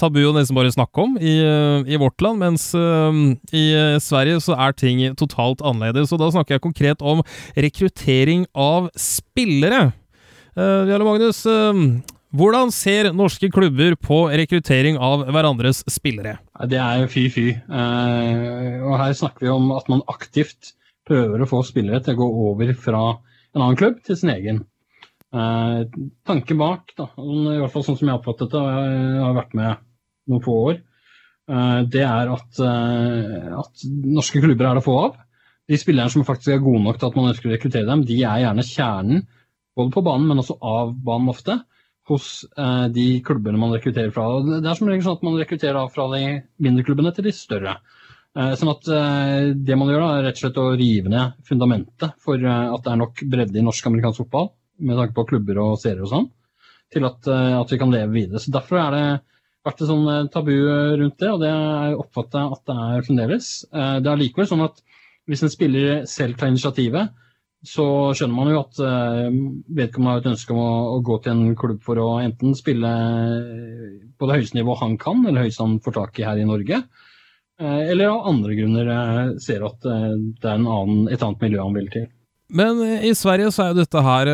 tabu 0.00 0.22
å 0.24 0.32
nesten 0.32 0.56
bare 0.56 0.72
snakke 0.72 1.04
om 1.04 1.18
i, 1.20 1.34
i 1.92 1.98
vårt 2.00 2.20
land, 2.24 2.40
mens 2.42 2.64
i 3.52 3.62
Sverige 4.02 4.40
så 4.44 4.56
er 4.60 4.74
ting 4.76 5.00
totalt 5.18 5.62
annerledes. 5.64 6.12
Og 6.12 6.20
da 6.20 6.30
snakker 6.32 6.56
jeg 6.56 6.64
konkret 6.64 7.04
om 7.04 7.22
rekruttering 7.56 8.44
av 8.56 8.90
spillere. 8.98 9.90
Jarle 10.56 11.06
Magnus, 11.06 11.44
hvordan 12.32 12.70
ser 12.72 13.10
norske 13.12 13.50
klubber 13.52 13.94
på 14.00 14.24
rekruttering 14.32 14.96
av 14.96 15.26
hverandres 15.28 15.82
spillere? 15.92 16.38
Det 16.68 16.78
er 16.80 17.08
fy-fy. 17.12 17.48
Eh, 17.60 18.76
og 18.80 18.94
her 19.00 19.16
snakker 19.18 19.44
vi 19.44 19.50
om 19.52 19.72
at 19.76 19.90
man 19.92 20.04
aktivt 20.08 20.72
prøver 21.08 21.42
å 21.42 21.48
få 21.50 21.60
spillere 21.66 22.00
til 22.04 22.16
å 22.16 22.20
gå 22.22 22.28
over 22.48 22.72
fra 22.78 23.02
en 23.52 23.60
annen 23.60 23.76
klubb 23.76 23.98
til 24.06 24.16
sin 24.16 24.32
egen. 24.32 24.62
Eh, 25.32 25.82
tanken 26.28 26.60
bak, 26.60 26.94
da, 26.96 27.10
i 27.20 27.58
hvert 27.60 27.74
fall 27.74 27.84
sånn 27.88 27.98
som 28.00 28.08
jeg 28.08 28.14
har 28.14 28.22
oppfattet 28.22 28.54
det, 28.54 28.62
og 28.62 28.70
jeg 28.70 29.26
har 29.26 29.36
vært 29.36 29.58
med 29.58 29.84
noen 30.32 30.44
få 30.46 30.56
år, 30.70 30.80
eh, 31.52 31.82
det 31.92 32.06
er 32.06 32.32
at, 32.32 32.62
at 33.60 33.84
norske 34.06 34.40
klubber 34.40 34.70
er 34.70 34.80
det 34.80 34.86
få 34.86 34.96
av. 35.02 35.20
De 35.68 35.76
spillerne 35.78 36.12
som 36.12 36.24
faktisk 36.26 36.56
er 36.56 36.64
gode 36.64 36.80
nok 36.86 36.96
til 36.96 37.10
at 37.10 37.18
man 37.18 37.28
ønsker 37.28 37.50
å 37.50 37.54
rekruttere 37.54 37.88
dem, 37.88 38.06
de 38.08 38.16
er 38.24 38.46
gjerne 38.46 38.66
kjernen 38.66 39.22
både 39.76 39.92
på 39.92 40.04
banen, 40.04 40.26
men 40.28 40.40
også 40.40 40.56
av 40.64 40.96
banen 41.04 41.30
ofte 41.32 41.60
hos 42.10 42.28
eh, 42.58 42.86
de 42.94 43.06
klubbene 43.24 43.60
man 43.60 43.74
rekrutterer 43.74 44.12
fra. 44.14 44.26
Det 44.42 44.62
er 44.66 44.78
som 44.78 44.90
regel 44.90 45.04
sånn 45.06 45.18
at 45.20 45.26
man 45.26 45.38
rekrutterer 45.38 45.90
fra 45.94 46.08
de 46.14 46.22
mindre 46.64 46.86
klubbene 46.86 47.12
til 47.14 47.28
de 47.28 47.34
større. 47.36 47.76
Eh, 48.32 48.54
sånn 48.58 48.72
at 48.72 48.88
eh, 48.88 49.50
Det 49.52 49.76
man 49.76 49.90
gjør, 49.92 50.02
da, 50.02 50.12
er 50.16 50.26
rett 50.28 50.38
og 50.38 50.44
slett 50.46 50.60
å 50.62 50.70
rive 50.80 51.12
ned 51.12 51.34
fundamentet 51.48 52.14
for 52.22 52.40
eh, 52.40 52.68
at 52.74 52.86
det 52.86 52.94
er 52.94 53.02
nok 53.02 53.24
bredde 53.34 53.60
i 53.60 53.66
norsk 53.66 53.90
amerikansk 53.90 54.24
fotball, 54.24 54.48
med 54.82 54.98
tanke 54.98 55.16
på 55.18 55.26
klubber 55.34 55.60
og 55.62 55.76
serier 55.82 56.06
og 56.06 56.10
sånn, 56.14 56.30
til 56.92 57.06
at, 57.08 57.28
eh, 57.28 57.58
at, 57.60 57.74
vi 57.74 57.80
kan 57.82 57.92
leve 57.92 58.16
videre. 58.16 58.40
Så 58.42 58.54
Derfor 58.54 58.80
er 58.82 58.96
det 58.96 59.04
vært 59.66 59.82
et 59.82 59.90
sånn 59.90 60.08
eh, 60.10 60.28
tabu 60.32 60.54
eh, 60.54 60.94
rundt 61.00 61.18
det, 61.20 61.30
og 61.30 61.42
det 61.42 61.52
oppfatter 62.02 62.42
jeg 62.42 62.56
at 62.56 62.64
det 62.70 62.78
er 62.86 63.06
fremdeles. 63.08 63.50
Eh, 63.70 63.96
det 64.02 64.10
er 64.10 64.22
likevel 64.22 64.48
sånn 64.50 64.64
at 64.66 64.82
hvis 65.30 65.44
en 65.46 65.52
spiller 65.52 66.06
selv 66.10 66.38
tar 66.38 66.50
initiativet, 66.50 67.12
så 67.62 67.84
skjønner 68.16 68.34
man 68.34 68.50
jo 68.50 68.60
at 68.64 68.80
uh, 68.82 69.28
vedkommende 69.70 70.16
har 70.16 70.22
et 70.22 70.30
ønske 70.32 70.54
om 70.54 70.58
å, 70.58 70.70
å, 70.96 71.00
gå 71.06 71.18
til 71.22 71.32
en 71.32 71.56
klubb 71.58 71.82
for 71.86 72.00
å 72.02 72.08
enten 72.22 72.56
spille 72.58 72.90
på 74.18 74.28
det 74.28 74.38
høyeste 74.38 74.58
nivået 74.58 74.82
han 74.82 74.96
kan, 75.00 75.22
eller 75.22 75.46
høyeste 75.46 75.62
han 75.62 75.78
får 75.84 75.94
tak 76.00 76.18
i 76.18 76.26
her 76.26 76.40
i 76.42 76.48
Norge, 76.48 76.80
uh, 77.62 77.82
eller 77.86 78.10
av 78.10 78.26
andre 78.32 78.56
grunner 78.58 78.94
ser 79.42 79.62
at 79.68 79.78
det 79.82 80.48
er 80.48 80.58
annen, 80.58 81.06
et 81.06 81.22
annet 81.22 81.44
miljø 81.46 81.62
han 81.62 81.78
vil 81.78 81.92
til. 81.94 82.08
Men 82.52 82.82
i 82.82 83.14
Sverige 83.16 83.52
så 83.54 83.64
er 83.64 83.70
jo 83.70 83.78
dette 83.78 84.02
her 84.04 84.28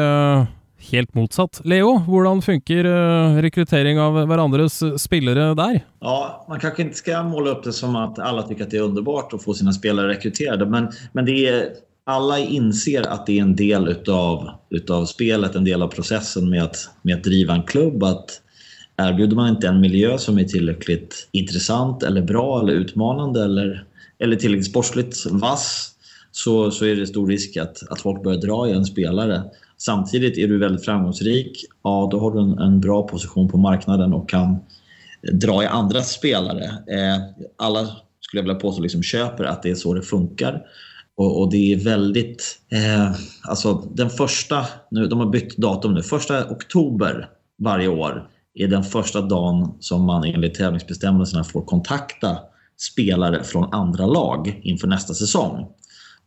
helt 0.89 1.13
motsatt. 1.15 1.61
Leo, 1.69 1.93
hvordan 2.07 2.41
funker 2.43 2.87
rekrytering 3.45 3.99
av 4.03 4.17
hverandres 4.31 4.79
spillere 4.99 5.53
der? 5.59 5.81
Ja, 6.03 6.47
Man 6.49 6.61
kanske 6.63 6.83
inte 6.83 6.99
ska 6.99 7.23
måla 7.23 7.51
upp 7.51 7.65
det 7.65 7.73
som 7.73 7.97
att 7.97 8.19
alla 8.19 8.43
tycker 8.43 8.65
att 8.65 8.71
det 8.71 8.77
är 8.77 8.83
underbart 8.83 9.35
att 9.35 9.43
få 9.43 9.55
sina 9.55 9.73
spelare 9.73 10.09
rekryterade, 10.09 10.67
men, 10.67 10.91
men 11.13 11.25
det 11.25 11.47
är 11.47 11.69
alla 12.09 12.39
inser 12.39 13.09
att 13.09 13.27
det 13.27 13.39
är 13.39 13.43
en 13.43 13.57
del 13.57 13.89
utav, 13.89 14.51
utav 14.71 15.05
spelet, 15.07 15.55
en 15.55 15.65
del 15.65 15.83
av 15.83 15.89
processen 15.89 16.51
med 16.51 16.63
att, 16.63 16.91
med 17.03 17.17
att 17.17 17.25
driva 17.25 17.55
en 17.55 17.63
klubb. 17.63 18.03
Att 18.03 18.41
erbjuder 18.97 19.37
man 19.37 19.49
inte 19.49 19.69
en 19.69 19.81
miljö 19.81 20.19
som 20.19 20.39
är 20.39 20.45
tillräckligt 20.45 21.29
intressant 21.33 22.03
eller 22.03 22.23
bra 22.23 22.61
eller 22.61 22.73
utmanande 22.73 23.45
eller, 23.45 23.85
eller 24.19 24.37
tillräckligt 24.37 24.71
sportsligt 24.71 25.27
vass 25.31 25.91
så, 26.33 26.71
så 26.71 26.85
är 26.85 26.97
det 26.97 27.07
stor 27.07 27.29
risk 27.29 27.57
att, 27.57 27.83
att 27.91 28.01
folk 28.01 28.23
börjar 28.23 28.41
dra 28.41 28.69
i 28.69 28.73
en 28.73 28.85
spelare. 28.85 29.43
Samtidigt 29.79 30.39
är 30.39 30.49
du 30.49 30.59
väldigt 30.59 30.85
framgångsrik, 30.85 31.65
ja 31.85 32.09
då 32.11 32.21
har 32.21 32.31
du 32.31 32.41
en, 32.41 32.59
en 32.59 32.81
bra 32.81 33.09
position 33.09 33.49
på 33.49 33.59
marknaden 33.59 34.13
och 34.13 34.29
kan 34.29 34.57
dra 35.33 35.63
i 35.63 35.67
andra 35.67 36.03
spelare. 36.03 36.65
Eh, 36.65 37.23
alla, 37.57 37.87
skulle 38.21 38.41
jag 38.41 38.43
vilja 38.43 38.55
påstå, 38.55 38.83
liksom 38.83 39.03
köper 39.03 39.45
att 39.45 39.63
det 39.63 39.71
är 39.71 39.75
så 39.75 39.95
det 39.95 40.03
funkar. 40.03 40.63
Och, 41.19 41.41
och, 41.41 41.51
det 41.51 41.73
är 41.73 41.77
väldigt... 41.77 42.59
Eh, 42.73 43.13
alltså 43.43 43.75
den 43.75 44.11
första... 44.11 44.67
Nu, 44.91 45.07
de 45.07 45.19
har 45.19 45.27
bytt 45.27 45.57
datum 45.57 45.95
nu. 45.95 46.03
Första 46.03 46.51
oktober 46.51 47.29
varje 47.59 47.89
år 47.89 48.29
är 48.55 48.69
den 48.69 48.85
första 48.85 49.21
dagen 49.21 49.75
som 49.81 50.05
man 50.05 50.25
enligt 50.25 50.55
tävlingsbestämmelserna 50.55 51.45
får 51.45 51.63
kontakta 51.63 52.39
spelare 52.93 53.45
från 53.45 53.75
andra 53.75 54.07
lag 54.07 54.61
inför 54.63 54.89
nästa 54.89 55.15
säsong. 55.15 55.67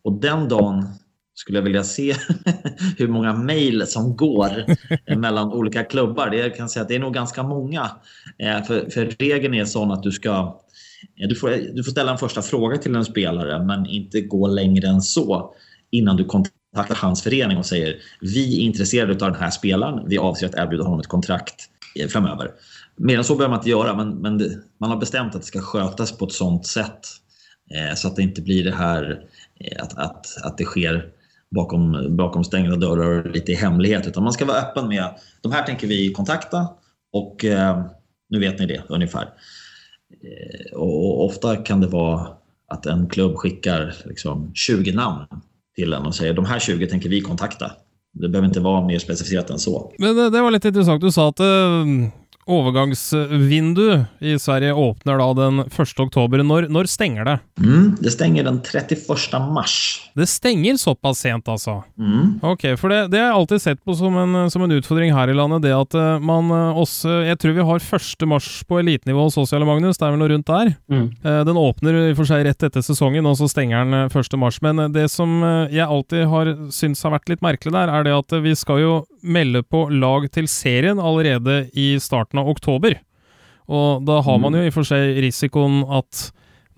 Och 0.04 0.14
den 0.14 0.50
dagen 0.50 0.88
skulle 1.34 1.58
jag 1.58 1.64
vilja 1.64 1.84
se 1.84 2.16
hur 2.98 3.08
många 3.08 3.34
mejl 3.34 3.88
som 3.88 4.16
går 4.16 4.66
mellan 5.16 5.54
olika 5.54 5.84
klubbar. 5.84 6.30
Det, 6.30 6.38
jag 6.38 6.56
kan 6.56 6.70
säga 6.70 6.82
att 6.82 6.88
det 6.88 6.96
är 6.96 7.00
nog 7.00 7.14
ganska 7.14 7.44
många. 7.44 7.92
Eh, 8.38 8.64
för, 8.64 8.90
för 8.90 9.06
regeln 9.20 9.54
är 9.54 9.66
sån 9.66 9.92
att 9.92 10.04
du 10.04 10.12
ska 10.12 10.62
Eh, 11.22 11.28
du 11.28 11.36
får, 11.36 11.50
du 11.50 11.84
får 11.84 11.92
ställa 11.92 12.12
en 12.12 12.18
första 12.18 12.42
fråga 12.42 12.78
till 12.78 12.96
en 12.96 13.06
spelare 13.06 13.66
men 13.66 13.86
inte 13.86 14.22
gå 14.22 14.48
längre 14.48 14.88
än 14.88 15.02
så 15.02 15.54
innan 15.92 16.18
du 16.18 16.26
kontaktar 16.26 16.96
hans 16.96 17.24
förening 17.24 17.58
och 17.58 17.66
säger 17.66 17.96
vi 18.22 18.58
är 18.58 18.62
intresserade 18.62 19.26
av 19.26 19.32
den 19.32 19.42
här 19.42 19.50
spelaren. 19.50 20.10
Vi 20.10 20.18
avser 20.18 20.46
att 20.46 20.56
erbjuda 20.56 20.84
honom 20.84 21.00
ett 21.00 21.08
kontrakt 21.08 21.70
eh, 22.00 22.08
framöver. 22.08 22.52
Mer 22.98 23.18
än 23.18 23.24
så 23.24 23.36
behöver 23.36 23.50
man 23.50 23.60
inte 23.60 23.70
göra 23.70 23.96
men, 23.96 24.10
men 24.10 24.38
det, 24.38 24.58
man 24.80 24.90
har 24.90 24.98
bestämt 24.98 25.36
att 25.36 25.42
det 25.42 25.48
ska 25.48 25.62
skötas 25.62 26.18
på 26.18 26.26
ett 26.26 26.32
sånt 26.32 26.68
sätt 26.68 27.00
eh, 27.76 27.96
så 27.96 28.08
att 28.08 28.16
det 28.16 28.22
inte 28.22 28.42
blir 28.42 28.64
det 28.64 28.76
här 28.76 29.24
eh, 29.60 29.84
att, 29.84 29.98
att, 29.98 30.26
att 30.44 30.58
det 30.58 30.64
sker 30.64 31.06
bakom, 31.56 32.16
bakom 32.18 32.44
stängda 32.44 32.76
dörrar 32.76 33.26
och 33.26 33.32
lite 33.32 33.52
i 33.52 33.56
hemlighet. 33.56 34.08
Utan 34.08 34.24
man 34.24 34.34
ska 34.34 34.46
vara 34.46 34.58
öppen 34.58 34.88
med 34.88 35.06
de 35.42 35.52
här 35.52 35.64
tänker 35.64 35.88
vi 35.88 36.14
kontakta 36.14 36.68
och 37.14 37.46
eh, 37.46 37.86
nu 38.30 38.40
vet 38.40 38.60
ni 38.60 38.66
det 38.66 38.84
ungefär. 38.90 39.30
Eh, 40.24 40.78
och 40.78 41.26
ofta 41.26 41.56
kan 41.56 41.82
det 41.82 41.88
vara 41.88 42.28
att 42.68 42.86
en 42.86 43.10
klubb 43.10 43.36
skickar 43.36 43.96
liksom 44.06 44.52
20 44.54 44.92
namn 44.92 45.26
till 45.76 45.94
en 45.94 46.06
och 46.06 46.16
säger 46.16 46.34
de 46.34 46.46
här 46.46 46.60
20 46.60 46.88
tänker 46.88 47.10
vi 47.10 47.22
kontakta. 47.22 47.72
Det 48.14 48.30
behöver 48.30 48.48
inte 48.48 48.60
vara 48.60 48.86
mer 48.88 49.00
specificerat 49.00 49.50
än 49.50 49.60
så. 49.60 49.94
Men 49.98 50.16
det, 50.16 50.30
det 50.30 50.42
var 50.42 50.52
lite 50.52 50.68
intressant. 50.68 51.02
Du 51.02 51.12
sa 51.12 51.30
att 51.30 51.40
uh, 51.40 51.86
Overgangsvindu 52.50 54.06
i 54.20 54.40
Sverige 54.40 54.74
åpner 54.74 55.18
da 55.22 55.28
den 55.38 55.60
1. 55.60 55.94
oktober. 56.00 56.42
Når, 56.44 56.68
når 56.74 56.90
stenger 56.90 57.28
det? 57.28 57.36
Mm, 57.62 57.96
det 58.02 58.14
stenger 58.16 58.48
den 58.48 58.58
31 58.66 59.52
mars. 59.54 59.76
Det 60.18 60.28
stenger 60.30 60.80
såpass 60.82 61.22
sent, 61.22 61.48
altså? 61.48 61.82
Mm. 62.00 62.40
Ok, 62.42 62.66
for 62.82 62.90
det, 62.90 63.12
det 63.14 63.22
har 63.22 63.30
jeg 63.30 63.38
alltid 63.38 63.64
sett 63.64 63.84
på 63.86 63.96
som 63.98 64.18
en, 64.18 64.50
som 64.52 64.66
en 64.66 64.74
utfordring 64.74 65.14
her 65.14 65.30
i 65.30 65.38
landet, 65.38 65.62
det 65.68 65.76
at 65.76 65.98
uh, 65.98 66.18
man 66.22 66.50
uh, 66.52 66.80
også 66.82 67.22
Jeg 67.28 67.38
tror 67.42 67.56
vi 67.56 67.68
har 67.68 67.86
1. 68.00 68.28
mars 68.30 68.50
på 68.68 68.82
elitenivå 68.82 69.28
hos 69.28 69.38
oss, 69.38 69.54
Magnus. 69.62 70.00
Det 70.00 70.08
er 70.08 70.16
vel 70.16 70.22
noe 70.22 70.32
rundt 70.32 70.50
der? 70.50 70.74
Mm. 70.92 71.08
Den 71.22 71.60
åpner 71.60 71.96
i 71.96 72.04
og 72.12 72.18
for 72.18 72.28
seg 72.28 72.44
rett 72.48 72.66
etter 72.66 72.84
sesongen, 72.84 73.28
og 73.30 73.38
så 73.38 73.48
stenger 73.52 73.86
den 73.86 74.10
1. 74.10 74.38
mars. 74.42 74.58
Men 74.66 74.88
det 74.96 75.06
som 75.14 75.42
jeg 75.72 75.86
alltid 75.86 76.26
har 76.32 76.52
syntes 76.74 77.04
har 77.06 77.14
vært 77.14 77.30
litt 77.32 77.46
merkelig 77.46 77.76
der, 77.76 77.92
er 77.92 78.08
det 78.08 78.16
at 78.16 78.36
vi 78.44 78.56
skal 78.58 78.82
jo 78.82 78.94
melde 79.22 79.62
på 79.64 79.86
lag 79.94 80.26
til 80.34 80.48
serien 80.50 81.00
allerede 81.00 81.68
i 81.78 81.94
starten 82.02 82.31
av 82.40 82.48
oktober. 82.48 82.96
Og 83.72 84.06
da 84.08 84.22
har 84.24 84.40
man 84.40 84.56
jo 84.56 84.64
i 84.64 84.72
og 84.72 84.76
for 84.76 84.88
seg 84.88 85.20
risikoen 85.24 85.84
at 85.92 86.32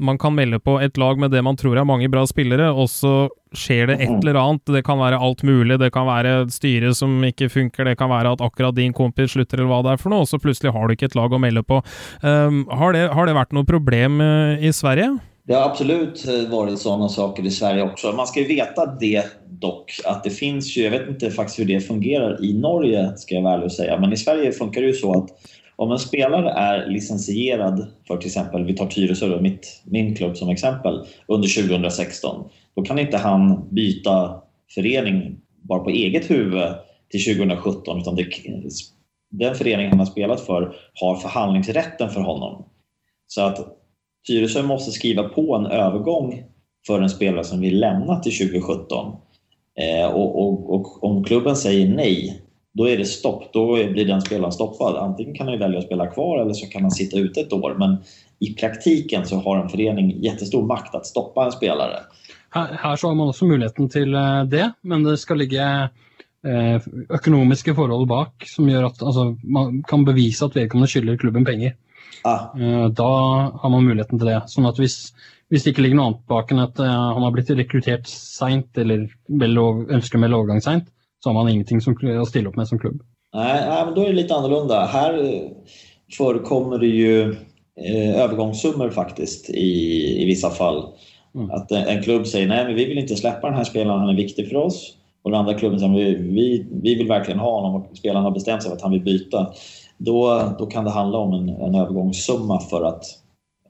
man 0.03 0.17
kan 0.17 0.33
melde 0.35 0.59
på 0.59 0.79
et 0.81 0.97
lag 0.97 1.19
med 1.21 1.31
det 1.31 1.43
man 1.45 1.57
tror 1.57 1.77
er 1.77 1.87
mange 1.87 2.09
bra 2.11 2.23
spillere, 2.27 2.71
og 2.71 2.89
så 2.91 3.29
skjer 3.53 3.91
det 3.91 3.97
et 4.01 4.13
eller 4.15 4.39
annet. 4.41 4.65
Det 4.75 4.81
kan 4.85 4.99
være 4.99 5.19
alt 5.21 5.43
mulig, 5.45 5.77
det 5.79 5.91
kan 5.93 6.07
være 6.09 6.47
styre 6.53 6.93
som 6.97 7.21
ikke 7.23 7.51
funker, 7.53 7.87
det 7.87 7.97
kan 7.99 8.11
være 8.11 8.33
at 8.33 8.41
akkurat 8.43 8.75
din 8.75 8.95
kompis 8.95 9.35
slutter, 9.35 9.61
eller 9.61 9.69
hva 9.69 9.83
det 9.85 9.93
er 9.93 10.01
for 10.01 10.13
noe, 10.13 10.25
og 10.25 10.31
så 10.31 10.41
plutselig 10.41 10.73
har 10.73 10.87
du 10.87 10.95
ikke 10.95 11.11
et 11.11 11.19
lag 11.19 11.33
å 11.33 11.41
melde 11.41 11.63
på. 11.67 11.79
Um, 12.25 12.65
har, 12.73 12.97
det, 12.97 13.05
har, 13.13 13.29
det, 13.29 13.37
vært 13.37 13.55
noe 13.55 13.69
problem 13.69 14.19
uh, 14.23 14.57
i 14.57 14.73
Sverige? 14.73 15.13
Det 15.45 15.55
har 15.57 15.69
absolut 15.69 16.19
varit 16.49 16.79
sådana 16.79 17.09
saker 17.11 17.45
i 17.45 17.51
Sverige 17.51 17.83
också. 17.83 18.11
Man 18.15 18.27
ska 18.27 18.39
ju 18.39 18.47
veta 18.47 18.85
det 18.85 19.23
dock, 19.63 19.91
att 20.05 20.23
det 20.23 20.29
finns 20.29 20.77
ju, 20.77 20.83
jag 20.83 20.91
vet 20.91 21.09
inte 21.09 21.31
faktiskt 21.31 21.59
hur 21.59 21.65
det 21.65 21.79
fungerar 21.79 22.45
i 22.45 22.53
Norge, 22.53 23.17
ska 23.17 23.35
jag 23.35 23.59
väl 23.59 23.69
säga, 23.69 23.99
men 23.99 24.13
i 24.13 24.17
Sverige 24.17 24.51
funkar 24.51 24.81
det 24.81 24.87
ju 24.87 24.93
så 24.93 25.17
att 25.17 25.29
om 25.75 25.91
en 25.91 25.99
spelare 25.99 26.49
är 26.49 26.87
licensierad 26.87 27.87
för 28.07 28.17
till 28.17 28.27
exempel, 28.27 28.65
vi 28.65 28.75
tar 28.75 28.87
Tyresö, 28.87 29.41
mitt, 29.41 29.81
min 29.85 30.15
klubb 30.15 30.37
som 30.37 30.49
exempel, 30.49 31.05
under 31.27 31.67
2016, 31.67 32.49
då 32.75 32.81
kan 32.81 32.99
inte 32.99 33.17
han 33.17 33.67
byta 33.71 34.41
förening 34.75 35.37
bara 35.61 35.83
på 35.83 35.89
eget 35.89 36.29
huvud 36.29 36.73
till 37.09 37.35
2017, 37.35 38.01
utan 38.01 38.15
det, 38.15 38.25
den 39.31 39.55
förening 39.55 39.89
han 39.89 39.99
har 39.99 40.05
spelat 40.05 40.41
för 40.41 40.75
har 40.93 41.15
förhandlingsrätten 41.15 42.09
för 42.09 42.21
honom. 42.21 42.65
Så 43.27 43.41
att 43.41 43.77
Tyresö 44.27 44.63
måste 44.63 44.91
skriva 44.91 45.23
på 45.23 45.55
en 45.55 45.65
övergång 45.65 46.43
för 46.87 47.01
en 47.01 47.09
spelare 47.09 47.43
som 47.43 47.61
vill 47.61 47.79
lämna 47.79 48.19
till 48.19 48.37
2017. 48.37 49.15
Eh, 49.79 50.05
och, 50.05 50.47
och, 50.47 50.73
och, 50.73 51.03
om 51.03 51.23
klubben 51.23 51.55
säger 51.55 51.87
nej, 51.87 52.41
då 52.73 52.89
är 52.89 52.97
det 52.97 53.05
stopp. 53.05 53.53
Då 53.53 53.73
blir 53.73 54.05
den 54.05 54.21
spelaren 54.21 54.51
stoppad. 54.51 54.95
Antingen 54.95 55.35
kan 55.35 55.47
han 55.47 55.59
välja 55.59 55.79
att 55.79 55.85
spela 55.85 56.07
kvar 56.07 56.41
eller 56.41 56.53
så 56.53 56.67
kan 56.67 56.81
han 56.81 56.91
sitta 56.91 57.17
ute 57.17 57.41
ett 57.41 57.53
år. 57.53 57.75
Men 57.79 57.97
i 58.39 58.53
praktiken 58.53 59.25
så 59.25 59.35
har 59.35 59.57
en 59.57 59.69
förening 59.69 60.23
jättestor 60.23 60.65
makt 60.67 60.95
att 60.95 61.05
stoppa 61.05 61.45
en 61.45 61.51
spelare. 61.51 61.99
Här, 62.49 62.67
här 62.71 62.95
så 62.95 63.07
har 63.07 63.15
man 63.15 63.29
också 63.29 63.45
möjligheten 63.45 63.89
till 63.89 64.13
eh, 64.13 64.43
det, 64.43 64.73
men 64.81 65.03
det 65.03 65.17
ska 65.17 65.33
ligga 65.33 65.89
eh, 66.47 66.81
ekonomiska 67.15 67.75
förhållanden 67.75 68.07
bak 68.07 68.43
som 68.45 68.69
gör 68.69 68.83
att 68.83 69.03
alltså, 69.03 69.37
man 69.43 69.83
kan 69.83 70.05
bevisa 70.05 70.45
att 70.45 70.55
vedkommende 70.55 70.87
skylder 70.87 71.17
klubben 71.17 71.45
pengar. 71.45 71.75
Ah. 72.23 72.55
Da 72.89 73.03
har 73.53 73.69
man 73.69 73.83
muligheten 73.83 74.19
til 74.19 74.29
det. 74.29 74.41
Sånn 74.47 74.67
at 74.69 74.77
hvis, 74.79 75.11
hvis 75.53 75.67
det 75.67 75.75
ikke 75.75 75.83
ligger 75.85 75.99
noe 75.99 76.09
annet 76.09 76.21
bak 76.31 76.49
enn 76.49 76.63
at 76.63 76.79
han 76.81 77.21
har 77.21 77.33
blitt 77.35 77.51
rekruttert 77.53 78.07
seint 78.09 78.77
eller 78.81 79.05
ønsker 79.29 80.17
å 80.17 80.21
melde 80.23 80.39
overgang 80.39 80.63
seint, 80.65 80.87
så 81.21 81.29
har 81.29 81.35
man 81.37 81.51
ingenting 81.51 81.81
som, 81.81 81.93
å 81.93 82.25
stille 82.25 82.49
opp 82.49 82.57
med 82.57 82.67
som 82.67 82.81
klubb. 82.81 83.03
Nej, 83.37 83.61
nej, 83.69 83.85
men 83.85 83.93
då 83.93 84.01
är 84.01 84.07
det 84.07 84.13
lite 84.13 84.35
annorlunda. 84.35 84.85
Här 84.85 85.43
förekommer 86.17 86.77
det 86.77 86.87
ju 86.87 87.35
eh, 87.79 88.21
övergångssummor 88.21 88.89
faktiskt 88.89 89.49
i, 89.49 89.71
i 90.23 90.25
vissa 90.25 90.49
fall. 90.49 90.87
Mm. 91.35 91.51
Att 91.51 91.71
en 91.71 92.03
klubb 92.03 92.27
säger 92.27 92.47
nej, 92.47 92.65
men 92.65 92.75
vi 92.75 92.85
vill 92.85 92.97
inte 92.97 93.15
släppa 93.15 93.47
den 93.47 93.57
här 93.57 93.63
spelaren, 93.63 93.99
han 93.99 94.09
är 94.09 94.15
viktig 94.15 94.49
för 94.49 94.55
oss. 94.55 94.93
Och 95.23 95.31
den 95.31 95.39
andra 95.39 95.53
klubben 95.53 95.79
säger 95.79 95.93
vi, 95.93 96.15
vi, 96.15 96.65
vi 96.83 96.95
vill 96.95 97.07
verkligen 97.07 97.39
ha 97.39 97.61
honom 97.61 97.75
och 97.75 97.97
spelaren 97.97 98.23
har 98.23 98.31
bestämt 98.31 98.63
sig 98.63 98.69
för 98.69 98.75
att 98.75 98.83
han 98.83 98.91
vill 98.91 99.03
byta 99.03 99.53
då, 99.97 100.49
då 100.59 100.65
kan 100.65 100.83
det 100.83 100.91
handla 100.91 101.17
om 101.17 101.33
en, 101.33 101.49
en 101.49 101.75
övergångssumma 101.75 102.59
för 102.59 102.83
att 102.83 103.05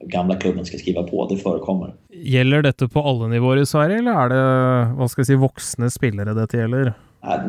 gamla 0.05 0.35
klubben 0.35 0.65
ska 0.65 0.77
skriva 0.77 1.03
på. 1.03 1.27
Det 1.27 1.37
förekommer. 1.37 1.93
Gäller 2.09 2.61
detta 2.61 2.87
på 2.87 2.99
alla 2.99 3.27
nivåer 3.27 3.57
i 3.57 3.65
Sverige 3.65 3.97
eller 3.97 4.11
är 4.11 4.29
det 4.29 4.93
vad 4.93 5.11
ska 5.11 5.19
jag 5.19 5.27
säga, 5.27 5.39
vuxna 5.39 5.89
spelare 5.89 6.33
det 6.33 6.57
gäller? 6.57 6.93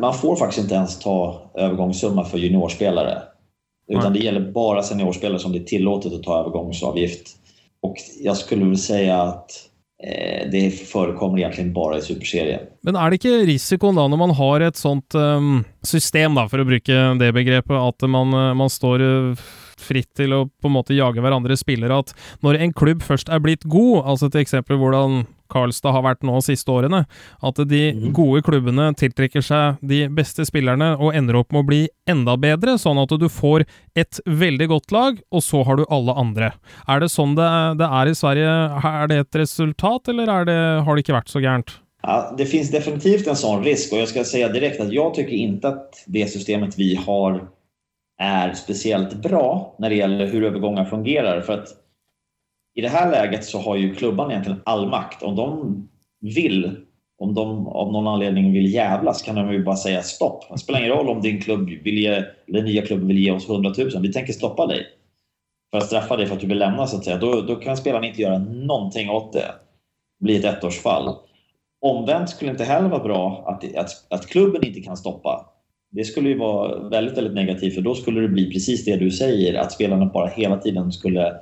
Man 0.01 0.13
får 0.13 0.35
faktiskt 0.35 0.61
inte 0.63 0.75
ens 0.75 0.99
ta 0.99 1.41
övergångssumma 1.55 2.25
för 2.25 2.37
juniorspelare. 2.37 3.21
Utan 3.87 4.13
det 4.13 4.19
gäller 4.19 4.51
bara 4.51 4.83
seniorspelare 4.83 5.39
som 5.39 5.51
det 5.51 5.57
är 5.57 5.63
tillåtet 5.63 6.13
att 6.13 6.23
ta 6.23 6.39
övergångsavgift. 6.39 7.27
Och 7.81 7.95
jag 8.21 8.37
skulle 8.37 8.63
vilja 8.63 8.77
säga 8.77 9.21
att 9.21 9.51
Eh, 10.03 10.49
det 10.51 10.71
förekommer 10.71 11.37
egentligen 11.37 11.73
bara 11.73 11.97
i 11.97 12.01
superserien. 12.01 12.59
Men 12.81 12.95
är 12.95 13.09
det 13.09 13.15
inte 13.15 13.27
risken 13.27 13.79
då 13.79 14.07
när 14.07 14.17
man 14.17 14.29
har 14.29 14.61
ett 14.61 14.75
sånt 14.75 15.15
um, 15.15 15.63
system, 15.81 16.35
då, 16.35 16.49
för 16.49 16.59
att 16.59 16.67
bruka 16.67 16.93
det 16.93 17.31
begreppet, 17.31 17.71
att 17.71 18.09
man, 18.09 18.33
eh, 18.33 18.53
man 18.53 18.69
står 18.69 19.01
uh, 19.01 19.35
fritt 19.81 20.11
til 20.17 20.33
å 20.35 20.43
på 20.47 20.69
en 20.69 20.75
måte 20.77 20.97
jage 20.97 21.23
hverandre 21.23 21.57
spillere. 21.59 22.01
At 22.03 22.13
når 22.45 22.61
en 22.61 22.75
klubb 22.75 23.03
først 23.05 23.31
er 23.31 23.41
blitt 23.43 23.65
god, 23.69 24.05
altså 24.05 24.29
til 24.29 24.45
eksempel 24.45 24.79
hvordan 24.81 25.25
Karlstad 25.51 25.93
har 25.93 26.01
vært 26.05 26.23
nå 26.25 26.39
de 26.39 26.45
siste 26.47 26.71
årene, 26.73 27.03
at 27.45 27.61
de 27.69 27.81
mhm. 27.93 28.09
gode 28.17 28.41
klubbene 28.45 28.89
tiltrekker 28.97 29.45
seg 29.45 29.81
de 29.85 30.05
beste 30.09 30.45
spillerne 30.47 30.95
og 30.95 31.15
ender 31.17 31.37
opp 31.39 31.53
med 31.53 31.61
å 31.61 31.69
bli 31.69 31.81
enda 32.09 32.33
bedre, 32.39 32.77
sånn 32.81 32.99
at 33.01 33.13
du 33.21 33.27
får 33.29 33.67
et 33.97 34.21
veldig 34.25 34.69
godt 34.73 34.95
lag, 34.95 35.21
og 35.29 35.45
så 35.45 35.61
har 35.67 35.79
du 35.79 35.85
alle 35.85 36.17
andre. 36.17 36.51
Er 36.89 37.03
det 37.03 37.11
sånn 37.13 37.37
det, 37.37 37.47
det 37.81 37.89
er 38.01 38.11
i 38.11 38.17
Sverige? 38.17 38.53
Er 38.95 39.09
det 39.11 39.21
et 39.23 39.41
resultat, 39.43 40.13
eller 40.13 40.49
det, 40.49 40.59
har 40.85 40.95
det 40.95 41.05
ikke 41.05 41.19
vært 41.19 41.33
så 41.33 41.43
gærent? 41.43 41.77
Ja, 42.05 42.35
det 42.37 42.45
finns 42.45 42.69
definitivt 42.69 43.27
en 43.27 43.35
sån 43.35 43.63
risk 43.63 43.93
och 43.93 43.99
jag 43.99 44.07
ska 44.07 44.23
säga 44.23 44.49
direkt 44.49 44.81
att 44.81 44.93
jag 44.93 45.13
tycker 45.13 45.33
inte 45.33 45.67
att 45.67 46.03
det 46.05 46.27
systemet 46.27 46.77
vi 46.77 46.95
har 46.95 47.47
är 48.17 48.53
speciellt 48.53 49.13
bra 49.13 49.75
när 49.79 49.89
det 49.89 49.95
gäller 49.95 50.25
hur 50.25 50.43
övergångar 50.43 50.85
fungerar. 50.85 51.41
För 51.41 51.53
att 51.53 51.67
i 52.75 52.81
det 52.81 52.89
här 52.89 53.11
läget 53.11 53.45
så 53.45 53.59
har 53.59 53.75
ju 53.75 53.95
klubban 53.95 54.31
egentligen 54.31 54.61
all 54.65 54.89
makt. 54.89 55.23
Om 55.23 55.35
de 55.35 55.89
vill, 56.21 56.75
om 57.17 57.33
de 57.33 57.67
av 57.67 57.91
någon 57.91 58.07
anledning 58.07 58.53
vill 58.53 58.73
jävlas 58.73 59.21
kan 59.21 59.35
de 59.35 59.53
ju 59.53 59.63
bara 59.63 59.75
säga 59.75 60.01
stopp. 60.01 60.43
Det 60.49 60.57
spelar 60.57 60.79
ingen 60.79 60.91
roll 60.91 61.09
om 61.09 61.21
din 61.21 61.41
klubb 61.41 61.69
vill 61.69 61.97
ge, 61.97 62.23
eller 62.47 62.63
nya 62.63 62.85
klubben 62.85 63.07
vill 63.07 63.17
ge 63.17 63.31
oss 63.31 63.49
100 63.49 63.73
000. 63.77 64.01
Vi 64.01 64.13
tänker 64.13 64.33
stoppa 64.33 64.67
dig. 64.67 64.85
För 65.71 65.77
att 65.77 65.85
straffa 65.85 66.17
dig 66.17 66.25
för 66.25 66.35
att 66.35 66.41
du 66.41 66.47
vill 66.47 66.59
lämna 66.59 66.87
så 66.87 66.97
att 66.97 67.05
säga. 67.05 67.17
Då, 67.17 67.41
då 67.41 67.55
kan 67.55 67.77
spelaren 67.77 68.03
inte 68.03 68.21
göra 68.21 68.37
någonting 68.37 69.09
åt 69.09 69.33
det. 69.33 69.51
Det 70.19 70.23
blir 70.25 70.45
ett 70.45 70.63
ettårsfall. 70.63 71.15
Omvänt 71.81 72.29
skulle 72.29 72.51
det 72.51 72.53
inte 72.53 72.63
heller 72.63 72.89
vara 72.89 73.03
bra 73.03 73.43
att, 73.47 73.75
att, 73.75 73.89
att 74.09 74.27
klubben 74.27 74.65
inte 74.65 74.79
kan 74.81 74.97
stoppa 74.97 75.54
det 75.95 76.03
skulle 76.03 76.29
ju 76.29 76.37
vara 76.37 76.89
väldigt, 76.89 77.17
väldigt 77.17 77.33
negativt 77.33 77.75
för 77.75 77.81
då 77.81 77.95
skulle 77.95 78.21
det 78.21 78.27
bli 78.27 78.51
precis 78.51 78.85
det 78.85 78.95
du 78.95 79.11
säger, 79.11 79.53
att 79.53 79.71
spelarna 79.71 80.05
bara 80.05 80.27
hela 80.27 80.57
tiden 80.57 80.91
skulle 80.91 81.33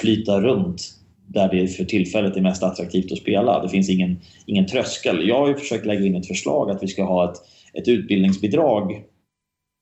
flyta 0.00 0.40
runt 0.40 0.94
där 1.26 1.48
det 1.48 1.68
för 1.68 1.84
tillfället 1.84 2.36
är 2.36 2.40
mest 2.40 2.62
attraktivt 2.62 3.12
att 3.12 3.18
spela. 3.18 3.62
Det 3.62 3.68
finns 3.68 3.90
ingen, 3.90 4.20
ingen 4.46 4.66
tröskel. 4.66 5.28
Jag 5.28 5.40
har 5.40 5.48
ju 5.48 5.54
försökt 5.54 5.86
lägga 5.86 6.06
in 6.06 6.14
ett 6.14 6.26
förslag 6.26 6.70
att 6.70 6.82
vi 6.82 6.88
ska 6.88 7.04
ha 7.04 7.30
ett, 7.30 7.36
ett 7.74 7.88
utbildningsbidrag 7.88 9.02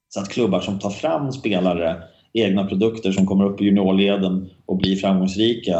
så 0.08 0.20
att 0.20 0.28
klubbar 0.28 0.60
som 0.60 0.78
tar 0.78 0.90
fram 0.90 1.32
spelare, 1.32 2.02
egna 2.32 2.64
produkter 2.64 3.12
som 3.12 3.26
kommer 3.26 3.44
upp 3.44 3.60
i 3.60 3.64
juniorleden 3.64 4.50
och 4.66 4.76
blir 4.76 4.96
framgångsrika, 4.96 5.76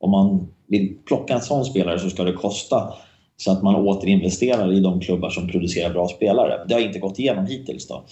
om 0.00 0.10
man 0.10 0.48
vill 0.68 0.96
plocka 1.06 1.34
en 1.34 1.40
sån 1.40 1.64
spelare 1.64 1.98
så 1.98 2.10
ska 2.10 2.24
det 2.24 2.32
kosta 2.32 2.92
så 3.40 3.52
att 3.52 3.62
man 3.62 3.74
återinvesterar 3.74 4.72
i 4.72 4.80
de 4.80 5.00
klubbar 5.00 5.30
som 5.30 5.48
producerar 5.48 5.92
bra 5.92 6.08
spelare. 6.08 6.64
Det 6.68 6.74
har 6.74 6.80
inte 6.80 6.98
gått 6.98 7.18
igenom 7.18 7.46
hittills. 7.46 7.88
Då. 7.88 8.04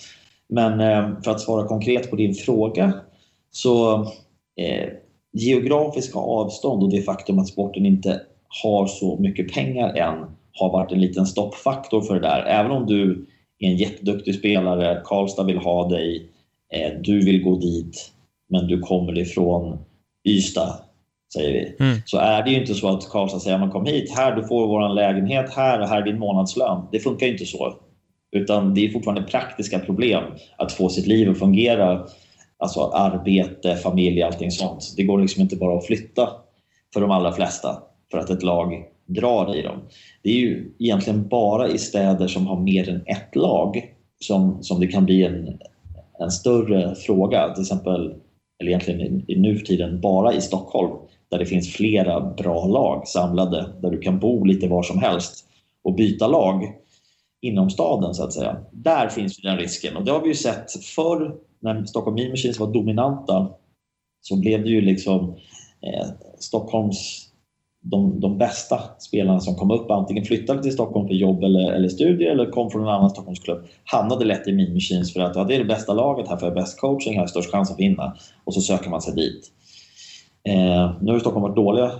Men 0.48 0.80
eh, 0.80 1.22
för 1.24 1.30
att 1.30 1.40
svara 1.40 1.68
konkret 1.68 2.10
på 2.10 2.16
din 2.16 2.34
fråga 2.34 2.92
så 3.50 3.94
eh, 4.56 4.88
geografiska 5.32 6.18
avstånd 6.18 6.82
och 6.82 6.90
det 6.90 7.02
faktum 7.02 7.38
att 7.38 7.48
sporten 7.48 7.86
inte 7.86 8.20
har 8.62 8.86
så 8.86 9.18
mycket 9.18 9.52
pengar 9.52 9.94
än 9.94 10.14
har 10.52 10.72
varit 10.72 10.92
en 10.92 11.00
liten 11.00 11.26
stoppfaktor 11.26 12.00
för 12.00 12.14
det 12.14 12.20
där. 12.20 12.42
Även 12.42 12.70
om 12.70 12.86
du 12.86 13.26
är 13.58 13.68
en 13.68 13.76
jätteduktig 13.76 14.34
spelare, 14.34 15.02
Karlstad 15.04 15.44
vill 15.44 15.58
ha 15.58 15.88
dig, 15.88 16.30
eh, 16.72 16.92
du 17.00 17.24
vill 17.24 17.42
gå 17.42 17.56
dit, 17.56 18.12
men 18.48 18.66
du 18.66 18.80
kommer 18.80 19.18
ifrån 19.18 19.78
Ystad 20.28 20.85
säger 21.32 21.52
vi. 21.52 21.84
Mm. 21.84 21.98
Så 22.04 22.18
är 22.18 22.42
det 22.42 22.50
ju 22.50 22.60
inte 22.60 22.74
så 22.74 22.88
att 22.88 23.08
Karlstad 23.08 23.40
säger 23.40 23.58
man 23.58 23.70
kom 23.70 23.86
hit, 23.86 24.12
här 24.16 24.36
du 24.36 24.44
får 24.44 24.66
vår 24.66 24.94
lägenhet 24.94 25.54
här 25.54 25.80
och 25.80 25.88
här 25.88 26.00
är 26.00 26.04
din 26.04 26.18
månadslön. 26.18 26.82
Det 26.92 26.98
funkar 26.98 27.26
ju 27.26 27.32
inte 27.32 27.46
så. 27.46 27.74
Utan 28.32 28.74
det 28.74 28.86
är 28.86 28.92
fortfarande 28.92 29.22
praktiska 29.22 29.78
problem 29.78 30.24
att 30.58 30.72
få 30.72 30.88
sitt 30.88 31.06
liv 31.06 31.30
att 31.30 31.38
fungera. 31.38 32.06
Alltså 32.58 32.80
arbete, 32.80 33.76
familj, 33.76 34.22
allting 34.22 34.50
sånt. 34.50 34.94
Det 34.96 35.02
går 35.02 35.20
liksom 35.20 35.42
inte 35.42 35.56
bara 35.56 35.78
att 35.78 35.86
flytta 35.86 36.28
för 36.94 37.00
de 37.00 37.10
allra 37.10 37.32
flesta 37.32 37.78
för 38.10 38.18
att 38.18 38.30
ett 38.30 38.42
lag 38.42 38.84
drar 39.06 39.56
i 39.56 39.62
dem. 39.62 39.78
Det 40.22 40.28
är 40.30 40.34
ju 40.34 40.74
egentligen 40.78 41.28
bara 41.28 41.68
i 41.68 41.78
städer 41.78 42.28
som 42.28 42.46
har 42.46 42.60
mer 42.60 42.88
än 42.88 43.02
ett 43.06 43.36
lag 43.36 43.84
som, 44.20 44.62
som 44.62 44.80
det 44.80 44.86
kan 44.86 45.04
bli 45.04 45.24
en 45.24 45.58
en 46.18 46.30
större 46.30 46.94
fråga, 46.94 47.54
till 47.54 47.62
exempel, 47.62 48.14
eller 48.60 48.70
egentligen 48.70 49.00
i, 49.00 49.24
i 49.32 49.40
nu 49.40 49.56
för 49.56 49.66
tiden 49.66 50.00
bara 50.00 50.34
i 50.34 50.40
Stockholm, 50.40 50.92
där 51.30 51.38
det 51.38 51.46
finns 51.46 51.72
flera 51.72 52.20
bra 52.20 52.66
lag 52.66 53.08
samlade, 53.08 53.72
där 53.82 53.90
du 53.90 53.98
kan 53.98 54.18
bo 54.18 54.44
lite 54.44 54.68
var 54.68 54.82
som 54.82 54.98
helst 54.98 55.44
och 55.84 55.94
byta 55.94 56.26
lag 56.26 56.72
inom 57.42 57.70
staden 57.70 58.14
så 58.14 58.24
att 58.24 58.32
säga. 58.32 58.56
Där 58.72 59.08
finns 59.08 59.36
den 59.36 59.56
risken 59.56 59.96
och 59.96 60.04
det 60.04 60.12
har 60.12 60.20
vi 60.20 60.28
ju 60.28 60.34
sett 60.34 60.84
förr 60.84 61.36
när 61.60 61.84
Stockholm 61.84 62.14
Mean 62.14 62.30
Machines 62.30 62.60
var 62.60 62.72
dominanta 62.72 63.50
så 64.20 64.36
blev 64.36 64.62
det 64.62 64.70
ju 64.70 64.80
liksom 64.80 65.36
eh, 65.80 66.06
Stockholms 66.38 67.22
de, 67.90 68.20
de 68.20 68.38
bästa 68.38 68.80
spelarna 68.98 69.40
som 69.40 69.54
kom 69.54 69.70
upp 69.70 69.90
antingen 69.90 70.24
flyttade 70.24 70.62
till 70.62 70.72
Stockholm 70.72 71.08
för 71.08 71.14
jobb 71.14 71.44
eller, 71.44 71.72
eller 71.72 71.88
studier 71.88 72.30
eller 72.30 72.50
kom 72.50 72.70
från 72.70 72.82
en 72.82 72.88
annan 72.88 73.10
Stockholmsklubb 73.10 73.66
hamnade 73.84 74.24
lätt 74.24 74.48
i 74.48 74.52
Mean 74.52 74.74
Machines 74.74 75.12
för 75.12 75.20
att 75.20 75.36
ja, 75.36 75.44
det 75.44 75.54
är 75.54 75.58
det 75.58 75.64
bästa 75.64 75.94
laget, 75.94 76.28
här 76.28 76.36
får 76.36 76.48
jag 76.48 76.54
bäst 76.54 76.80
coaching, 76.80 77.12
här 77.12 77.18
har 77.18 77.22
jag 77.22 77.30
störst 77.30 77.50
chans 77.50 77.70
att 77.70 77.80
vinna 77.80 78.16
och 78.44 78.54
så 78.54 78.60
söker 78.60 78.90
man 78.90 79.02
sig 79.02 79.14
dit. 79.14 79.52
Eh, 80.46 80.96
nu 81.00 81.12
har 81.12 81.18
Stockholm 81.18 81.42
varit 81.42 81.56
dåliga 81.56 81.90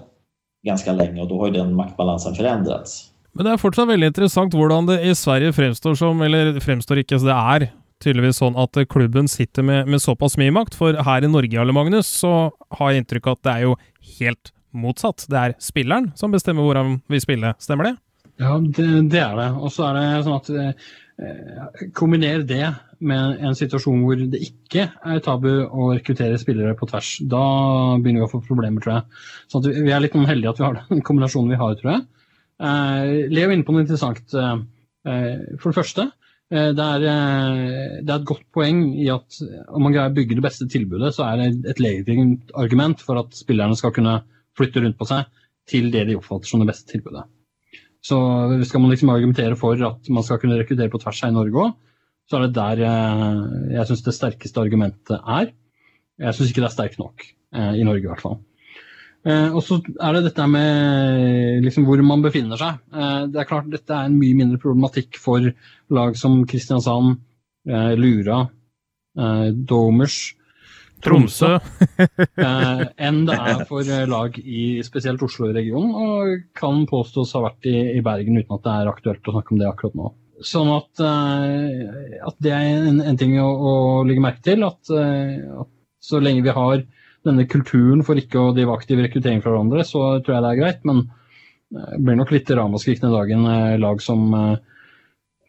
ganska 0.67 0.93
länge 0.93 1.21
och 1.21 1.29
då 1.29 1.39
har 1.39 1.47
ju 1.47 1.53
den 1.53 1.75
maktbalansen 1.75 2.35
förändrats. 2.35 3.11
Men 3.33 3.45
det 3.45 3.51
är 3.51 3.57
fortsatt 3.57 3.89
väldigt 3.89 4.07
intressant 4.07 4.55
hur 4.55 4.87
det 4.87 5.03
i 5.03 5.15
Sverige 5.15 5.53
framstår 5.53 5.95
som, 5.95 6.23
eller 6.23 6.61
framstår 6.61 6.99
inte, 6.99 7.19
så 7.19 7.27
det 7.27 7.33
är 7.33 7.73
tydeligvis 8.05 8.37
sånn 8.41 8.57
at 8.57 8.77
klubben 8.89 9.29
sitter 9.29 9.63
med, 9.63 9.89
med 9.89 10.03
såpass 10.03 10.37
mye 10.41 10.53
makt. 10.53 10.75
For 10.75 10.97
her 11.05 11.25
i 11.25 11.29
Norge, 11.29 11.61
Arle 11.61 11.73
Magnus, 11.73 12.07
så 12.07 12.51
har 12.79 12.93
jeg 12.93 13.05
inntrykk 13.05 13.27
av 13.27 13.39
at 13.39 13.43
det 13.45 13.53
er 13.53 13.67
jo 13.67 13.77
helt 14.19 14.53
motsatt. 14.77 15.27
Det 15.29 15.43
er 15.43 15.57
spilleren 15.63 16.11
som 16.17 16.33
bestemmer 16.33 16.67
hvor 16.67 16.81
han 16.81 16.99
vil 17.13 17.23
spille, 17.25 17.55
stemmer 17.63 17.91
det? 17.91 17.95
Ja, 18.41 18.57
det, 18.61 18.89
det 19.13 19.21
er 19.23 19.37
det. 19.39 19.51
Og 19.57 19.73
så 19.73 19.89
er 19.89 19.99
det 19.99 20.25
sånn 20.27 20.39
at 20.41 20.51
eh, 20.53 20.89
Eh, 21.17 21.87
Kombiner 21.97 22.45
det 22.45 22.67
med 23.01 23.41
en 23.45 23.57
situasjon 23.57 24.03
hvor 24.05 24.21
det 24.21 24.41
ikke 24.45 24.89
er 24.91 25.23
tabu 25.25 25.51
å 25.65 25.91
rekruttere 25.95 26.41
spillere 26.41 26.77
på 26.77 26.89
tvers. 26.91 27.17
Da 27.25 27.45
begynner 28.01 28.25
vi 28.25 28.29
å 28.29 28.33
få 28.35 28.43
problemer, 28.45 28.85
tror 28.85 28.99
jeg. 28.99 29.25
Så 29.53 29.63
vi 29.67 29.93
er 29.93 30.05
litt 30.05 30.17
heldige 30.17 30.53
at 30.55 30.61
vi 30.61 30.69
har 30.69 30.81
den 30.91 31.05
kombinasjonen 31.07 31.55
vi 31.55 31.63
har, 31.63 31.75
tror 31.81 31.95
jeg. 31.95 32.07
Eh, 32.57 33.11
Leo 33.33 33.51
er 33.51 33.59
inne 33.59 33.69
på 33.69 33.77
noe 33.77 33.87
interessant. 33.87 34.25
Eh, 34.37 35.59
for 35.61 35.71
det 35.71 35.81
første, 35.81 36.11
Eh, 36.47 36.71
det 36.79 36.85
er, 36.85 37.03
eh, 37.11 38.03
det 38.07 38.13
er, 38.13 38.21
et 38.21 38.29
godt 38.29 38.45
poeng 38.55 38.85
i 38.95 39.09
at 39.11 39.41
om 39.67 39.83
man 39.83 39.95
greier 39.95 40.13
å 40.13 40.15
bygge 40.15 40.37
det 40.39 40.45
beste 40.45 40.69
tilbudet, 40.71 41.11
så 41.17 41.27
er 41.27 41.41
det 41.41 41.73
et 41.73 41.81
legitimt 41.83 42.53
argument 42.55 43.03
for 43.03 43.19
at 43.19 43.35
spillerne 43.35 43.75
skal 43.79 43.95
kunne 43.97 44.21
flytte 44.57 44.85
rundt 44.85 44.99
på 44.99 45.09
seg 45.11 45.27
til 45.67 45.91
det 45.91 46.05
de 46.07 46.15
oppfatter 46.21 46.47
som 46.47 46.63
det 46.63 46.69
beste 46.71 46.93
tilbudet. 46.93 47.27
Så 48.07 48.19
skal 48.69 48.83
man 48.83 48.93
liksom 48.93 49.11
argumentere 49.11 49.59
for 49.59 49.81
at 49.89 50.11
man 50.13 50.25
skal 50.27 50.39
kunne 50.43 50.59
rekruttere 50.61 50.93
på 50.93 51.01
tvers 51.03 51.23
her 51.25 51.33
i 51.33 51.37
Norge 51.37 51.63
òg, 51.65 51.77
så 52.27 52.39
er 52.39 52.47
det 52.47 52.57
der 52.59 52.83
jag 52.85 53.73
jeg 53.77 53.89
syns 53.89 54.05
det 54.07 54.15
sterkeste 54.15 54.63
argumentet 54.63 55.17
er. 55.21 55.51
Jeg 56.23 56.37
syns 56.37 56.51
ikke 56.51 56.63
det 56.63 56.71
er 56.71 56.77
sterkt 56.77 57.01
nok 57.03 57.25
eh, 57.27 57.73
i 57.81 57.87
Norge, 57.87 58.05
i 58.05 58.11
hvert 58.11 58.23
fall. 58.23 58.39
Och 59.27 59.57
og 59.59 59.63
så 59.63 59.81
er 59.99 60.13
det 60.15 60.23
dette 60.29 60.47
med 60.47 61.65
liksom, 61.65 61.85
hvor 61.85 61.99
man 62.03 62.23
befinner 62.23 62.57
seg. 62.57 62.79
Det 63.33 63.41
er 63.41 63.49
klart 63.49 63.71
Dette 63.73 63.91
er 63.91 64.07
en 64.07 64.19
mye 64.21 64.37
mindre 64.39 64.59
problematikk 64.63 65.19
for 65.19 65.43
lag 65.91 66.17
som 66.17 66.45
Kristiansand, 66.47 67.17
Lura, 67.99 68.45
Domers, 69.67 70.37
Tromsø, 71.05 71.53
eh, 72.47 72.83
enn 73.09 73.25
det 73.29 73.37
er 73.37 73.65
for 73.69 73.87
lag 74.11 74.39
i 74.41 74.83
spesielt 74.87 75.23
Oslo-regionen, 75.23 75.93
og 75.93 76.47
kan 76.57 76.85
påstås 76.89 77.35
ha 77.37 77.45
vært 77.45 77.69
i, 77.69 77.77
i, 77.99 78.03
Bergen 78.05 78.41
uten 78.41 78.57
at 78.57 78.65
det 78.65 78.75
er 78.75 78.91
aktuelt 78.91 79.29
å 79.29 79.37
snakke 79.37 79.55
om 79.55 79.61
det 79.61 79.69
akkurat 79.69 79.99
nå. 80.01 80.13
Sånn 80.45 80.73
at, 80.73 80.91
eh, 81.01 82.19
at 82.27 82.37
det 82.45 82.53
er 82.53 82.89
en, 82.91 83.01
en 83.13 83.21
ting 83.21 83.37
å, 83.41 83.47
å, 83.47 83.73
legge 84.09 84.25
merke 84.25 84.45
til. 84.45 84.67
At, 84.67 84.83
at 84.93 85.73
så 86.07 86.21
lenge 86.23 86.45
vi 86.45 86.55
har 86.55 86.85
denne 87.27 87.47
kulturen 87.51 88.05
for 88.07 88.19
ikke 88.21 88.41
å 88.41 88.55
drive 88.57 88.75
aktiv 88.77 89.01
rekruttering 89.03 89.43
fra 89.43 89.53
hverandre, 89.53 89.85
så 89.87 90.19
tror 90.23 90.37
jeg 90.37 90.45
det 90.45 90.53
er 90.53 90.61
greit. 90.61 90.81
Men 90.89 91.03
eh, 91.05 91.93
det 91.97 92.03
blir 92.07 92.19
nok 92.21 92.33
litt 92.35 92.51
ramaskrik 92.61 93.03
den 93.03 93.15
dagen 93.15 93.47
eh, 93.51 93.77
lag 93.83 94.03
som 94.05 94.27
eh, 94.39 94.57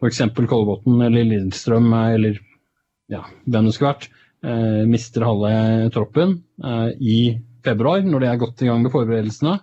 f.eks. 0.00 0.22
Kolbotn 0.38 1.02
eller 1.06 1.26
Lillestrøm 1.26 1.90
eller 1.98 2.40
ja, 3.12 3.24
hvem 3.46 3.68
det 3.68 3.74
skulle 3.76 3.94
vært, 3.94 4.08
Eh, 4.44 4.82
mister 4.86 5.24
halve 5.26 5.90
troppen 5.90 6.36
eh, 6.62 6.90
i 7.00 7.18
februar, 7.64 8.04
når 8.06 8.22
de 8.22 8.28
er 8.30 8.38
godt 8.38 8.62
i 8.62 8.68
gang 8.68 8.84
med 8.84 8.94
forberedelsene, 8.94 9.56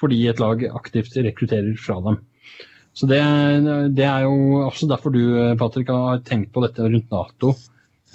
fordi 0.00 0.20
et 0.28 0.42
lag 0.42 0.66
aktivt 0.68 1.16
rekrutterer 1.16 1.72
fra 1.80 1.96
dem. 2.04 2.20
Så 2.92 3.06
det, 3.08 3.22
det 3.96 4.04
er 4.04 4.26
jo 4.26 4.64
også 4.66 4.88
derfor 4.90 5.14
du 5.14 5.22
Patrick, 5.58 5.88
har 5.88 6.20
tenkt 6.26 6.50
på 6.52 6.64
dette 6.64 6.82
rundt 6.82 7.12
Nato 7.14 7.54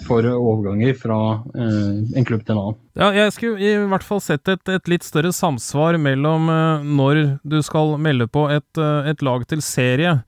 for 0.02 0.26
overganger 0.26 0.94
fra 0.98 1.18
eh, 1.54 2.18
en 2.18 2.26
klubb 2.26 2.42
til 2.44 2.56
en 2.56 2.60
annen. 2.60 2.78
Ja, 2.98 3.10
jeg 3.14 3.34
skulle 3.36 3.62
i 3.62 3.74
hvert 3.90 4.06
fall 4.06 4.22
sett 4.24 4.50
et, 4.50 4.62
et 4.68 4.90
litt 4.90 5.06
større 5.06 5.32
samsvar 5.34 5.98
mellom 6.02 6.50
eh, 6.50 6.86
når 6.98 7.22
du 7.46 7.60
skal 7.64 7.94
melde 8.02 8.26
på 8.30 8.48
et, 8.52 8.68
eh, 8.80 9.10
et 9.12 9.22
lag 9.24 9.46
til 9.50 9.62
serie, 9.64 10.18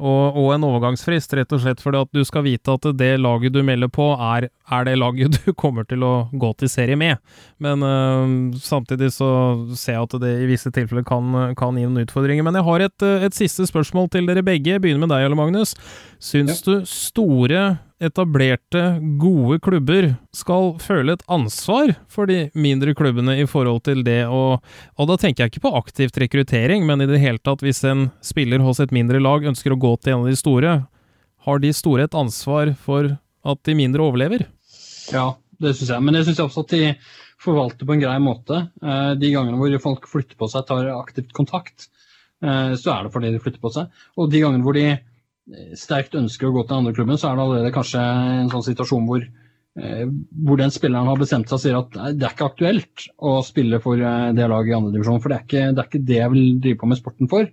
og, 0.00 0.36
og, 0.36 0.48
en 0.54 0.64
overgangsfrist, 0.66 1.34
rett 1.36 1.52
og 1.52 1.60
slett 1.62 1.82
fordi 1.82 2.00
at 2.00 2.10
du 2.16 2.22
skal 2.26 2.44
vite 2.46 2.72
at 2.72 2.88
det 2.96 3.10
laget 3.20 3.54
du 3.54 3.60
melder 3.66 3.90
på, 3.92 4.06
er, 4.16 4.48
er 4.48 4.86
det 4.88 4.96
laget 4.98 5.36
du 5.44 5.52
kommer 5.52 5.84
til 5.88 6.04
å 6.06 6.14
gå 6.32 6.52
til 6.60 6.72
serie 6.72 6.98
med. 6.98 7.20
Men 7.62 7.84
uh, 7.84 8.56
samtidig 8.60 9.12
så 9.16 9.30
ser 9.76 9.98
jeg 9.98 10.08
at 10.08 10.18
det 10.24 10.32
i 10.40 10.48
visse 10.50 10.72
tilfeller 10.74 11.04
kan, 11.06 11.54
kan 11.58 11.76
gi 11.76 11.84
noen 11.84 12.06
utfordringer. 12.06 12.46
Men 12.46 12.58
jeg 12.58 12.68
har 12.70 12.86
et, 12.88 13.06
et 13.28 13.36
siste 13.36 13.68
spørsmål 13.68 14.10
til 14.14 14.30
dere 14.30 14.46
begge. 14.46 14.80
Begynner 14.80 15.04
med 15.04 15.14
deg, 15.14 15.28
Alle 15.28 15.38
Magnus. 15.38 15.76
Syns 16.20 16.64
ja. 16.64 16.66
du 16.66 16.88
store 16.88 17.64
etablerte, 18.00 18.82
gode 19.20 19.58
klubber 19.60 20.14
skal 20.36 20.72
føle 20.80 21.14
et 21.14 21.24
ansvar 21.28 21.92
for 22.08 22.30
de 22.30 22.46
mindre 22.56 22.94
klubbene 22.96 23.36
i 23.42 23.46
forhold 23.48 23.82
til 23.88 24.00
det 24.06 24.22
og, 24.26 24.64
og 24.96 25.10
da 25.10 25.18
tenker 25.20 25.44
jeg 25.44 25.52
ikke 25.52 25.66
på 25.66 25.74
aktivt 25.78 26.16
rekruttering, 26.22 26.86
men 26.88 27.04
i 27.04 27.08
det 27.10 27.20
hele 27.20 27.42
tatt, 27.44 27.64
hvis 27.64 27.84
en 27.88 28.08
spiller 28.24 28.64
hos 28.64 28.80
et 28.80 28.94
mindre 28.94 29.20
lag 29.20 29.44
ønsker 29.52 29.76
å 29.76 29.80
gå 29.80 29.92
til 30.00 30.14
en 30.14 30.24
av 30.24 30.30
de 30.32 30.38
store, 30.40 30.74
har 31.46 31.60
de 31.60 31.72
store 31.76 32.08
et 32.08 32.16
ansvar 32.16 32.72
for 32.80 33.12
at 33.44 33.62
de 33.68 33.76
mindre 33.76 34.04
overlever? 34.04 34.46
Ja, 35.12 35.34
det 35.60 35.74
syns 35.76 35.92
jeg. 35.92 36.04
Men 36.04 36.16
det 36.16 36.24
syns 36.26 36.40
jeg 36.40 36.48
også 36.48 36.64
at 36.66 36.74
de 36.74 36.90
forvalter 37.40 37.88
på 37.88 37.96
en 37.96 38.02
grei 38.02 38.16
måte. 38.22 38.66
Eh, 38.84 39.12
de 39.20 39.32
gangene 39.32 39.60
hvor 39.60 39.76
folk 39.82 40.08
flytter 40.10 40.38
på 40.40 40.48
seg, 40.52 40.66
tar 40.68 40.90
aktivt 40.92 41.32
kontakt, 41.36 41.88
eh, 42.44 42.74
så 42.76 42.94
er 42.94 43.06
det 43.06 43.14
fordi 43.14 43.32
de 43.32 43.40
flytter 43.42 43.62
på 43.62 43.72
seg. 43.76 44.02
Og 44.20 44.32
de 44.32 44.42
gangene 44.44 44.66
hvor 44.66 44.76
de 44.76 44.86
sterkt 45.78 46.16
ønsker 46.18 46.48
å 46.48 46.54
gå 46.54 46.64
til 46.66 46.78
andre 46.78 46.94
klubben, 46.96 47.18
så 47.18 47.30
er 47.30 47.38
det 47.38 47.44
allerede 47.44 47.74
kanskje 47.74 48.02
en 48.02 48.50
sånn 48.52 48.66
situasjon 48.66 49.06
hvor, 49.08 49.24
eh, 49.80 50.04
hvor 50.46 50.60
den 50.60 50.74
spilleren 50.74 51.10
har 51.10 51.18
bestemt 51.20 51.50
seg 51.50 51.56
og 51.56 51.62
sier 51.64 51.78
at 51.80 51.96
det 52.18 52.26
er 52.26 52.34
ikke 52.34 52.50
aktuelt 52.52 53.06
å 53.18 53.38
spille 53.46 53.80
for 53.82 53.98
eh, 53.98 54.28
det 54.36 54.50
laget 54.50 54.74
i 54.74 54.76
andredivisjon, 54.78 55.22
for 55.22 55.32
det 55.32 55.38
er, 55.38 55.48
ikke, 55.48 55.64
det 55.72 55.82
er, 55.82 55.90
ikke, 55.90 56.04
det 56.10 56.20
jeg 56.20 56.34
vil 56.34 56.46
drive 56.66 56.82
på 56.82 56.90
med 56.90 57.00
sporten 57.00 57.32
for. 57.32 57.50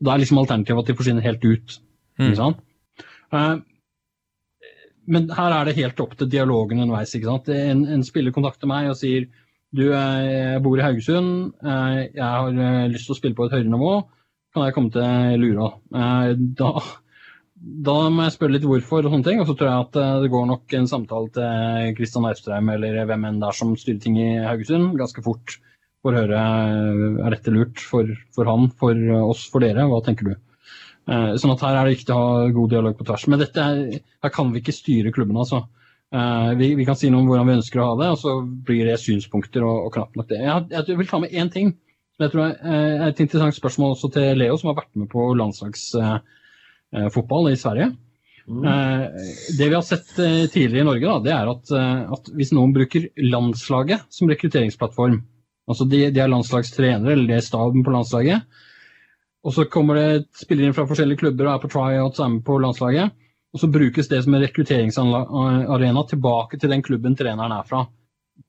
Da 0.00 0.14
er 0.14 0.22
liksom 0.22 0.40
alternativet 0.40 0.84
at 0.84 0.92
de 0.92 0.96
forsvinner 1.00 1.26
helt 1.26 1.44
ut. 1.44 1.76
Mm. 2.20 2.56
Uh, 3.30 3.60
men 5.10 5.28
her 5.34 5.54
er 5.56 5.68
det 5.68 5.76
helt 5.78 6.00
opp 6.04 6.16
til 6.16 6.30
dialogen 6.30 6.80
underveis. 6.80 7.12
En, 7.16 7.84
en 7.96 8.06
spiller 8.06 8.34
kontakter 8.34 8.68
meg 8.70 8.90
og 8.92 8.98
sier 9.00 9.28
du, 9.70 9.84
jeg 9.86 10.62
bor 10.64 10.80
i 10.80 10.82
Haugesund, 10.82 11.52
jeg 11.62 12.24
har 12.24 12.88
lyst 12.90 13.06
til 13.06 13.14
å 13.14 13.18
spille 13.18 13.38
på 13.38 13.46
et 13.46 13.52
høyere 13.54 13.70
nivå, 13.70 13.92
kan 14.50 14.66
jeg 14.66 14.74
komme 14.74 14.90
til 14.90 15.44
Lura? 15.44 15.68
Da 16.58 16.72
da 17.60 17.94
må 18.08 18.24
jeg 18.24 18.34
spørre 18.38 18.54
litt 18.54 18.64
hvorfor, 18.64 19.04
og 19.04 19.12
sånne 19.12 19.26
ting, 19.26 19.40
og 19.42 19.48
så 19.48 19.54
tror 19.56 19.68
jeg 19.68 19.86
at 19.86 19.96
eh, 20.00 20.20
det 20.22 20.30
går 20.32 20.46
nok 20.48 20.76
en 20.78 20.86
samtale 20.88 21.32
til 21.34 21.44
eh, 21.44 21.90
Kristian 21.96 22.28
Austrheim 22.28 22.70
eller 22.72 23.02
eh, 23.02 23.08
hvem 23.08 23.26
enn 23.28 23.40
det 23.42 23.50
er 23.50 23.58
som 23.58 23.74
styrer 23.76 23.98
ting 24.00 24.16
i 24.20 24.28
Haugesund, 24.46 24.94
ganske 25.00 25.24
fort 25.24 25.58
for 26.00 26.16
å 26.16 26.22
høre 26.22 26.44
er 27.20 27.34
dette 27.34 27.52
lurt 27.52 27.82
for, 27.84 28.08
for, 28.32 28.48
han, 28.48 28.70
for 28.80 28.96
oss, 29.18 29.42
for 29.52 29.60
dere. 29.60 29.84
Hva 29.90 29.98
tenker 30.06 30.30
du? 30.30 30.32
Eh, 31.12 31.34
sånn 31.36 31.52
at 31.52 31.66
Her 31.66 31.76
er 31.76 31.90
det 31.90 31.98
viktig 31.98 32.16
å 32.16 32.22
ha 32.22 32.46
god 32.56 32.72
dialog 32.72 32.96
på 32.96 33.04
tvers. 33.10 33.26
Men 33.28 33.42
dette, 33.42 33.66
her 34.00 34.32
kan 34.32 34.54
vi 34.54 34.62
ikke 34.62 34.72
styre 34.72 35.12
klubben, 35.12 35.36
altså. 35.36 35.66
Vi, 36.58 36.72
vi, 36.74 36.84
kan 36.88 36.96
si 36.98 37.06
noe 37.12 37.22
om 37.22 37.28
hvordan 37.28 37.46
vi 37.46 37.58
ønsker 37.60 37.78
å 37.78 37.90
ha 37.90 37.98
det, 38.00 38.08
og 38.16 38.18
så 38.18 38.32
blir 38.66 38.88
det 38.88 38.96
synspunkter 38.98 39.62
og, 39.62 39.84
og 39.84 39.92
knapt 39.94 40.16
nok 40.18 40.32
det. 40.32 40.40
Jeg, 40.42 40.64
jeg, 40.72 40.96
vil 40.98 41.10
ta 41.12 41.20
med 41.22 41.36
én 41.36 41.52
ting 41.52 41.68
som 42.16 42.24
jeg 42.24 42.32
tror 42.32 42.48
er 42.56 43.04
et 43.06 43.20
interessant 43.22 43.54
spørsmål 43.54 43.92
også 43.94 44.10
til 44.16 44.40
Leo, 44.40 44.56
som 44.58 44.72
har 44.72 44.80
vært 44.80 44.96
med 44.98 45.06
på 45.12 45.28
landslags 45.38 45.84
Eh, 46.96 47.08
fotball 47.08 47.52
i 47.52 47.56
Sverige. 47.56 47.92
Mm. 48.48 48.64
Eh, 48.64 49.06
det 49.58 49.68
vi 49.68 49.74
har 49.74 49.82
sett 49.82 50.18
eh, 50.18 50.46
tidligere 50.50 50.80
i 50.80 50.88
Norge, 50.88 51.06
da, 51.06 51.18
det 51.22 51.34
er 51.34 51.50
at, 51.52 51.72
at, 52.16 52.32
hvis 52.34 52.50
noen 52.56 52.74
bruker 52.74 53.06
landslaget 53.22 54.08
som 54.10 54.30
rekrutteringsplattform, 54.30 55.20
altså 55.70 55.86
de, 55.86 56.08
de 56.10 56.22
er 56.22 56.32
landslagstrenere 56.32 57.14
eller 57.14 57.30
de 57.30 57.38
er 57.38 57.46
staben 57.46 57.86
på 57.86 57.94
landslaget, 57.94 58.58
og 59.46 59.54
så 59.56 59.68
kommer 59.72 59.96
det 59.96 60.26
spillere 60.36 60.74
fra 60.76 60.84
forskjellige 60.88 61.22
klubber 61.22 61.46
og 61.46 61.54
er 61.54 61.62
på 61.62 61.70
tryouts 61.72 62.20
er 62.20 62.32
med 62.34 62.42
på 62.44 62.58
landslaget, 62.60 63.14
og 63.54 63.62
så 63.62 63.70
brukes 63.72 64.10
det 64.10 64.24
som 64.24 64.34
en 64.34 64.42
rekrutteringsarena 64.42 66.02
tilbake 66.10 66.58
til 66.60 66.74
den 66.74 66.82
klubben 66.86 67.16
treneren 67.18 67.54
er 67.54 67.64
fra. 67.66 67.86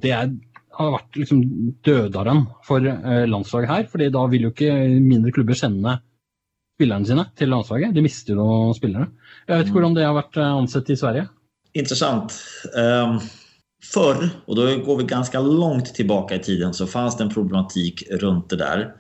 Det 0.02 0.12
er, 0.14 0.34
har 0.78 0.92
vært 0.98 1.18
liksom 1.18 1.46
dødaren 1.86 2.44
for 2.68 2.84
landslaget 3.30 3.72
her, 3.72 3.88
fordi 3.90 4.12
da 4.14 4.26
vil 4.30 4.50
jo 4.50 4.52
ikke 4.52 4.76
mindre 5.00 5.34
klubber 5.34 5.58
sende 5.58 5.96
spillerne 6.82 7.08
sine 7.08 7.30
til 7.38 7.54
landslaget. 7.54 7.94
De 7.94 8.02
mister 8.02 8.34
jo 8.34 8.74
spillere. 8.74 9.12
Jeg 9.46 9.54
vet 9.54 9.70
ikke 9.70 9.78
hvordan 9.78 9.96
det 10.00 10.10
har 10.10 10.18
vært 10.18 10.42
eh, 10.42 10.58
ansett 10.64 10.90
i 10.90 10.98
Sverige? 10.98 11.30
intressant. 11.74 12.34
Um, 12.76 13.20
förr, 13.84 14.30
och 14.46 14.56
då 14.56 14.78
går 14.86 14.98
vi 14.98 15.04
ganska 15.04 15.40
långt 15.40 15.96
tillbaka 15.96 16.36
i 16.36 16.40
tiden, 16.40 16.74
så 16.74 16.88
fanns 16.88 17.18
det 17.18 17.24
en 17.24 17.30
problematik 17.30 18.04
runt 18.12 18.50
det 18.50 18.56
där. 18.56 18.94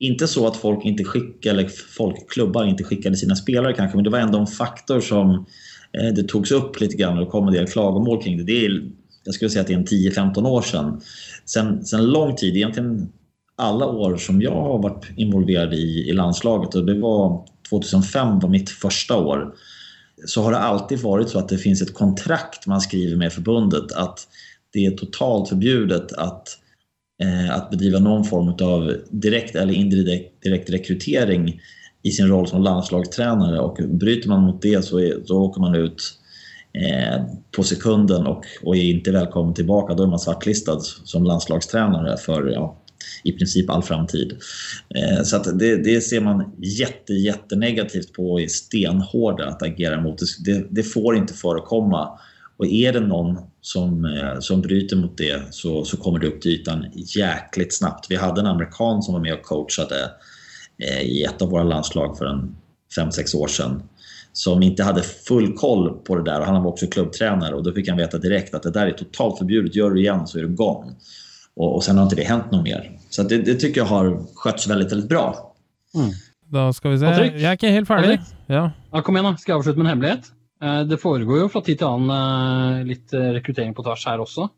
Inte 0.00 0.26
så 0.28 0.46
att 0.46 0.56
folk 0.56 0.84
inte 0.84 1.04
skickade, 1.04 1.60
eller 1.60 1.68
folkklubbar 1.96 2.64
inte 2.64 2.84
skickade 2.84 3.16
sina 3.16 3.36
spelare 3.36 3.72
kanske, 3.72 3.96
men 3.96 4.04
det 4.04 4.10
var 4.10 4.18
ändå 4.18 4.38
en 4.38 4.46
faktor 4.46 5.00
som 5.00 5.46
eh, 5.92 6.14
det 6.14 6.28
togs 6.28 6.50
upp 6.50 6.80
lite 6.80 6.96
grann 6.96 7.18
och 7.18 7.24
det 7.24 7.30
kom 7.30 7.48
en 7.48 7.54
del 7.54 7.66
klagomål 7.66 8.22
kring 8.22 8.38
det. 8.38 8.44
det 8.44 8.66
är, 8.66 8.90
jag 9.24 9.34
skulle 9.34 9.50
säga 9.50 9.60
att 9.60 9.66
det 9.66 9.74
är 9.74 9.78
en 9.78 10.32
10-15 10.34 10.48
år 10.48 10.62
sedan. 10.62 11.00
Sen, 11.44 11.84
sen 11.84 12.06
lång 12.06 12.36
tid, 12.36 12.56
egentligen 12.56 13.12
alla 13.62 13.86
år 13.86 14.16
som 14.16 14.42
jag 14.42 14.62
har 14.62 14.82
varit 14.82 15.06
involverad 15.16 15.74
i, 15.74 16.08
i 16.08 16.12
landslaget 16.12 16.74
och 16.74 16.86
det 16.86 17.00
var 17.00 17.46
2005 17.68 18.38
var 18.38 18.48
mitt 18.48 18.70
första 18.70 19.16
år 19.16 19.54
så 20.26 20.42
har 20.42 20.52
det 20.52 20.58
alltid 20.58 20.98
varit 20.98 21.28
så 21.28 21.38
att 21.38 21.48
det 21.48 21.58
finns 21.58 21.82
ett 21.82 21.94
kontrakt 21.94 22.66
man 22.66 22.80
skriver 22.80 23.16
med 23.16 23.32
förbundet 23.32 23.92
att 23.92 24.28
det 24.72 24.86
är 24.86 24.90
totalt 24.90 25.48
förbjudet 25.48 26.12
att, 26.12 26.48
eh, 27.22 27.56
att 27.56 27.70
bedriva 27.70 27.98
någon 27.98 28.24
form 28.24 28.48
av 28.68 28.94
direkt 29.10 29.56
eller 29.56 29.74
indirekt 29.74 30.42
direkt 30.42 30.70
rekrytering 30.70 31.60
i 32.02 32.10
sin 32.10 32.28
roll 32.28 32.46
som 32.46 32.62
landslagstränare 32.62 33.60
och 33.60 33.78
bryter 33.88 34.28
man 34.28 34.42
mot 34.42 34.62
det 34.62 34.84
så, 34.84 35.00
är, 35.00 35.24
så 35.24 35.38
åker 35.38 35.60
man 35.60 35.74
ut 35.74 36.02
eh, 36.72 37.24
på 37.56 37.62
sekunden 37.62 38.26
och, 38.26 38.44
och 38.64 38.76
är 38.76 38.90
inte 38.90 39.12
välkommen 39.12 39.54
tillbaka. 39.54 39.94
Då 39.94 40.02
är 40.02 40.06
man 40.06 40.18
svartlistad 40.18 40.80
som 40.80 41.24
landslagstränare 41.24 42.16
för 42.16 42.48
ja, 42.48 42.81
i 43.22 43.32
princip 43.32 43.70
all 43.70 43.82
framtid. 43.82 44.36
Eh, 44.94 45.22
så 45.22 45.36
att 45.36 45.58
det, 45.58 45.76
det 45.76 46.00
ser 46.00 46.20
man 46.20 46.52
jätte, 46.58 47.12
jättenegativt 47.12 48.12
på 48.12 48.32
och 48.32 48.40
är 48.40 48.46
stenhårda 48.46 49.46
att 49.46 49.62
agera 49.62 50.00
mot. 50.00 50.18
Det, 50.44 50.66
det 50.70 50.82
får 50.82 51.16
inte 51.16 51.34
förekomma. 51.34 52.18
Och 52.56 52.66
är 52.66 52.92
det 52.92 53.00
någon 53.00 53.38
som, 53.60 54.04
eh, 54.04 54.40
som 54.40 54.60
bryter 54.60 54.96
mot 54.96 55.18
det 55.18 55.42
så, 55.50 55.84
så 55.84 55.96
kommer 55.96 56.18
det 56.18 56.26
upp 56.26 56.40
till 56.40 56.50
ytan 56.50 56.86
jäkligt 56.94 57.74
snabbt. 57.74 58.06
Vi 58.08 58.16
hade 58.16 58.40
en 58.40 58.46
amerikan 58.46 59.02
som 59.02 59.14
var 59.14 59.20
med 59.20 59.34
och 59.34 59.42
coachade 59.42 60.10
eh, 60.78 61.02
i 61.02 61.22
ett 61.22 61.42
av 61.42 61.50
våra 61.50 61.62
landslag 61.62 62.18
för 62.18 62.26
en 62.26 62.56
5-6 62.98 63.36
år 63.36 63.48
sedan 63.48 63.82
som 64.32 64.62
inte 64.62 64.82
hade 64.82 65.02
full 65.02 65.52
koll 65.52 65.98
på 66.04 66.16
det 66.16 66.22
där 66.22 66.40
och 66.40 66.46
han 66.46 66.62
var 66.62 66.70
också 66.70 66.86
klubbtränare 66.86 67.54
och 67.54 67.62
då 67.62 67.72
fick 67.72 67.88
han 67.88 67.98
veta 67.98 68.18
direkt 68.18 68.54
att 68.54 68.62
det 68.62 68.70
där 68.70 68.86
är 68.86 68.92
totalt 68.92 69.38
förbjudet, 69.38 69.74
gör 69.74 69.90
du 69.90 70.00
igen 70.00 70.26
så 70.26 70.38
är 70.38 70.42
du 70.42 70.48
gone. 70.48 70.94
Och, 71.56 71.74
och 71.74 71.84
sen 71.84 71.96
har 71.96 72.04
inte 72.04 72.16
det 72.16 72.24
hänt 72.24 72.50
något 72.50 72.64
mer. 72.64 72.98
Så 73.10 73.22
det, 73.22 73.38
det, 73.38 73.54
tycker 73.54 73.80
jag 73.80 73.88
har 73.88 74.26
skötts 74.34 74.66
väldigt, 74.66 74.92
väldigt 74.92 75.08
bra. 75.08 75.54
Mm. 75.94 76.10
Då 76.46 76.72
ska 76.72 76.88
vi 76.88 76.98
se. 76.98 77.06
Patrick? 77.06 77.32
Jag 77.32 77.42
är 77.42 77.52
inte 77.52 77.66
helt 77.66 77.88
färdig. 77.88 78.20
Ja. 78.46 78.70
ja, 78.92 79.02
kom 79.02 79.16
igen 79.16 79.32
då. 79.32 79.36
Ska 79.36 79.52
jag 79.52 79.58
avsluta 79.58 79.78
med 79.78 79.84
en 79.84 79.90
hemlighet? 79.90 80.32
Eh, 80.62 80.82
det 80.86 80.98
foregår 81.02 81.42
jo 81.42 81.50
fra 81.50 81.62
tid 81.66 81.80
til 81.80 81.88
annen 81.88 82.12
eh, 82.78 82.84
litt 82.86 83.14
eh, 83.16 83.32
rekruttering 83.36 83.74
på 83.74 83.84
tvers 83.86 84.06
her 84.06 84.22
også. 84.22 84.48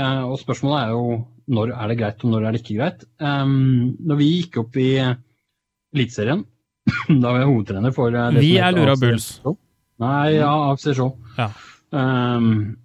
Og 0.00 0.36
spørsmålet 0.38 0.84
er 0.84 0.90
jo 0.94 1.14
når 1.50 1.72
er 1.74 1.88
det 1.90 1.96
greit, 1.98 2.20
og 2.22 2.30
når 2.30 2.44
er 2.46 2.54
det 2.54 2.60
ikke 2.60 2.76
greit. 2.78 3.00
Når 3.18 4.18
vi 4.20 4.28
gikk 4.36 4.60
opp 4.60 4.76
i 4.78 4.90
Eliteserien, 5.02 6.44
da 7.24 7.32
var 7.32 7.40
jeg 7.40 7.48
hovedtrener 7.48 7.94
for 7.96 8.14
Vi 8.36 8.52
er 8.62 8.70
Lura 8.76 8.94
Bulls. 9.00 9.26
Nei, 9.98 10.36
ja, 10.36 10.52
AFC 10.68 10.92
Show. 10.94 11.10
Ja. 11.34 11.48
Um, 11.90 12.76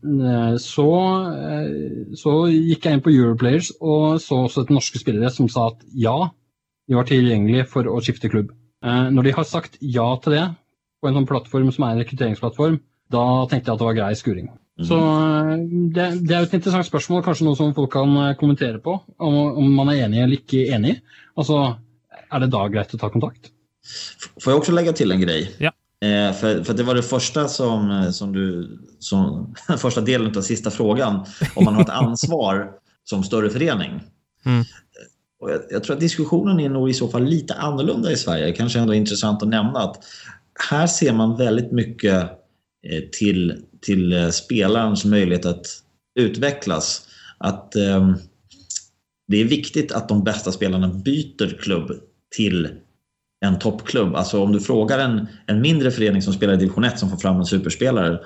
så, 0.57 0.87
eh, 1.29 2.13
så, 2.17 2.31
gikk 2.49 2.87
jeg 2.87 2.97
inn 2.97 3.03
på 3.05 3.13
Europlayers 3.13 3.69
og 3.77 4.17
så 4.23 4.39
også 4.47 4.63
et 4.65 4.73
norske 4.73 4.97
spillere 4.97 5.29
som 5.33 5.49
sa 5.51 5.67
at 5.69 5.83
ja, 5.93 6.15
de 6.89 6.97
var 6.97 7.05
tilgjengelige 7.09 7.67
for 7.69 7.85
å 7.85 8.01
skifte 8.01 8.31
klubb. 8.33 8.49
Uh, 8.85 9.11
når 9.13 9.29
de 9.29 9.35
har 9.37 9.47
sagt 9.49 9.77
ja 9.81 10.07
til 10.23 10.37
det 10.37 10.45
på 11.01 11.09
en 11.09 11.19
sånn 11.19 11.29
plattform 11.29 11.69
som 11.73 11.85
er 11.85 11.93
en 11.93 12.01
rekrutteringsplattform, 12.01 12.79
da 13.13 13.25
tenkte 13.45 13.69
jeg 13.69 13.75
at 13.75 13.83
det 13.83 13.89
var 13.91 13.99
grei 13.99 14.11
skuring. 14.17 14.49
Mm. 14.75 14.85
Så 14.89 14.97
det, 15.95 16.05
det, 16.25 16.33
er 16.33 16.41
jo 16.41 16.49
et 16.49 16.57
interessant 16.57 16.87
spørsmål, 16.89 17.23
kanskje 17.23 17.45
noe 17.47 17.59
som 17.59 17.75
folk 17.77 17.93
kan 17.93 18.17
kommentere 18.39 18.81
på. 18.83 18.97
Om, 19.21 19.37
om 19.61 19.69
man 19.77 19.93
er 19.93 20.07
enig 20.07 20.23
eller 20.23 20.41
ikke 20.41 20.65
enig. 20.75 20.97
Altså, 21.37 21.61
er 22.25 22.43
det 22.43 22.49
da 22.51 22.65
greit 22.73 22.97
å 22.97 22.99
ta 22.99 23.11
kontakt? 23.13 23.53
Får 24.41 24.51
jag 24.51 24.57
också 24.57 24.71
lägga 24.71 24.93
till 24.93 25.11
en 25.13 25.21
grej? 25.21 25.51
Ja. 25.61 25.71
Eh, 26.01 26.33
för, 26.33 26.63
för 26.63 26.73
det 26.73 26.83
var 26.83 26.95
det 26.95 27.03
första 27.03 27.47
som, 27.47 28.09
som 28.13 28.33
du, 28.33 28.77
som, 28.99 29.55
första 29.77 30.01
delen 30.01 30.37
av 30.37 30.41
sista 30.41 30.71
frågan, 30.71 31.25
om 31.55 31.65
man 31.65 31.75
har 31.75 31.81
ett 31.81 31.89
ansvar 31.89 32.71
som 33.03 33.23
större 33.23 33.49
förening. 33.49 34.01
Mm. 34.45 34.63
Och 35.39 35.51
jag, 35.51 35.61
jag, 35.69 35.83
tror 35.83 35.93
att 35.93 35.99
diskussionen 35.99 36.59
är 36.59 36.69
nog 36.69 36.89
i 36.89 36.93
så 36.93 37.07
fall 37.07 37.23
lite 37.23 37.53
annorlunda 37.53 38.11
i 38.11 38.15
Sverige. 38.15 38.51
Kanske 38.51 38.79
ändå 38.79 38.93
intressant 38.93 39.43
att 39.43 39.49
nämna 39.49 39.79
att 39.79 40.03
här 40.69 40.87
ser 40.87 41.13
man 41.13 41.37
väldigt 41.37 41.71
mycket 41.71 42.23
eh, 42.87 43.01
till, 43.11 43.63
till 43.81 44.13
eh, 44.13 44.29
spelarens 44.29 45.05
möjlighet 45.05 45.45
att 45.45 45.67
utvecklas. 46.19 47.07
Att 47.37 47.75
eh, 47.75 48.15
det 49.27 49.41
är 49.41 49.45
viktigt 49.45 49.91
att 49.91 50.09
de 50.09 50.23
bästa 50.23 50.51
spelarna 50.51 50.87
byter 50.87 51.57
klubb 51.61 51.91
till 52.35 52.69
en 53.47 53.59
toppklubb. 53.59 54.15
Alltså 54.15 54.43
om 54.43 54.51
du 54.51 54.59
frågar 54.59 54.99
en, 54.99 55.27
en 55.45 55.61
mindre 55.61 55.91
förening 55.91 56.21
som 56.21 56.33
spelar 56.33 56.53
i 56.53 56.57
division 56.57 56.83
1 56.83 56.99
som 56.99 57.09
får 57.09 57.17
fram 57.17 57.39
en 57.39 57.45
superspelare 57.45 58.19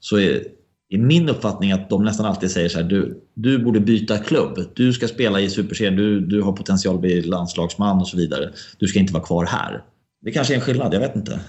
så 0.00 0.18
är, 0.18 0.42
är 0.88 0.98
min 0.98 1.28
uppfattning 1.28 1.72
att 1.72 1.90
de 1.90 2.04
nästan 2.04 2.26
alltid 2.26 2.50
säger 2.50 2.68
så 2.68 2.78
här, 2.78 2.84
du, 2.84 3.20
du 3.34 3.58
borde 3.58 3.80
byta 3.80 4.18
klubb. 4.18 4.58
Du 4.74 4.92
ska 4.92 5.08
spela 5.08 5.40
i 5.40 5.50
superserien, 5.50 5.96
du, 5.96 6.20
du 6.20 6.42
har 6.42 6.52
potential 6.52 6.94
att 6.94 7.00
bli 7.00 7.22
landslagsman 7.22 8.00
och 8.00 8.08
så 8.08 8.16
vidare. 8.16 8.50
Du 8.78 8.86
ska 8.86 8.98
inte 8.98 9.12
vara 9.12 9.24
kvar 9.24 9.46
här. 9.46 9.82
Det 10.22 10.30
kanske 10.30 10.54
är 10.54 10.56
en 10.56 10.60
skillnad, 10.60 10.94
jag 10.94 11.00
vet 11.00 11.16
inte. 11.16 11.40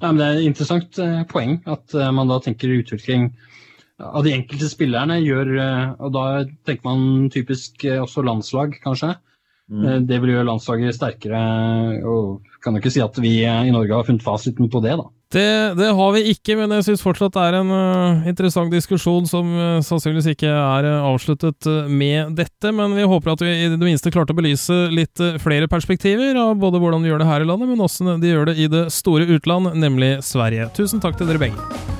Ja, 0.00 0.12
men 0.12 0.16
det 0.16 0.24
är 0.24 0.32
en 0.32 0.42
intressant 0.42 0.98
eh, 0.98 1.22
poäng 1.22 1.62
att 1.64 1.94
eh, 1.94 2.12
man 2.12 2.28
då 2.28 2.40
tänker 2.40 2.68
utveckling 2.68 3.36
av 3.98 4.24
de 4.24 4.32
enkelte 4.32 4.68
spelarna 4.68 5.16
eh, 5.16 5.24
gör, 5.24 5.56
och 6.02 6.12
då 6.12 6.46
tänker 6.66 6.88
man 6.88 7.30
typiskt 7.30 7.84
också 8.02 8.22
landslag, 8.22 8.80
kanske, 8.82 9.14
Mm. 9.70 10.06
Det 10.08 10.18
vil 10.20 10.34
gjøre 10.34 10.48
landslaget 10.48 10.96
sterkere. 10.96 11.42
og 12.04 12.40
kan 12.62 12.76
jo 12.76 12.82
ikke 12.82 12.92
si 12.94 13.02
at 13.02 13.18
vi 13.20 13.42
i 13.42 13.74
Norge 13.74 13.94
har 13.94 14.06
funnet 14.06 14.24
fasiten 14.24 14.70
på 14.70 14.80
det, 14.84 14.94
da. 15.00 15.08
Det, 15.32 15.44
det 15.78 15.88
har 15.96 16.10
vi 16.12 16.26
ikke, 16.34 16.58
men 16.58 16.74
jeg 16.76 16.84
syns 16.90 17.02
fortsatt 17.04 17.32
det 17.32 17.44
er 17.46 17.56
en 17.62 17.70
uh, 17.72 18.26
interessant 18.28 18.72
diskusjon 18.72 19.24
som 19.28 19.48
uh, 19.56 19.78
sannsynligvis 19.84 20.34
ikke 20.34 20.50
er 20.50 20.88
uh, 20.90 21.06
avsluttet 21.08 21.68
med 21.88 22.34
dette. 22.36 22.74
Men 22.74 22.92
vi 22.98 23.06
håper 23.08 23.32
at 23.32 23.44
vi 23.44 23.54
i 23.64 23.70
det 23.72 23.80
minste 23.80 24.12
klarte 24.12 24.36
å 24.36 24.38
belyse 24.38 24.76
litt 24.92 25.24
flere 25.42 25.70
perspektiver 25.72 26.36
av 26.36 26.60
både 26.60 26.82
hvordan 26.82 27.04
vi 27.04 27.12
gjør 27.12 27.24
det 27.24 27.30
her 27.30 27.46
i 27.46 27.48
landet, 27.48 27.72
men 27.72 27.86
også 27.88 28.18
de 28.20 28.34
gjør 28.34 28.52
det 28.52 28.58
i 28.60 28.68
det 28.72 28.86
store 28.92 29.30
utland, 29.38 29.72
nemlig 29.72 30.18
Sverige. 30.26 30.68
Tusen 30.76 31.00
takk 31.00 31.16
til 31.16 31.32
dere 31.32 31.46
begge. 31.48 31.91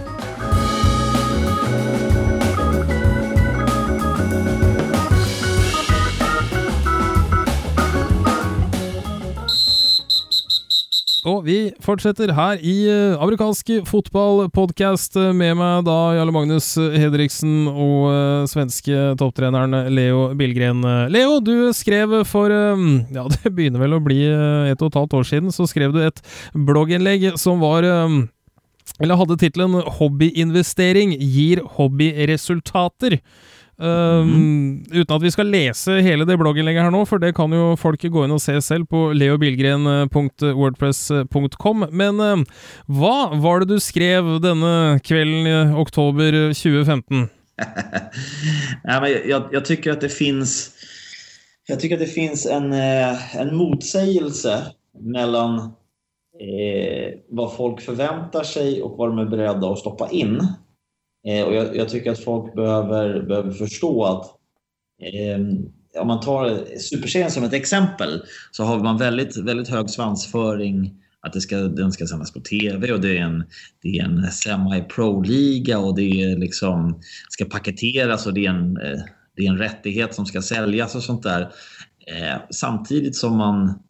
Og 11.22 11.44
vi 11.46 11.56
fortsetter 11.78 12.32
her 12.34 12.58
i 12.66 12.72
eh, 12.90 13.20
amerikansk 13.22 13.68
fotballpodkast 13.86 15.14
eh, 15.20 15.28
med 15.30 15.54
meg 15.60 15.84
da 15.86 15.94
Jarle 16.16 16.34
Magnus 16.34 16.72
Hedriksen 16.74 17.68
og 17.70 18.08
uh, 18.10 18.48
svenske 18.50 19.12
topptreneren 19.20 19.92
Leo 19.94 20.32
Billgren. 20.38 20.82
Leo, 21.14 21.36
du 21.38 21.70
skrev 21.78 22.16
for 22.26 22.50
uh, 22.50 22.82
Ja, 23.14 23.28
det 23.30 23.54
begynner 23.54 23.84
vel 23.84 23.94
å 23.94 24.02
bli 24.02 24.18
et 24.26 24.82
og 24.82 24.90
et 24.90 24.98
halvt 24.98 25.16
år 25.20 25.28
siden, 25.30 25.54
så 25.54 25.68
skrev 25.70 25.94
du 25.94 26.00
et 26.02 26.18
blogginnlegg 26.58 27.36
som 27.38 27.62
var 27.62 27.86
Eller 27.86 29.18
hadde 29.18 29.38
tittelen 29.38 29.78
'Hobbyinvestering 29.78 31.14
gir 31.22 31.62
hobbyresultater'. 31.78 33.20
Um, 33.82 34.30
mm. 34.30 34.86
Uten 34.92 35.16
at 35.16 35.24
vi 35.24 35.30
skal 35.34 35.48
lese 35.50 35.96
hele 36.06 36.22
det 36.28 36.36
blogginnlegget 36.38 36.84
her 36.86 36.92
nå, 36.94 37.00
for 37.08 37.18
det 37.22 37.32
kan 37.34 37.50
jo 37.50 37.76
folk 37.80 37.98
gå 37.98 38.24
inn 38.24 38.36
og 38.36 38.44
se 38.44 38.54
selv 38.62 38.84
på 38.90 39.00
leobilgren.wordpress.com. 39.18 41.78
Men 41.90 42.14
uh, 42.22 42.44
hva 42.86 43.18
var 43.42 43.56
det 43.62 43.68
du 43.74 43.78
skrev 43.82 44.38
denne 44.44 45.00
kvelden 45.02 45.46
i 45.50 45.74
oktober 45.82 46.30
2015? 46.54 47.26
ja, 48.88 49.00
men 49.00 49.10
jag, 49.10 49.42
jag, 49.52 49.64
tycker 49.64 49.92
att 49.92 50.00
det 50.00 50.08
finns 50.08 50.70
jag 51.66 51.80
tycker 51.80 51.94
att 51.94 52.00
det 52.00 52.06
finns 52.06 52.46
en, 52.46 52.72
eh, 52.72 53.36
en 53.36 53.56
motsägelse 53.56 54.66
mellan 54.98 55.58
eh, 56.40 57.18
vad 57.28 57.56
folk 57.56 57.80
förväntar 57.80 58.42
sig 58.42 58.82
och 58.82 58.98
vad 58.98 59.08
de 59.08 59.18
är 59.18 59.26
beredda 59.26 59.70
att 59.70 59.78
stoppa 59.78 60.10
in. 60.10 60.46
Eh, 61.26 61.44
och 61.44 61.54
jag, 61.54 61.76
jag, 61.76 61.88
tycker 61.88 62.10
att 62.12 62.24
folk 62.24 62.54
behöver, 62.54 63.22
behöver 63.22 63.50
förstå 63.50 64.04
att 64.04 64.26
eh, 65.02 65.40
om 66.00 66.06
man 66.06 66.20
tar 66.20 66.78
Superserien 66.78 67.30
som 67.30 67.44
ett 67.44 67.52
exempel 67.52 68.22
så 68.50 68.64
har 68.64 68.78
man 68.78 68.98
väldigt, 68.98 69.36
väldigt 69.36 69.68
hög 69.68 69.90
svansföring 69.90 71.02
att 71.20 71.32
det 71.32 71.40
ska, 71.40 71.56
den 71.56 71.92
ska 71.92 72.06
sändas 72.06 72.32
på 72.32 72.40
TV 72.40 72.92
och 72.92 73.00
det 73.00 73.18
är 73.18 73.22
en, 73.22 73.44
det 73.82 73.88
är 73.98 74.04
en 74.04 74.30
semi-pro-liga 74.32 75.78
och 75.78 75.96
det 75.96 76.22
är 76.22 76.36
liksom, 76.36 77.00
ska 77.28 77.44
paketeras 77.44 78.26
och 78.26 78.34
det 78.34 78.46
är, 78.46 78.50
en, 78.50 78.76
eh, 78.76 79.00
det 79.36 79.42
är 79.42 79.48
en 79.48 79.58
rättighet 79.58 80.14
som 80.14 80.26
ska 80.26 80.42
säljas 80.42 80.94
och 80.94 81.02
sånt 81.02 81.22
där. 81.22 81.40
Eh, 82.06 82.40
samtidigt 82.50 83.16
som 83.16 83.36
man 83.36 83.82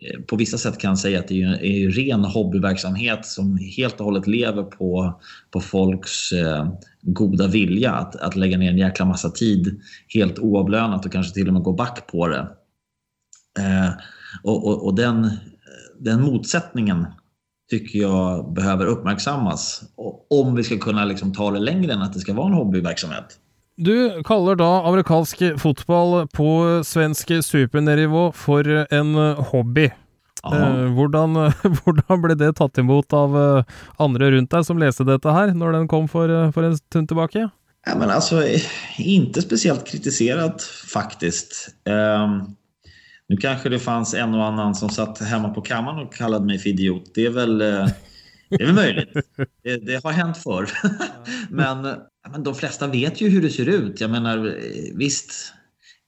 Eh, 0.00 0.20
på 0.20 0.36
vissa 0.36 0.58
sätt 0.58 0.78
kan 0.78 0.96
säga 0.96 1.18
att 1.18 1.28
det 1.28 1.42
är, 1.42 1.64
är 1.64 1.90
ren 1.90 2.24
hobbyverksamhet 2.24 3.26
som 3.26 3.58
helt 3.76 4.00
och 4.00 4.04
hållet 4.04 4.26
lever 4.26 4.62
på, 4.62 5.20
på 5.50 5.60
folks 5.60 6.32
eh, 6.32 6.72
goda 7.02 7.46
vilja 7.46 7.92
att, 7.92 8.16
att 8.16 8.36
lägga 8.36 8.58
ner 8.58 8.70
en 8.70 8.78
jäkla 8.78 9.04
massa 9.04 9.30
tid 9.30 9.80
helt 10.08 10.38
oavlönat 10.38 11.06
och 11.06 11.12
kanske 11.12 11.34
till 11.34 11.48
och 11.48 11.54
med 11.54 11.62
gå 11.62 11.72
back 11.72 12.06
på 12.06 12.28
det. 12.28 12.48
Eh, 13.58 13.90
och, 14.42 14.66
och, 14.66 14.84
och 14.84 14.94
den, 14.94 15.30
den 15.98 16.22
motsättningen 16.22 17.06
tycker 17.70 17.98
jag 17.98 18.52
behöver 18.52 18.86
uppmärksammas 18.86 19.82
om 20.30 20.54
vi 20.54 20.64
ska 20.64 20.78
kunna 20.78 21.04
liksom 21.04 21.32
ta 21.32 21.50
det 21.50 21.58
längre 21.58 21.92
än 21.92 22.02
att 22.02 22.12
det 22.12 22.20
ska 22.20 22.34
vara 22.34 22.46
en 22.46 22.52
hobbyverksamhet. 22.52 23.38
Du 23.80 24.22
kaller 24.28 24.58
da 24.60 24.68
amerikansk 24.88 25.40
fotball 25.58 26.26
på 26.28 26.50
svensk 26.84 27.32
supernivå 27.44 28.26
for 28.36 28.68
en 28.92 29.14
hobby. 29.50 29.88
Eh, 30.44 30.86
hvordan, 30.96 31.36
hvordan, 31.82 32.20
ble 32.22 32.36
det 32.38 32.54
tatt 32.56 32.78
imot 32.80 33.12
av 33.16 33.36
eh, 33.36 33.80
andre 34.00 34.30
rundt 34.32 34.52
deg 34.52 34.64
som 34.66 34.80
leste 34.80 35.04
dette 35.08 35.34
her, 35.34 35.52
når 35.56 35.76
den 35.76 35.88
kom 35.90 36.08
for, 36.08 36.32
eh, 36.32 36.52
for 36.54 36.66
en 36.66 36.78
stund 36.78 37.10
tilbake? 37.12 37.48
Ja, 37.86 37.96
men 37.96 38.10
alltså, 38.10 38.42
inte 38.98 39.42
speciellt 39.42 39.86
kritiserat 39.88 40.62
faktiskt. 40.92 41.68
Um, 41.88 42.56
nu 43.28 43.36
kanske 43.36 43.68
det 43.68 43.78
fanns 43.78 44.14
en 44.14 44.34
och 44.34 44.44
annan 44.44 44.74
som 44.74 44.88
satt 44.88 45.18
hemma 45.18 45.48
på 45.48 45.60
kammaren 45.60 45.98
och 45.98 46.14
kallade 46.14 46.46
mig 46.46 46.58
för 46.58 46.68
idiot. 46.68 47.12
Det 47.14 47.26
är 47.26 47.30
väl, 47.30 47.62
uh, 47.62 47.88
det 48.48 48.62
är 48.62 48.66
väl 48.66 48.74
möjligt. 48.74 49.12
Det, 49.64 49.76
det 49.76 50.04
har 50.04 50.12
hänt 50.12 50.36
förr. 50.36 50.70
men, 51.50 51.96
men 52.28 52.42
de 52.44 52.54
flesta 52.54 52.86
vet 52.86 53.20
ju 53.20 53.28
hur 53.28 53.42
det 53.42 53.50
ser 53.50 53.68
ut. 53.68 54.00
Jag 54.00 54.10
menar, 54.10 54.58
visst, 54.94 55.52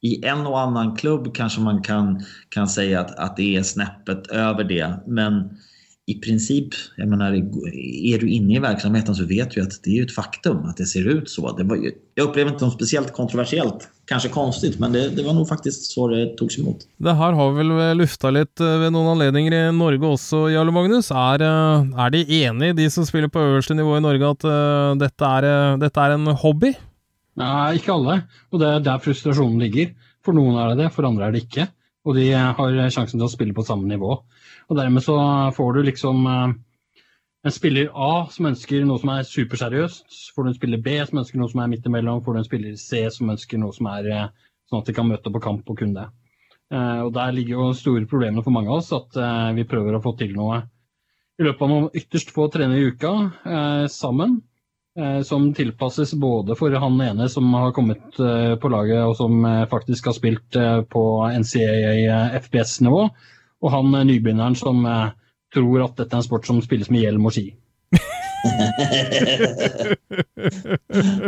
i 0.01 0.27
en 0.27 0.47
och 0.47 0.61
annan 0.61 0.97
klubb 0.97 1.35
kanske 1.35 1.61
man 1.61 1.83
kan, 1.83 2.25
kan 2.49 2.69
säga 2.69 3.01
att, 3.01 3.19
att 3.19 3.37
det 3.37 3.57
är 3.57 3.63
snäppet 3.63 4.27
över 4.27 4.65
det. 4.65 4.95
Men 5.07 5.59
i 6.07 6.15
princip, 6.15 6.69
jag 6.97 7.09
menar, 7.09 7.33
är 7.33 8.19
du 8.19 8.31
inne 8.31 8.57
i 8.57 8.59
verksamheten 8.59 9.15
så 9.15 9.25
vet 9.25 9.51
du 9.51 9.63
att 9.63 9.83
det 9.85 9.99
är 9.99 10.05
ett 10.05 10.15
faktum 10.15 10.57
att 10.57 10.77
det 10.77 10.87
ser 10.87 11.09
ut 11.09 11.31
så. 11.31 11.57
Det 11.57 11.65
var, 11.65 11.79
jag 12.15 12.29
upplever 12.29 12.51
inte 12.51 12.65
något 12.65 12.75
speciellt 12.75 13.13
kontroversiellt. 13.13 13.89
Kanske 14.05 14.29
konstigt, 14.29 14.79
men 14.79 14.93
det, 14.93 15.09
det 15.09 15.23
var 15.23 15.33
nog 15.33 15.49
faktiskt 15.49 15.93
så 15.93 16.09
det 16.09 16.37
togs 16.37 16.59
emot. 16.59 16.77
Det 16.97 17.13
här 17.13 17.33
har 17.33 17.53
väl 17.53 17.97
luftat 17.97 18.33
lite 18.33 18.79
vid 18.79 18.93
någon 18.93 19.07
anledning 19.07 19.49
i 19.49 19.73
Norge 19.73 20.07
också, 20.07 20.51
Jarle 20.51 20.71
Magnus. 20.71 21.11
Är, 21.11 21.39
är 21.99 22.11
de 22.11 22.45
eniga, 22.45 22.73
de 22.73 22.91
som 22.91 23.07
spelar 23.07 23.29
på 23.29 23.39
översta 23.39 23.75
nivå 23.75 23.97
i 23.97 24.01
Norge, 24.01 24.31
att 24.31 24.45
uh, 24.45 24.95
detta, 24.95 25.27
är, 25.29 25.77
detta 25.77 26.05
är 26.05 26.11
en 26.11 26.27
hobby? 26.27 26.75
Nej, 27.35 27.75
inte 27.75 27.93
alla. 27.93 28.21
Och 28.51 28.59
det 28.59 28.69
är 28.69 28.81
där 28.81 28.99
frustrationen 28.99 29.59
ligger. 29.59 29.95
För 30.25 30.33
någon 30.33 30.63
är 30.63 30.69
det 30.69 30.83
det, 30.83 30.91
för 30.91 31.03
andra 31.03 31.27
är 31.27 31.33
det 31.33 31.39
inte. 31.39 31.67
Og 32.05 32.15
de 32.17 32.33
har 32.33 32.91
chansen 32.91 33.23
att 33.23 33.31
spela 33.31 33.55
på 33.55 33.63
samma 33.63 33.87
nivå. 33.87 34.25
Og 34.69 34.77
därmed 34.77 35.03
så 35.03 35.53
får 35.57 35.73
du 35.73 35.83
liksom 35.83 36.27
eh, 36.27 36.55
en 37.45 37.53
spelare 37.53 37.91
A 37.95 38.29
som 38.31 38.47
ønsker 38.47 38.85
något 38.85 39.01
som 39.01 39.09
är 39.09 39.23
superseriöst. 39.23 40.05
Så 40.09 40.35
får 40.35 40.45
du 40.45 40.49
en 40.51 40.55
spelare 40.55 40.81
B 40.81 41.07
som 41.07 41.19
ønsker 41.19 41.39
något 41.39 41.51
som 41.51 41.61
er 41.61 41.67
midt 41.67 41.87
imellom. 41.87 42.25
får 42.25 42.33
du 42.33 42.39
en 42.39 42.45
spelare 42.45 42.77
C 42.77 43.11
som 43.11 43.31
ønsker 43.31 43.59
något 43.59 43.75
som 43.75 43.87
är 43.87 44.11
eh, 44.11 44.27
sånn 44.71 44.79
så 44.79 44.79
att 44.79 44.87
de 44.87 44.93
kan 44.93 45.09
möta 45.09 45.31
på 45.31 45.41
kamp 45.41 45.71
och 45.71 45.79
kunde. 45.79 46.01
det. 46.01 46.77
Eh, 46.77 47.01
og 47.01 47.13
Der 47.13 47.33
ligger 47.33 47.53
jo 47.53 47.75
stora 47.75 48.07
problemene 48.07 48.43
för 48.43 48.51
många 48.51 48.71
av 48.71 48.77
oss 48.77 48.93
at 48.93 49.17
vi 49.55 49.65
prøver 49.65 49.95
å 49.95 50.03
få 50.03 50.17
till 50.17 50.35
något 50.35 50.65
i 51.39 51.43
løpet 51.43 51.63
av 51.63 51.91
ytterst 51.95 52.31
få 52.31 52.49
träningar 52.49 52.79
i 52.79 52.91
veckan 52.91 53.31
sammen. 53.89 54.43
Eh, 54.99 55.23
som 55.23 55.55
tillpassas 55.55 56.15
både 56.15 56.55
för 56.55 56.73
han 56.73 57.01
ene 57.01 57.29
som 57.29 57.55
har 57.55 57.73
kommit 57.73 58.19
eh, 58.19 58.57
på 58.57 58.69
laget 58.69 59.07
och 59.07 59.17
som 59.17 59.45
eh, 59.45 59.67
faktiskt 59.67 60.07
har 60.07 60.13
spelat 60.13 60.89
på 60.89 61.27
NCAA 61.29 62.41
FPS-nivå 62.41 63.11
och 63.61 63.71
han 63.71 64.07
nybegynneren 64.07 64.57
som 64.57 65.11
tror 65.55 65.85
att 65.85 65.97
detta 65.97 66.17
är 66.17 66.19
en 66.19 66.23
sport 66.23 66.47
som 66.47 66.63
spelas 66.63 66.91
med 66.91 67.01
hjälm 67.01 67.27
och 67.27 67.35
ski. 67.35 67.55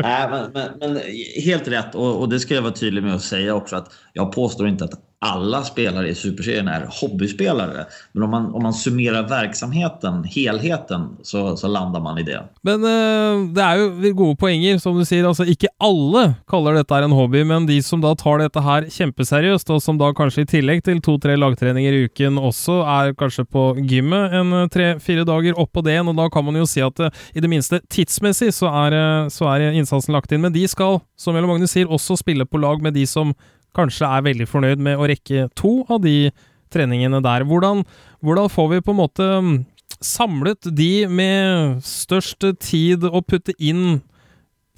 Nej, 0.03 0.29
men, 0.31 0.51
men, 0.53 0.79
men, 0.81 1.01
helt 1.45 1.69
rätt 1.69 1.95
och, 1.95 2.21
och, 2.21 2.29
det 2.29 2.41
ska 2.41 2.55
jag 2.55 2.63
vara 2.63 2.73
tydlig 2.73 3.03
med 3.03 3.15
att 3.15 3.23
säga 3.23 3.55
också 3.55 3.77
att 3.77 3.93
jag 4.13 4.33
påstår 4.33 4.69
inte 4.69 4.85
att 4.85 5.14
alla 5.25 5.63
spelare 5.63 6.09
i 6.09 6.15
Superserien 6.15 6.69
är 6.69 6.89
hobbyspelare. 7.01 7.87
Men 8.13 8.23
om 8.23 8.31
man, 8.31 8.55
om 8.55 8.63
man 8.63 8.73
summerar 8.75 9.29
verksamheten, 9.29 10.25
helheten, 10.25 11.09
så, 11.23 11.57
så 11.57 11.69
landar 11.69 12.01
man 12.01 12.19
i 12.19 12.23
det. 12.23 12.43
Men 12.63 12.75
uh, 12.75 13.55
det 13.55 13.63
är 13.63 14.05
ju 14.05 14.13
goda 14.13 14.37
poänger, 14.37 14.79
som 14.79 14.99
du 14.99 15.05
säger. 15.05 15.25
Alltså, 15.25 15.45
inte 15.45 15.67
alla 15.79 16.35
kallar 16.47 16.75
detta 16.75 16.99
en 16.99 17.13
hobby, 17.13 17.45
men 17.45 17.67
de 17.67 17.83
som 17.83 18.01
då 18.01 18.17
tar 18.17 18.39
detta 18.39 18.61
här 18.61 18.89
kämpeseriöst 18.91 19.71
och 19.71 19.83
som 19.83 19.99
då 19.99 20.15
kanske 20.15 20.41
i 20.43 20.47
tillägg 20.47 20.85
till 20.85 21.03
två-tre 21.03 21.37
lagträningar 21.37 21.93
i 21.93 22.03
veckan 22.03 22.39
också 22.39 22.73
är 22.73 23.15
kanske 23.15 23.45
på 23.45 23.77
gymmet 23.79 24.33
en 24.33 24.53
eh, 24.53 24.69
tre-fyra 24.69 25.25
dagar 25.25 25.61
upp 25.61 25.73
på 25.73 25.81
det, 25.81 26.01
och 26.01 26.15
då 26.15 26.31
kan 26.31 26.45
man 26.45 26.55
ju 26.55 26.67
säga 26.67 26.87
att 26.87 27.01
uh, 27.01 27.09
i 27.33 27.41
det 27.41 27.49
minsta 27.49 27.81
tidsmässigt 27.89 28.55
så 28.55 28.67
är, 28.67 29.23
uh, 29.23 29.29
så 29.29 29.49
är 29.49 29.61
insatsen 29.61 30.13
lagt 30.13 30.33
in. 30.33 30.41
Men 30.41 30.53
de 30.53 30.69
ska, 30.69 31.01
som 31.17 31.47
Magnus 31.47 31.71
säger, 31.71 31.91
också 31.91 32.17
spela 32.17 32.47
på 32.47 32.59
lag 32.59 32.83
med 32.83 32.93
de 32.95 33.07
som 33.07 33.35
kanskje 33.75 34.09
er 34.09 34.27
veldig 34.27 34.49
fornøyd 34.49 34.83
med 34.83 34.99
å 34.99 35.09
rekke 35.11 35.49
to 35.59 35.83
av 35.89 36.03
de 36.05 36.31
treningene 36.75 37.21
der. 37.25 37.47
Hvordan, 37.49 37.85
hvordan 38.25 38.51
får 38.51 38.69
vi 38.73 38.83
på 38.85 38.95
en 38.95 39.01
måte 39.01 39.29
mm, 39.45 39.55
samlet 40.01 40.71
de 40.77 41.07
med 41.09 41.81
størst 41.87 42.47
tid 42.63 43.07
å 43.07 43.23
putte 43.23 43.55
inn 43.59 44.01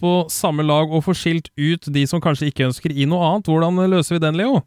på 0.00 0.26
samme 0.32 0.64
lag 0.66 0.92
og 0.92 1.06
få 1.06 1.14
skilt 1.16 1.48
ut 1.56 1.88
de 1.92 2.04
som 2.08 2.20
kanskje 2.20 2.50
ikke 2.50 2.66
ønsker 2.68 2.92
i 2.92 3.08
noe 3.08 3.30
annet? 3.30 3.48
Hvordan 3.48 3.80
løser 3.92 4.18
vi 4.18 4.24
den, 4.26 4.36
Leo? 4.40 4.60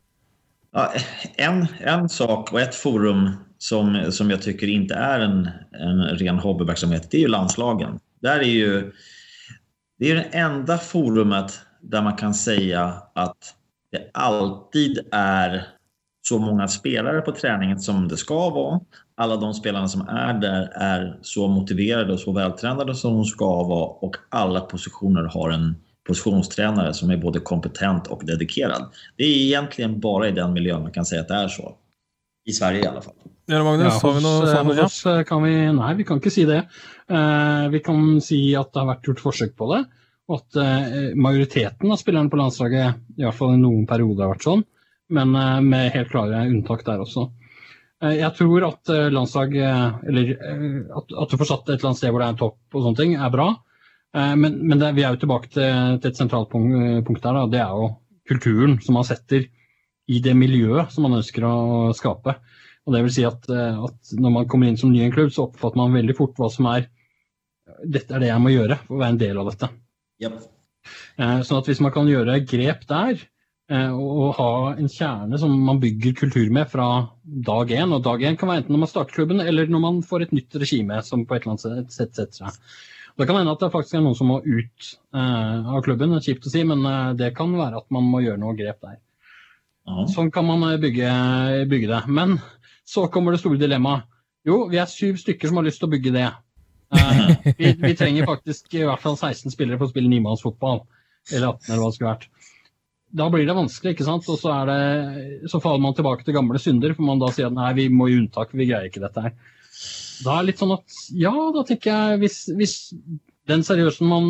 Ja, 0.74 0.92
en, 1.38 1.68
en 1.80 2.10
sak 2.10 2.54
och 2.54 2.62
ett 2.62 2.76
forum 2.76 3.30
som, 3.58 4.12
som 4.12 4.30
jag 4.30 4.42
tycker 4.42 4.68
inte 4.68 4.94
är 4.94 5.20
en, 5.20 5.50
en 5.72 6.02
ren 6.02 6.40
hobbyverksamhet, 6.40 7.12
det 7.12 7.18
är 7.18 7.22
ju 7.22 7.28
landslagen. 7.28 8.00
Där 8.22 8.40
är 8.40 8.44
ju, 8.44 8.92
det 10.00 10.12
är 10.12 10.16
det 10.16 10.30
enda 10.32 10.78
forumet 10.78 11.62
där 11.82 12.02
man 12.02 12.18
kan 12.18 12.34
säga 12.34 12.94
att 13.16 13.56
det 13.92 14.10
alltid 14.14 15.00
är 15.12 15.68
så 16.22 16.40
många 16.40 16.68
spelare 16.68 17.22
på 17.22 17.32
träningen 17.32 17.80
som 17.80 18.08
det 18.08 18.18
ska 18.18 18.50
vara. 18.50 18.80
Alla 19.16 19.36
de 19.36 19.54
spelarna 19.54 19.88
som 19.88 20.08
är 20.08 20.34
där 20.34 20.72
är 20.76 21.18
så 21.22 21.48
motiverade 21.48 22.14
och 22.14 22.20
så 22.20 22.32
vältränade 22.32 22.96
som 22.96 23.14
de 23.14 23.26
ska 23.26 23.64
vara 23.64 23.90
och 23.90 24.16
alla 24.30 24.62
positioner 24.62 25.24
har 25.24 25.50
en 25.50 25.76
positionstränare 26.08 26.94
som 26.94 27.10
är 27.10 27.18
både 27.18 27.40
kompetent 27.40 28.08
och 28.08 28.26
dedikerad. 28.26 28.92
Det 29.18 29.24
är 29.24 29.38
egentligen 29.38 30.00
bara 30.00 30.28
i 30.28 30.32
den 30.32 30.54
miljön 30.54 30.82
man 30.82 30.92
kan 30.92 31.06
säga 31.06 31.22
att 31.22 31.28
det 31.28 31.34
är 31.34 31.48
så. 31.48 31.76
I 32.46 32.52
Sverige 32.52 32.84
i 32.84 32.88
alla 32.88 33.02
fall. 33.02 33.14
Ja, 33.46 33.64
Magnus, 33.64 33.94
ja, 34.04 34.10
har 34.10 34.64
vi 34.64 34.82
hos 34.82 35.06
oss 35.06 35.28
kan 35.28 35.44
vi, 35.44 35.74
nej, 35.74 35.96
vi 35.96 36.04
kan 36.04 36.18
inte 36.18 36.32
säga 36.32 36.48
det. 36.48 36.68
Uh, 37.14 37.70
vi 37.70 37.80
kan 37.80 38.22
säga 38.22 38.62
att 38.62 38.74
det 38.74 38.80
har 38.80 38.88
varit 38.88 39.08
gjort 39.08 39.20
försök 39.20 39.56
på 39.56 39.76
det. 39.76 39.86
At 40.30 40.58
eh, 40.62 41.16
majoriteten 41.18 41.90
av 41.90 41.98
spillerne 41.98 42.30
på 42.30 42.38
landslaget, 42.38 43.02
i 43.18 43.26
hvert 43.26 43.38
fall 43.38 43.56
i 43.56 43.62
noen 43.62 43.88
perioder, 43.90 44.28
har 44.28 44.36
vært 44.36 44.46
sånn. 44.46 44.64
Men 45.10 45.34
eh, 45.34 45.60
med 45.66 45.94
helt 45.96 46.12
klare 46.12 46.44
unntak 46.46 46.86
der 46.86 47.02
også. 47.02 47.30
Eh, 48.04 48.20
jeg 48.22 48.32
tror 48.38 48.68
at 48.70 48.92
eh, 48.94 49.08
landslag, 49.12 49.56
eh, 49.58 49.88
eller 50.08 50.30
eh, 50.36 50.68
at, 50.96 51.16
at, 51.24 51.32
du 51.32 51.40
får 51.40 51.50
satt 51.50 51.66
et 51.68 51.80
eller 51.80 51.90
annet 51.92 52.02
sted 52.02 52.14
hvor 52.14 52.24
det 52.24 52.30
er 52.30 52.36
en 52.36 52.44
topp 52.44 52.78
og 52.78 52.86
sånne 52.86 53.02
ting, 53.02 53.16
er 53.18 53.34
bra. 53.34 53.50
men, 54.14 54.56
men 54.66 54.80
det, 54.82 54.88
vi 54.98 55.04
er 55.06 55.14
jo 55.14 55.20
tilbake 55.22 55.52
til, 55.54 55.98
til 56.02 56.10
et 56.10 56.18
sentralt 56.18 56.50
punkt, 56.50 56.78
punkt 57.06 57.26
der. 57.26 57.36
Da. 57.38 57.50
Det 57.54 57.60
er 57.62 57.74
jo 57.78 57.90
kulturen 58.30 58.80
som 58.82 58.96
man 58.98 59.06
setter 59.06 59.44
i 60.10 60.22
det 60.26 60.34
miljøet 60.34 60.90
som 60.94 61.06
man 61.06 61.20
ønsker 61.20 61.46
å 61.46 61.58
skape. 61.94 62.34
Og 62.88 62.96
det 62.96 63.04
vil 63.06 63.14
si 63.14 63.26
at, 63.28 63.46
at 63.50 64.16
når 64.18 64.34
man 64.34 64.48
kommer 64.50 64.70
inn 64.70 64.80
som 64.82 64.90
ny 64.90 65.04
i 65.04 65.06
en 65.06 65.14
klubb, 65.14 65.30
så 65.34 65.46
oppfatter 65.46 65.78
man 65.78 65.94
veldig 65.94 66.16
fort 66.18 66.42
hva 66.42 66.50
som 66.54 66.72
er 66.72 66.88
Dette 67.86 68.16
er 68.18 68.24
det 68.24 68.32
jeg 68.32 68.42
må 68.42 68.50
gjøre 68.50 68.80
for 68.82 68.98
å 68.98 69.04
være 69.04 69.14
en 69.14 69.22
del 69.22 69.38
av 69.40 69.52
dette. 69.52 69.70
Yep. 70.20 70.40
Eh, 71.20 71.42
sånn 71.48 71.60
at 71.60 71.70
hvis 71.70 71.82
man 71.84 71.94
kan 71.96 72.08
gjøre 72.10 72.40
grep 72.48 72.86
der, 72.90 73.24
eh, 73.72 73.92
og 73.92 74.36
ha 74.40 74.52
en 74.74 74.92
kjerne 74.92 75.40
som 75.40 75.56
man 75.66 75.82
bygger 75.84 76.16
kultur 76.22 76.52
med 76.56 76.70
fra 76.72 76.88
dag 77.50 77.74
én, 77.76 77.94
og 77.96 78.04
dag 78.06 78.24
én 78.28 78.38
kan 78.40 78.52
være 78.52 78.64
enten 78.64 78.76
når 78.76 78.84
man 78.86 78.92
starter 78.92 79.16
klubben 79.16 79.44
eller 79.44 79.72
når 79.72 79.84
man 79.84 80.00
får 80.06 80.28
et 80.28 80.36
nytt 80.36 80.60
regime 80.62 81.02
som 81.06 81.26
på 81.26 81.36
et 81.36 81.46
eller 81.46 81.56
annet 81.58 81.92
sett 81.92 82.00
setter 82.00 82.32
seg. 82.44 82.64
Det 83.20 83.28
kan 83.28 83.36
hende 83.36 83.52
at 83.52 83.60
det 83.60 83.72
faktisk 83.74 83.98
er 84.00 84.04
noen 84.06 84.16
som 84.16 84.30
må 84.32 84.40
ut 84.40 84.92
eh, 85.16 85.72
av 85.76 85.84
klubben, 85.84 86.14
det 86.16 86.22
er 86.22 86.28
kjipt 86.32 86.48
å 86.48 86.54
si, 86.54 86.64
men 86.68 86.88
det 87.20 87.34
kan 87.36 87.56
være 87.56 87.84
at 87.84 87.90
man 87.92 88.08
må 88.08 88.24
gjøre 88.24 88.40
noe 88.40 88.56
grep 88.60 88.80
der. 88.86 89.00
Sånn 90.14 90.30
kan 90.30 90.46
man 90.46 90.62
bygge, 90.78 91.10
bygge 91.66 91.88
det. 91.90 92.04
Men 92.14 92.36
så 92.86 93.08
kommer 93.10 93.34
det 93.34 93.40
store 93.42 93.58
dilemmaet. 93.58 94.06
Jo, 94.46 94.68
vi 94.70 94.78
er 94.80 94.90
syv 94.90 95.18
stykker 95.20 95.50
som 95.50 95.60
har 95.60 95.66
lyst 95.66 95.82
til 95.82 95.90
å 95.90 95.92
bygge 95.92 96.14
det. 96.14 96.28
Uh, 96.90 97.36
vi, 97.60 97.74
vi, 97.78 97.94
trenger 97.98 98.26
faktisk 98.26 98.74
i 98.74 98.86
hvert 98.88 99.04
fall 99.04 99.18
16 99.18 99.54
spillere 99.54 99.78
for 99.78 99.90
å 99.90 99.94
spille 99.94 100.12
nimannsfotball. 100.12 100.84
Eller 101.30 101.52
18, 101.52 101.70
eller 101.70 101.84
hva 101.84 101.90
det 101.90 101.98
skulle 101.98 102.14
vært. 102.14 102.28
Da 103.20 103.26
blir 103.34 103.46
det 103.46 103.58
vanskelig, 103.58 103.96
ikke 103.96 104.08
sant. 104.08 104.28
Og 104.30 104.38
så, 104.42 104.54
det, 104.70 104.82
så, 105.50 105.62
faller 105.62 105.82
man 105.84 105.96
tilbake 105.98 106.26
til 106.26 106.38
gamle 106.38 106.62
synder, 106.62 106.94
for 106.98 107.08
man 107.08 107.22
da 107.22 107.32
sier 107.34 107.50
at 107.50 107.58
nei, 107.58 107.72
vi 107.78 107.88
må 107.94 108.10
gi 108.10 108.20
unntak, 108.22 108.54
vi 108.54 108.70
greier 108.70 108.90
ikke 108.90 109.04
dette 109.04 109.26
her. 109.26 109.36
Da 110.20 110.36
er 110.36 110.44
det 110.44 110.52
litt 110.52 110.62
sånn 110.62 110.76
at 110.76 111.00
ja, 111.16 111.34
da 111.56 111.64
tenker 111.68 111.94
jeg 111.94 112.22
hvis, 112.24 112.40
hvis 112.60 112.74
den 113.50 113.64
seriøsen 113.66 114.10
man, 114.10 114.28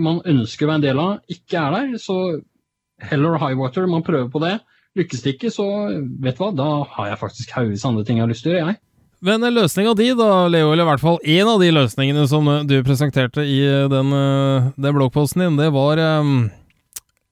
man, 0.00 0.20
ønsker 0.30 0.66
å 0.66 0.70
være 0.70 0.80
en 0.80 0.84
del 0.84 1.02
av, 1.02 1.16
ikke 1.32 1.60
er 1.60 1.74
der, 1.74 1.96
så 2.00 2.18
heller 3.02 3.40
high 3.42 3.58
water, 3.58 3.88
man 3.90 4.06
prøver 4.06 4.30
på 4.32 4.42
det. 4.44 4.54
lykkes 4.94 5.24
det 5.24 5.34
ikke, 5.34 5.50
så 5.50 5.66
vet 6.22 6.38
du 6.38 6.44
hva, 6.44 6.52
da 6.54 6.68
har 6.94 7.10
jeg 7.10 7.20
faktisk 7.24 7.54
haugvis 7.56 7.84
andre 7.88 8.04
ting 8.06 8.20
jeg 8.20 8.24
har 8.24 8.30
lyst 8.30 8.46
til 8.46 8.54
å 8.54 8.56
gjøre, 8.56 8.74
jeg. 8.74 8.80
Men 9.24 9.40
løsninga 9.40 9.94
di, 9.96 10.10
da, 10.12 10.44
Leo, 10.52 10.74
eller 10.74 10.84
i 10.84 10.88
hvert 10.90 11.00
fall 11.00 11.14
en 11.32 11.48
av 11.48 11.62
de 11.62 11.70
løsningene 11.72 12.26
som 12.28 12.48
du 12.68 12.74
presenterte 12.84 13.40
i 13.48 13.62
den, 13.88 14.12
den 14.76 14.96
bloggposten 14.98 15.40
din, 15.40 15.56
det 15.56 15.70
var 15.72 15.96
um, 16.20 16.50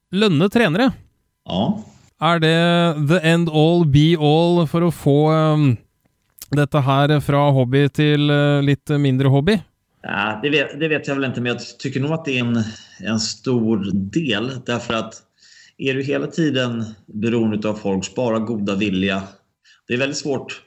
lønne 0.09 0.49
trenere. 0.49 0.87
Ja. 1.45 1.67
Er 2.23 2.41
det 2.41 2.55
the 3.11 3.21
end 3.27 3.53
all 3.53 3.85
be 3.85 4.15
all 4.17 4.63
for 4.71 4.89
å 4.89 4.93
få 4.95 5.19
um, 5.37 5.67
dette 6.57 6.81
her 6.87 7.13
fra 7.21 7.45
hobby 7.53 7.85
till 7.93 8.31
uh, 8.31 8.65
lite 8.65 8.97
mindre 8.97 9.29
hobby? 9.29 9.59
Ja, 10.01 10.41
det, 10.43 10.51
vet, 10.51 10.73
det 10.81 10.89
vet 10.89 11.09
jag 11.09 11.15
väl 11.15 11.29
inte, 11.29 11.41
men 11.45 11.53
jag 11.53 11.79
tycker 11.79 12.01
nog 12.01 12.13
att 12.13 12.25
det 12.25 12.39
är 12.39 12.45
en, 12.45 12.65
en 13.05 13.21
stor 13.21 13.91
del. 13.93 14.51
Därför 14.67 14.95
att 14.95 15.15
är 15.79 15.95
du 15.95 16.03
hela 16.03 16.27
tiden 16.27 16.85
beroende 17.07 17.69
av 17.69 17.75
folks 17.75 18.15
bara 18.15 18.39
goda 18.39 18.75
vilja. 18.75 19.23
Det 19.89 19.95
är 19.95 19.99
väldigt 19.99 20.19
svårt 20.19 20.63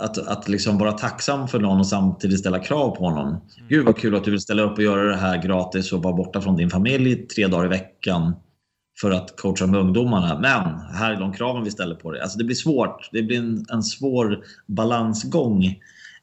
att, 0.00 0.18
att 0.18 0.48
liksom 0.48 0.78
vara 0.78 0.92
tacksam 0.92 1.48
för 1.48 1.58
någon 1.58 1.78
och 1.78 1.86
samtidigt 1.86 2.38
ställa 2.38 2.58
krav 2.58 2.96
på 2.96 3.04
honom. 3.04 3.40
Gud 3.68 3.86
vad 3.86 3.96
kul 3.96 4.14
att 4.14 4.24
du 4.24 4.30
vill 4.30 4.40
ställa 4.40 4.62
upp 4.62 4.72
och 4.72 4.82
göra 4.82 5.02
det 5.02 5.16
här 5.16 5.42
gratis 5.42 5.92
och 5.92 6.02
vara 6.02 6.16
borta 6.16 6.40
från 6.40 6.56
din 6.56 6.70
familj 6.70 7.26
tre 7.26 7.46
dagar 7.46 7.64
i 7.64 7.68
veckan 7.68 8.34
för 9.00 9.10
att 9.10 9.36
coacha 9.36 9.66
med 9.66 9.80
ungdomarna. 9.80 10.38
Men 10.38 10.80
här 10.96 11.12
är 11.12 11.20
de 11.20 11.32
kraven 11.32 11.64
vi 11.64 11.70
ställer 11.70 11.94
på 11.94 12.12
dig. 12.12 12.20
Alltså 12.20 12.38
det 12.38 12.44
blir 12.44 12.56
svårt. 12.56 13.08
Det 13.12 13.22
blir 13.22 13.38
en, 13.38 13.66
en 13.72 13.82
svår 13.82 14.44
balansgång. 14.66 15.64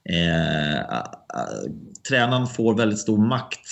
Eh, 0.10 1.04
tränaren 2.10 2.48
får 2.48 2.78
väldigt 2.78 3.00
stor 3.00 3.18
makt 3.28 3.68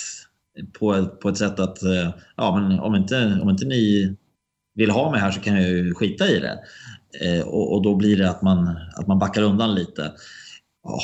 på, 0.78 1.06
på 1.06 1.28
ett 1.28 1.36
sätt 1.36 1.60
att 1.60 1.82
eh, 1.82 2.10
ja, 2.36 2.58
men 2.58 2.80
om, 2.80 2.94
inte, 2.94 3.38
om 3.42 3.50
inte 3.50 3.66
ni 3.66 4.16
vill 4.74 4.90
ha 4.90 5.10
mig 5.10 5.20
här 5.20 5.30
så 5.30 5.40
kan 5.40 5.54
jag 5.54 5.70
ju 5.70 5.94
skita 5.94 6.28
i 6.28 6.38
det. 6.40 6.58
Eh, 7.20 7.40
och, 7.40 7.72
och, 7.72 7.82
då 7.82 7.94
blir 7.94 8.16
det 8.16 8.30
att 8.30 8.42
man, 8.42 8.76
att 8.96 9.06
man 9.06 9.18
backar 9.18 9.42
undan 9.42 9.74
lite. 9.74 10.12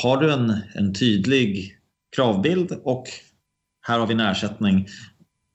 Har 0.03 0.17
du 0.17 0.33
en, 0.33 0.57
en 0.73 0.93
tydlig 0.93 1.77
kravbild 2.15 2.71
och 2.83 3.07
här 3.81 3.99
har 3.99 4.07
vi 4.07 4.13
en 4.13 4.19
ersättning. 4.19 4.87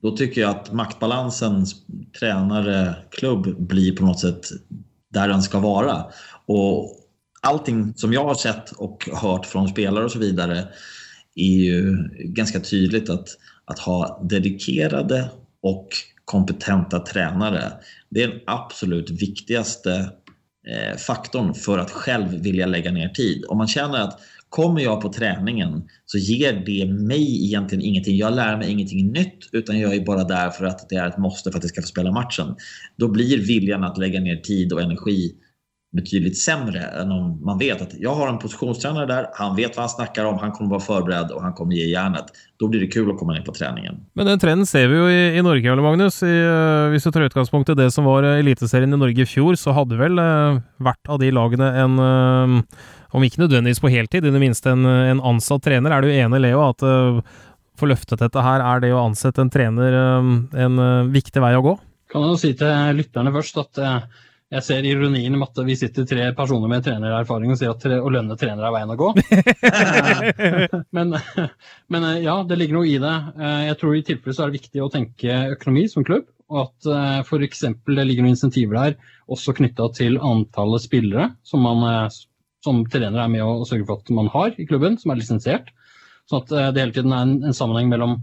Då 0.02 0.16
tycker 0.16 0.40
jag 0.40 0.50
att 0.50 0.72
maktbalansen 0.72 1.66
tränare-klubb 2.20 3.66
blir 3.68 3.96
på 3.96 4.04
något 4.04 4.20
sätt 4.20 4.46
där 5.11 5.28
den 5.28 5.42
ska 5.42 5.59
vara. 5.59 6.04
Och 6.46 6.90
allting 7.42 7.94
som 7.96 8.12
jag 8.12 8.24
har 8.24 8.34
sett 8.34 8.70
och 8.70 9.09
hört 9.12 9.46
från 9.46 9.68
spelare 9.68 10.04
och 10.04 10.12
så 10.12 10.18
vidare 10.18 10.68
är 11.34 11.64
ju 11.64 12.09
ganska 12.18 12.61
tydligt 12.61 13.11
att, 13.11 13.28
att 13.64 13.78
ha 13.78 14.22
dedikerade 14.30 15.30
och 15.62 15.88
kompetenta 16.24 16.98
tränare. 16.98 17.72
Det 18.11 18.22
är 18.22 18.28
den 18.28 18.40
absolut 18.46 19.11
viktigaste 19.11 20.11
Eh, 20.70 20.96
faktorn 20.96 21.54
för 21.54 21.78
att 21.78 21.90
själv 21.90 22.42
vilja 22.42 22.66
lägga 22.66 22.92
ner 22.92 23.08
tid. 23.08 23.44
Om 23.48 23.58
man 23.58 23.66
känner 23.66 23.98
att 23.98 24.20
kommer 24.48 24.80
jag 24.80 25.00
på 25.00 25.12
träningen 25.12 25.88
så 26.06 26.18
ger 26.18 26.52
det 26.66 26.92
mig 26.92 27.44
egentligen 27.44 27.84
ingenting. 27.84 28.16
Jag 28.16 28.34
lär 28.34 28.56
mig 28.56 28.70
ingenting 28.70 29.12
nytt 29.12 29.48
utan 29.52 29.80
jag 29.80 29.94
är 29.94 30.04
bara 30.04 30.24
där 30.24 30.50
för 30.50 30.64
att 30.64 30.88
det 30.88 30.96
är 30.96 31.08
ett 31.08 31.18
måste 31.18 31.50
för 31.50 31.58
att 31.58 31.64
jag 31.64 31.70
ska 31.70 31.80
få 31.80 31.86
spela 31.86 32.12
matchen. 32.12 32.56
Då 32.96 33.08
blir 33.08 33.38
viljan 33.38 33.84
att 33.84 33.98
lägga 33.98 34.20
ner 34.20 34.36
tid 34.36 34.72
och 34.72 34.82
energi 34.82 35.34
betydligt 35.97 36.38
sämre 36.38 36.80
än 36.80 37.12
om 37.12 37.44
man 37.44 37.59
vet 37.59 37.82
att 37.82 37.94
jag 37.99 38.14
har 38.14 38.28
en 38.28 38.38
positionstränare 38.38 39.07
där, 39.07 39.26
han 39.34 39.57
vet 39.57 39.76
vad 39.76 39.82
han 39.82 39.88
snackar 39.88 40.24
om, 40.24 40.38
han 40.38 40.53
kommer 40.53 40.70
vara 40.70 40.80
förberedd 40.80 41.30
och 41.30 41.42
han 41.42 41.53
kommer 41.53 41.74
ge 41.74 41.86
järnet. 41.86 42.24
Då 42.59 42.68
blir 42.68 42.80
det 42.80 42.86
kul 42.86 43.11
att 43.11 43.18
komma 43.18 43.32
ner 43.32 43.42
på 43.42 43.53
träningen. 43.53 43.94
Men 44.12 44.26
den 44.26 44.38
trenden 44.38 44.66
ser 44.66 44.88
vi 44.88 44.97
ju 44.97 45.11
i, 45.11 45.38
i 45.38 45.42
Norge, 45.42 45.72
eller 45.72 45.82
Magnus. 45.82 46.22
I, 46.22 46.26
uh, 46.26 46.88
hvis 46.90 47.05
du 47.05 47.12
tar 47.12 47.26
utgangspunkt 47.26 47.68
i 47.68 47.74
det 47.74 47.90
som 47.90 48.05
var 48.05 48.22
uh, 48.22 48.38
Eliteserien 48.38 48.94
i 48.94 48.97
Norge 48.97 49.22
i 49.22 49.26
fjor, 49.26 49.55
så 49.55 49.74
hade 49.76 49.97
väl 49.97 50.18
uh, 50.18 50.61
hvert 50.78 51.09
av 51.09 51.18
de 51.20 51.30
lagene 51.30 51.72
en 51.82 51.99
uh, 51.99 52.61
om 53.16 53.24
ikke 53.24 53.40
nødvendigvis 53.40 53.80
på 53.80 53.90
heltid, 53.92 54.24
i 54.24 54.32
det 54.32 54.40
minste 54.42 54.70
en, 54.72 54.84
en 54.84 55.20
ansatt 55.20 55.64
trener. 55.64 55.92
Er 55.92 56.05
du 56.05 56.12
enig, 56.12 56.40
Leo, 56.42 56.62
at 56.68 56.84
uh, 56.84 57.20
for 57.76 57.88
løftet 57.88 58.20
dette 58.20 58.44
her, 58.44 58.64
er 58.64 58.80
det 58.84 58.92
å 58.92 59.03
ansette 59.05 59.40
en 59.40 59.53
trener 59.53 59.94
en 59.97 60.78
viktig 61.12 61.42
vei 61.44 61.53
å 61.57 61.64
gå? 61.64 61.74
Kan 62.12 62.24
jeg 62.30 62.40
si 62.40 62.51
til 62.57 62.97
lytterne 62.97 63.32
først 63.34 63.59
at 63.61 63.80
jeg 64.47 64.62
ser 64.62 64.86
ironien 64.86 65.34
med 65.34 65.49
at 65.49 65.59
vi 65.66 65.74
sitter 65.74 66.05
tre 66.07 66.26
personer 66.36 66.70
med 66.70 66.84
trenererfaring 66.86 67.51
og 67.51 67.59
sier 67.59 67.72
at 67.72 67.82
å 67.99 68.11
lønne 68.14 68.36
trenere 68.38 68.68
er 68.68 68.74
veien 68.76 68.92
å 68.92 68.99
gå. 69.01 69.09
men, 70.97 71.16
men, 71.90 72.05
ja, 72.22 72.36
det 72.47 72.59
ligger 72.61 72.78
noe 72.78 72.86
i 72.86 73.01
det. 73.03 73.14
Eh, 73.40 73.62
jeg 73.66 73.78
tror 73.80 73.97
i 73.97 74.05
tilfelle 74.07 74.36
så 74.36 74.44
er 74.44 74.53
det 74.53 74.61
viktig 74.61 74.84
å 74.84 74.90
tenke 74.92 75.38
økonomi 75.57 75.88
som 75.90 76.07
klubb. 76.07 76.28
Og 76.47 76.61
at 76.62 76.86
eh, 76.94 77.24
f.eks. 77.24 77.64
det 77.90 78.05
ligger 78.07 78.22
noen 78.22 78.36
insentiver 78.36 78.78
der 78.78 78.94
også 79.34 79.57
knytta 79.59 79.88
til 79.97 80.20
antallet 80.22 80.84
spillere 80.84 81.26
som 81.47 81.66
man 81.66 81.82
eh, 81.88 82.18
som 82.62 82.84
trener 82.90 83.24
er 83.24 83.32
med 83.32 83.42
å 83.42 83.66
sørge 83.66 83.88
for 83.88 83.99
at 83.99 84.12
man 84.14 84.30
har 84.30 84.55
i 84.55 84.66
klubben, 84.68 84.94
som 85.01 85.11
er 85.11 85.18
lisensiert. 85.18 85.72
Sånn 86.30 86.44
at 86.44 86.55
det 86.74 86.82
hele 86.84 86.94
tiden 86.94 87.14
er 87.14 87.26
en, 87.26 87.34
en 87.51 87.55
sammenheng 87.55 87.90
mellom 87.90 88.14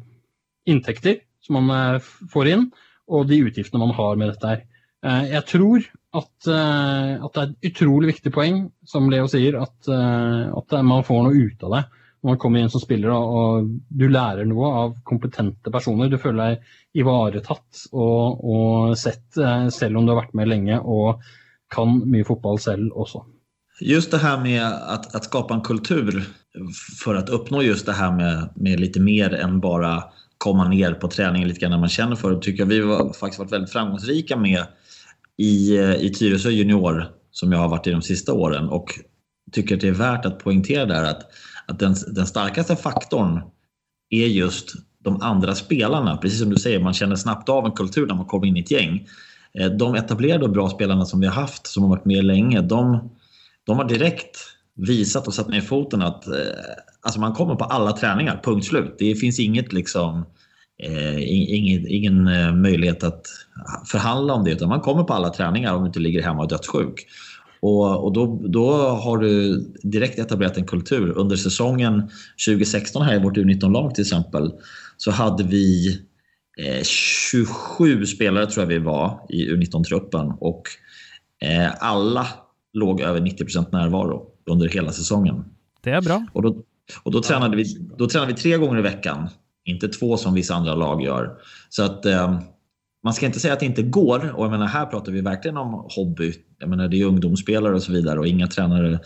inntekter 0.68 1.20
som 1.44 1.60
man 1.60 2.00
får 2.32 2.50
inn, 2.52 2.66
og 3.12 3.28
de 3.30 3.40
utgiftene 3.44 3.80
man 3.80 3.94
har 3.96 4.20
med 4.20 4.34
dette 4.34 4.50
her. 4.50 4.66
Jeg 5.32 5.48
tror 5.48 5.88
at, 6.14 6.48
uh, 6.48 6.54
eh, 6.54 7.26
at, 7.26 7.34
det 7.34 7.42
er 7.42 7.50
et 7.50 7.72
utrolig 7.72 8.14
viktig 8.14 8.32
poeng, 8.36 8.64
som 8.86 9.10
Leo 9.12 9.28
sier, 9.32 9.58
at, 9.62 9.76
uh, 9.90 9.98
eh, 9.98 10.48
at 10.60 10.76
man 10.86 11.06
får 11.08 11.26
noe 11.26 11.46
ut 11.50 11.68
av 11.68 11.78
det 11.78 11.84
når 12.24 12.32
man 12.32 12.40
kommer 12.40 12.64
inn 12.64 12.70
som 12.72 12.80
spiller 12.80 13.12
og, 13.12 13.32
og 13.36 13.72
du 13.92 14.06
lærer 14.08 14.48
noe 14.48 14.68
av 14.80 14.92
kompetente 15.04 15.72
personer. 15.74 16.08
Du 16.08 16.16
føler 16.22 16.54
deg 16.54 17.02
ivaretatt 17.02 17.82
og, 17.92 18.46
og 18.48 18.94
sett, 19.00 19.26
uh, 19.42 19.68
selv 19.74 20.00
om 20.00 20.06
du 20.06 20.14
har 20.14 20.22
vært 20.22 20.38
med 20.40 20.52
lenge 20.54 20.80
og 20.80 21.26
kan 21.74 22.00
mye 22.08 22.24
fotboll 22.28 22.62
selv 22.62 22.94
också. 22.94 23.26
Just 23.82 24.12
det 24.12 24.18
här 24.18 24.38
med 24.38 24.66
att, 24.66 25.16
att 25.16 25.24
skapa 25.24 25.54
en 25.54 25.62
kultur 25.62 26.24
för 27.04 27.16
att 27.16 27.30
uppnå 27.30 27.62
just 27.62 27.86
det 27.86 27.94
här 27.94 28.12
med, 28.12 28.50
med 28.56 28.80
lite 28.80 29.00
mer 29.00 29.34
än 29.34 29.60
bara 29.60 30.04
komma 30.38 30.68
ner 30.68 30.94
på 30.94 31.08
träningen 31.08 31.48
lite 31.48 31.60
grann 31.60 31.72
när 31.72 31.78
man 31.78 31.90
känner 31.90 32.16
för 32.16 32.32
det 32.32 32.42
tycker 32.42 32.62
jag 32.64 32.68
vi 32.68 32.80
har 32.82 33.14
faktiskt 33.14 33.40
varit 33.40 33.52
väldigt 33.52 33.72
framgångsrika 33.72 34.38
med 34.38 34.66
i, 35.44 35.78
eh, 35.78 35.96
i 35.96 36.10
Tyresö 36.10 36.50
Junior 36.50 37.06
som 37.32 37.52
jag 37.52 37.60
har 37.60 37.70
varit 37.70 37.88
i 37.88 37.92
de 37.92 38.02
sista 38.02 38.34
åren 38.34 38.70
och 38.70 39.00
tycker 39.52 39.76
att 39.76 39.82
det 39.82 39.88
är 39.88 39.92
värt 39.92 40.26
att 40.26 40.40
poängtera 40.40 40.86
där 40.86 41.04
att, 41.04 41.22
att 41.68 41.80
den, 41.80 41.96
den 42.08 42.28
starkaste 42.28 42.76
faktorn 42.76 43.42
är 44.10 44.28
just 44.28 44.74
de 45.00 45.22
andra 45.22 45.56
spelarna. 45.56 46.18
Precis 46.18 46.40
som 46.40 46.50
du 46.50 46.56
säger, 46.56 46.80
man 46.80 46.94
känner 46.94 47.16
snabbt 47.16 47.50
av 47.50 47.66
en 47.66 47.72
kultur 47.72 48.08
när 48.08 48.16
man 48.16 48.26
kommer 48.26 48.48
in 48.48 48.58
i 48.58 48.60
ett 48.60 48.72
gäng. 48.72 49.08
Eh, 49.60 49.72
de 49.72 49.96
etablerade 49.96 50.46
och 50.46 50.52
bra 50.52 50.70
spelarna 50.70 51.06
som 51.06 51.20
vi 51.20 51.28
har 51.28 51.34
haft, 51.34 51.68
som 51.68 51.84
har 51.84 51.90
varit 51.90 52.06
med 52.06 52.26
länge, 52.26 52.62
de, 52.62 53.10
de 53.66 53.78
har 53.78 53.86
direkt 53.86 54.38
visat 54.76 55.28
och 55.28 55.34
satt 55.34 55.48
ner 55.48 55.62
foten 55.62 56.02
att 56.02 56.28
eh, 56.28 56.34
alltså 57.02 57.20
man 57.20 57.34
kommer 57.34 57.56
på 57.56 57.66
alla 57.66 57.92
träningar, 57.92 58.42
punkt 58.44 58.66
slut. 58.66 58.96
Det 59.00 59.16
finns 59.16 59.40
inget 59.40 59.74
liksom 59.74 60.18
eh, 60.20 60.26
ingen, 61.22 61.88
ingen 61.88 62.28
eh, 62.28 62.56
möjlighet 62.56 63.04
att 63.04 63.22
förhandla 63.92 64.34
om 64.34 64.44
det 64.44 64.52
utan 64.52 64.70
man 64.70 64.82
kommer 64.82 65.04
på 65.04 65.14
alla 65.14 65.30
träningar 65.30 65.74
om 65.74 65.82
du 65.82 65.88
inte 65.88 66.00
ligger 66.00 66.22
hemma 66.22 66.40
och 66.40 66.46
är 66.46 66.50
dödssjuk. 66.50 67.08
Och, 67.60 68.04
och 68.04 68.14
då, 68.14 68.42
då 68.48 68.74
har 68.78 69.18
du 69.18 69.60
direkt 69.84 70.20
etablerat 70.20 70.58
en 70.58 70.66
kultur. 70.66 71.18
Under 71.18 71.36
säsongen 71.36 72.10
2016 72.48 73.02
här 73.02 73.16
i 73.16 73.20
vårt 73.20 73.38
U19-lag 73.38 73.96
till 73.96 74.02
exempel 74.02 74.52
så 74.98 75.12
hade 75.12 75.44
vi 75.44 76.00
eh, 76.58 76.84
27 76.84 78.06
spelare 78.06 78.46
tror 78.46 78.64
jag 78.64 78.70
vi 78.70 78.80
var 78.80 79.26
i 79.30 79.50
U19-truppen 79.50 80.32
och 80.40 80.64
eh, 81.42 81.72
alla 81.80 82.28
låg 82.74 83.02
över 83.02 83.20
90% 83.20 83.72
närvaro 83.72 84.28
under 84.46 84.70
hela 84.70 84.92
säsongen. 84.92 85.46
Det 85.82 85.90
är 85.90 86.02
bra. 86.02 86.26
Och 86.34 86.42
då, 86.42 86.64
och 87.04 87.12
då, 87.12 87.22
tränade 87.22 87.58
vi, 87.58 87.64
då 87.98 88.08
tränade 88.08 88.34
vi 88.34 88.40
tre 88.40 88.58
gånger 88.58 88.80
i 88.80 88.82
veckan 88.82 89.30
inte 89.66 89.88
två 89.88 90.18
som 90.18 90.34
vissa 90.34 90.56
andra 90.56 90.76
lag 90.76 91.02
gör. 91.02 91.32
Så 91.70 91.84
att 91.84 92.06
eh, 92.06 92.40
man 93.04 93.14
ska 93.14 93.26
inte 93.26 93.40
säga 93.40 93.54
att 93.54 93.60
det 93.60 93.66
inte 93.66 93.84
går. 93.84 94.36
Och 94.36 94.46
jag 94.46 94.52
menar, 94.52 94.66
här 94.66 94.86
pratar 94.86 95.12
vi 95.12 95.22
verkligen 95.22 95.58
om 95.58 95.86
hobby. 95.96 96.34
Jag 96.60 96.70
menar, 96.70 96.88
det 96.88 97.02
är 97.02 97.06
ungdomsspelare 97.06 97.76
och 97.76 97.84
så 97.84 97.92
vidare 97.92 98.20
och 98.20 98.28
inga 98.28 98.48
tränare 98.48 99.00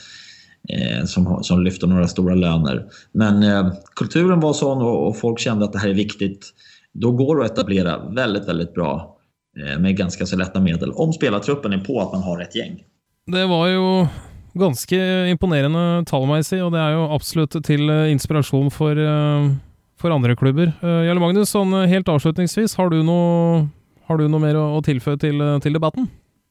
eh, 0.70 1.06
som, 1.06 1.44
som 1.44 1.64
lyfter 1.64 1.88
några 1.88 2.08
stora 2.08 2.36
löner. 2.36 2.86
Men 3.12 3.44
eh, 3.44 3.74
kulturen 3.96 4.40
var 4.40 4.54
sån 4.54 4.82
och, 4.82 5.08
och, 5.08 5.18
folk 5.18 5.40
kände 5.40 5.66
att 5.66 5.74
det 5.74 5.80
här 5.80 5.90
är 5.90 5.94
viktigt. 5.94 6.54
Då 6.94 7.12
går 7.12 7.36
det 7.36 7.46
att 7.46 7.52
etablera 7.52 8.10
väldigt, 8.10 8.48
väldigt 8.48 8.74
bra 8.74 9.18
eh, 9.60 9.80
med 9.80 9.98
ganska 9.98 10.26
så 10.26 10.38
lätta 10.38 10.60
medel. 10.60 10.92
Om 10.92 11.14
spelartruppen 11.14 11.74
är 11.74 11.78
på 11.78 12.02
att 12.02 12.12
man 12.12 12.24
har 12.24 12.42
ett 12.42 12.56
gäng. 12.56 12.84
Det 13.26 13.46
var 13.46 13.68
ju 13.68 14.08
ganska 14.54 15.28
imponerande 15.28 16.06
tallmessig 16.06 16.64
och 16.64 16.72
det 16.72 16.80
är 16.80 16.92
ju 16.92 17.14
absolut 17.14 17.66
till 17.66 17.90
eh, 17.90 18.12
inspiration 18.12 18.72
för 18.72 18.98
eh, 18.98 19.52
for 19.98 20.14
andre 20.14 20.36
klubber. 20.38 20.72
Uh, 20.84 21.04
Jarle 21.08 21.22
Magnus, 21.22 21.52
sånn 21.54 21.74
eh, 21.74 21.90
helt 21.92 22.10
avslutningsvis, 22.12 22.78
har 22.78 22.92
du 22.94 23.02
noe, 23.06 23.66
har 24.08 24.22
du 24.22 24.28
noe 24.30 24.44
mer 24.44 24.60
å, 24.60 24.70
å 24.78 24.82
tilføye 24.86 25.20
til, 25.22 25.42
eh, 25.42 25.58
til, 25.64 25.78
debatten? 25.78 26.08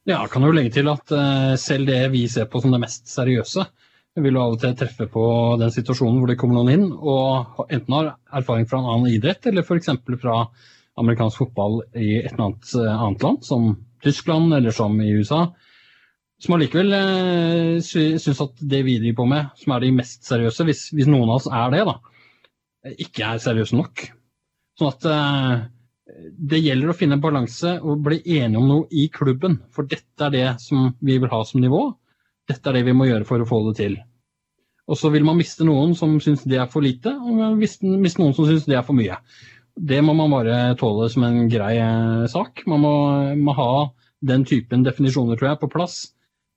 Ja, 0.07 0.21
kan 0.31 0.45
jo 0.45 0.53
legge 0.55 0.75
til 0.77 0.91
at 0.91 1.11
uh, 1.15 1.55
selv 1.59 1.89
det 1.91 2.01
vi 2.13 2.25
ser 2.31 2.47
på 2.51 2.61
som 2.63 2.75
det 2.75 2.81
mest 2.83 3.07
seriøse, 3.11 3.67
vil 4.17 4.39
av 4.41 4.55
og 4.55 4.61
til 4.63 4.73
treffe 4.73 5.05
på 5.13 5.23
den 5.61 5.69
situasjonen 5.69 6.17
hvor 6.17 6.31
det 6.31 6.39
kommer 6.41 6.57
noen 6.57 6.71
inn 6.73 6.85
og 6.89 7.59
enten 7.67 7.93
har 7.93 8.07
erfaring 8.39 8.65
fra 8.65 8.79
en 8.81 8.87
annen 8.89 9.11
idrett, 9.13 9.45
eller 9.45 9.61
f.eks. 9.61 9.91
fra 10.17 10.39
amerikansk 10.97 11.43
fotball 11.43 11.83
i 11.93 12.15
et 12.23 12.31
eller 12.31 12.47
annet, 12.47 12.71
annet 12.95 13.25
land, 13.27 13.43
som 13.45 13.75
Tyskland 14.01 14.55
eller 14.57 14.73
som 14.73 14.97
i 15.01 15.11
USA. 15.13 15.51
som 16.41 16.53
allikevel 16.53 16.93
eh, 16.93 17.77
syns 17.81 18.41
at 18.41 18.59
det 18.61 18.83
vi 18.85 18.97
driver 19.01 19.21
på 19.21 19.29
med, 19.29 19.53
som 19.57 19.73
er 19.73 19.85
de 19.85 19.93
mest 20.01 20.25
seriøse, 20.25 20.65
hvis, 20.65 20.83
hvis 20.93 21.09
noen 21.09 21.29
av 21.29 21.39
oss 21.39 21.47
er 21.49 21.71
det, 21.73 21.85
da, 21.85 21.95
ikke 22.95 23.25
er 23.27 23.41
seriøse 23.43 23.77
nok. 23.77 24.03
Sånn 24.77 24.91
at 24.93 25.07
eh, 25.11 25.53
det 26.51 26.61
gjelder 26.63 26.91
å 26.91 26.97
finne 26.97 27.19
balanse 27.21 27.77
og 27.81 28.03
bli 28.05 28.19
enige 28.37 28.61
om 28.61 28.67
noe 28.69 28.87
i 28.91 29.07
klubben. 29.13 29.59
For 29.73 29.89
dette 29.89 30.27
er 30.27 30.33
det 30.33 30.47
som 30.63 30.91
vi 30.99 31.17
vil 31.17 31.31
ha 31.31 31.41
som 31.45 31.61
nivå. 31.63 31.81
Dette 32.47 32.71
er 32.71 32.79
det 32.79 32.85
vi 32.87 32.95
må 32.95 33.09
gjøre 33.09 33.27
for 33.27 33.43
å 33.43 33.49
få 33.49 33.61
det 33.67 33.77
til. 33.81 33.97
Og 34.87 34.95
så 34.95 35.11
vil 35.11 35.25
man 35.27 35.35
miste 35.39 35.67
noen 35.67 35.93
som 35.99 36.15
syns 36.23 36.45
det 36.47 36.61
er 36.61 36.69
for 36.71 36.85
lite, 36.85 37.11
og 37.11 37.57
miste 37.59 37.83
noen 37.87 38.35
som 38.37 38.47
syns 38.47 38.67
det 38.69 38.77
er 38.79 38.85
for 38.87 38.95
mye. 38.95 39.17
Det 39.77 39.99
må 40.01 40.15
man 40.17 40.31
bare 40.31 40.77
tåle 40.79 41.09
som 41.11 41.25
en 41.27 41.49
grei 41.51 41.75
eh, 41.81 42.27
sak. 42.31 42.63
Man 42.71 42.81
må, 42.85 42.93
må 43.35 43.57
ha 43.57 43.71
den 44.25 44.47
typen 44.47 44.85
definisjoner 44.87 45.37
tror 45.37 45.51
jeg, 45.51 45.61
på 45.61 45.69
plass 45.75 46.05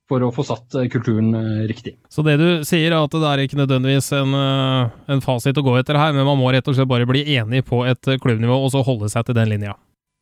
for 0.09 0.23
å 0.25 0.31
få 0.33 0.45
satt 0.45 0.75
eh, 0.79 0.89
kulturen 0.91 1.31
eh, 1.37 1.67
riktig. 1.69 1.95
Så 2.11 2.23
det 2.25 2.37
du 2.41 2.47
sier 2.67 2.91
er 2.91 2.99
at 2.99 3.13
det 3.13 3.27
er 3.27 3.43
ikke 3.45 3.59
nødvendigvis 3.61 4.11
en, 4.17 4.35
eh, 4.37 4.97
en, 5.13 5.23
fasit 5.23 5.57
å 5.57 5.65
gå 5.65 5.77
etter 5.79 5.99
her, 5.99 6.15
men 6.15 6.27
man 6.27 6.39
må 6.39 6.51
rett 6.53 6.67
og 6.67 6.77
slett 6.77 6.89
bare 6.91 7.07
bli 7.09 7.23
enig 7.37 7.63
på 7.67 7.83
et 7.89 8.11
klubbnivå 8.23 8.57
og 8.57 8.73
så 8.73 8.83
holde 8.85 9.11
seg 9.11 9.27
til 9.27 9.37
den 9.37 9.51
linja? 9.53 9.77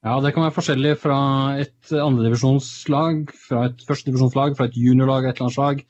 Ja, 0.06 0.16
det 0.24 0.32
kan 0.32 0.46
være 0.46 0.56
forskjellig 0.56 0.94
fra 1.02 1.20
et 1.60 1.92
andredivisjonslag, 1.92 3.34
fra 3.50 3.66
et 3.68 3.82
førstedivisjonslag, 3.88 4.56
fra 4.56 4.70
et 4.70 4.78
juniorlag, 4.80 5.28
et 5.28 5.34
eller 5.34 5.50
annet 5.50 5.58
slag, 5.58 5.82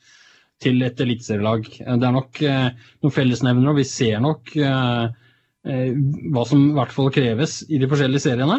til 0.60 0.82
et 0.82 0.98
eliteserielag. 1.00 1.68
Det 1.78 2.08
er 2.08 2.16
nok 2.16 2.40
noen 2.42 3.14
fellesnevnere, 3.14 3.70
og 3.70 3.78
vi 3.78 3.86
ser 3.86 4.18
nok 4.24 4.50
hva 4.50 6.42
som 6.50 6.66
i 6.66 6.74
hvert 6.74 6.92
fall 6.96 7.12
kreves 7.14 7.60
i 7.70 7.78
de 7.78 7.88
forskjellige 7.88 8.26
seriene. 8.26 8.58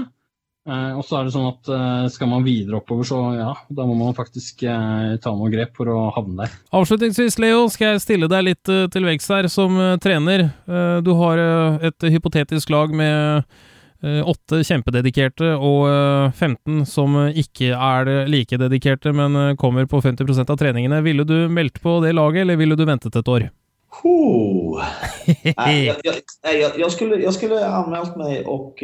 Eh, 0.70 0.94
og 0.94 1.02
så 1.08 1.18
er 1.18 1.26
det 1.26 1.34
sånn 1.34 1.48
at 1.50 1.70
eh, 1.74 2.04
skal 2.14 2.30
man 2.30 2.44
videre 2.46 2.78
oppover, 2.78 3.08
så 3.08 3.20
ja, 3.34 3.50
da 3.74 3.86
må 3.90 3.96
man 3.98 4.14
faktisk 4.18 4.62
eh, 4.70 5.16
ta 5.22 5.34
noen 5.34 5.54
grep 5.54 5.74
for 5.80 5.90
å 5.90 6.12
havne 6.14 6.44
der. 6.44 6.54
Avslutningsvis, 6.78 7.40
Leo, 7.42 7.66
skal 7.74 7.96
jeg 7.96 8.04
stille 8.04 8.30
deg 8.30 8.46
litt 8.52 8.72
til 8.94 9.08
veggs 9.08 9.30
her 9.34 9.50
som 9.50 9.80
trener. 10.04 10.52
Du 11.02 11.12
har 11.18 11.42
et 11.82 12.06
hypotetisk 12.14 12.70
lag 12.74 12.94
med 12.94 13.48
åtte 14.02 14.64
kjempededikerte 14.66 15.52
og 15.62 15.84
15 16.34 16.88
som 16.90 17.18
ikke 17.38 17.76
er 17.76 18.10
like 18.30 18.58
dedikerte, 18.58 19.14
men 19.14 19.58
kommer 19.62 19.86
på 19.90 20.02
50% 20.02 20.50
av 20.50 20.58
treningene. 20.58 21.04
Ville 21.06 21.26
du 21.28 21.46
meldt 21.54 21.82
på 21.84 22.00
det 22.06 22.16
laget, 22.18 22.46
eller 22.46 22.58
ville 22.62 22.78
du 22.78 22.86
ventet 22.90 23.18
et 23.18 23.34
år? 23.34 23.50
Oh. 24.04 24.82
Jag, 25.44 25.96
jag, 26.44 26.72
jag, 26.78 26.92
skulle, 26.92 27.16
jag 27.16 27.34
skulle 27.34 27.66
anmält 27.66 28.16
mig 28.16 28.46
och 28.46 28.84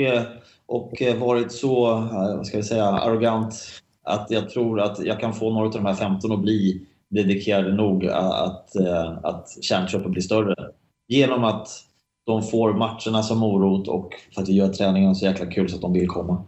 och 0.67 1.01
eh, 1.01 1.17
varit 1.17 1.51
så, 1.51 1.91
eh, 1.91 2.35
vad 2.37 2.47
ska 2.47 2.57
vi 2.57 2.63
säga, 2.63 2.85
arrogant 2.85 3.55
att 4.03 4.27
jag 4.29 4.49
tror 4.49 4.79
att 4.79 5.05
jag 5.05 5.19
kan 5.19 5.33
få 5.33 5.53
några 5.53 5.67
av 5.67 5.73
de 5.73 5.85
här 5.85 5.93
15 5.93 6.31
att 6.31 6.41
bli 6.41 6.81
dedikerade 7.09 7.73
nog 7.73 8.05
att, 8.07 8.75
eh, 8.75 9.17
att 9.23 9.47
kärntruppen 9.61 10.11
blir 10.11 10.21
större. 10.21 10.55
Genom 11.07 11.43
att 11.43 11.67
de 12.25 12.43
får 12.43 12.73
matcherna 12.73 13.23
som 13.23 13.37
morot 13.37 13.87
och 13.87 14.13
för 14.35 14.41
att 14.41 14.49
vi 14.49 14.53
gör 14.53 14.69
träningen 14.69 15.15
så 15.15 15.25
jäkla 15.25 15.45
kul 15.45 15.69
så 15.69 15.75
att 15.75 15.81
de 15.81 15.93
vill 15.93 16.07
komma. 16.07 16.43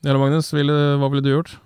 Ja, 0.00 0.18
Magnus, 0.18 0.52
vad 0.52 1.10
ville 1.10 1.20
du 1.20 1.30
gjort? 1.30 1.58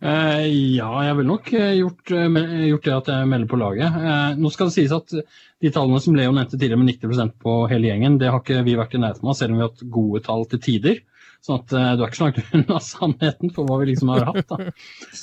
Eh, 0.00 0.46
ja, 0.76 1.04
jeg 1.04 1.16
ville 1.16 1.28
nok 1.28 1.52
gjort, 1.52 2.10
gjort, 2.10 2.84
det 2.84 2.96
at 2.96 3.08
jeg 3.10 3.28
melder 3.28 3.48
på 3.50 3.58
laget. 3.58 3.86
Eh, 3.98 4.36
nå 4.38 4.50
skal 4.54 4.70
det 4.70 4.76
sies 4.76 4.94
at 4.94 5.14
de 5.14 5.70
tallene 5.74 6.00
som 6.02 6.14
Leo 6.14 6.30
nevnte 6.30 6.58
tidligere 6.58 6.78
med 6.78 6.92
90% 6.94 7.34
på 7.42 7.54
hele 7.70 7.90
gjengen, 7.90 8.18
det 8.18 8.30
har 8.30 8.42
ikke 8.42 8.62
vi 8.66 8.76
vært 8.78 8.94
i 8.94 9.02
nærheten 9.02 9.26
av, 9.26 9.34
selv 9.38 9.54
om 9.54 9.58
vi 9.58 9.64
har 9.64 9.72
hatt 9.72 9.86
gode 9.90 10.22
tall 10.26 10.46
til 10.50 10.62
tider. 10.62 11.00
Så 11.44 11.54
at 11.54 11.72
uh, 11.72 11.78
eh, 11.78 11.92
du 11.96 12.02
er 12.02 12.10
ikke 12.10 12.18
så 12.18 12.26
langt 12.26 12.38
unna 12.58 12.78
sannheten 12.82 13.52
for 13.54 13.68
hva 13.68 13.78
vi 13.80 13.92
liksom 13.92 14.10
har 14.12 14.26
hatt. 14.26 14.50
Da. 14.50 14.72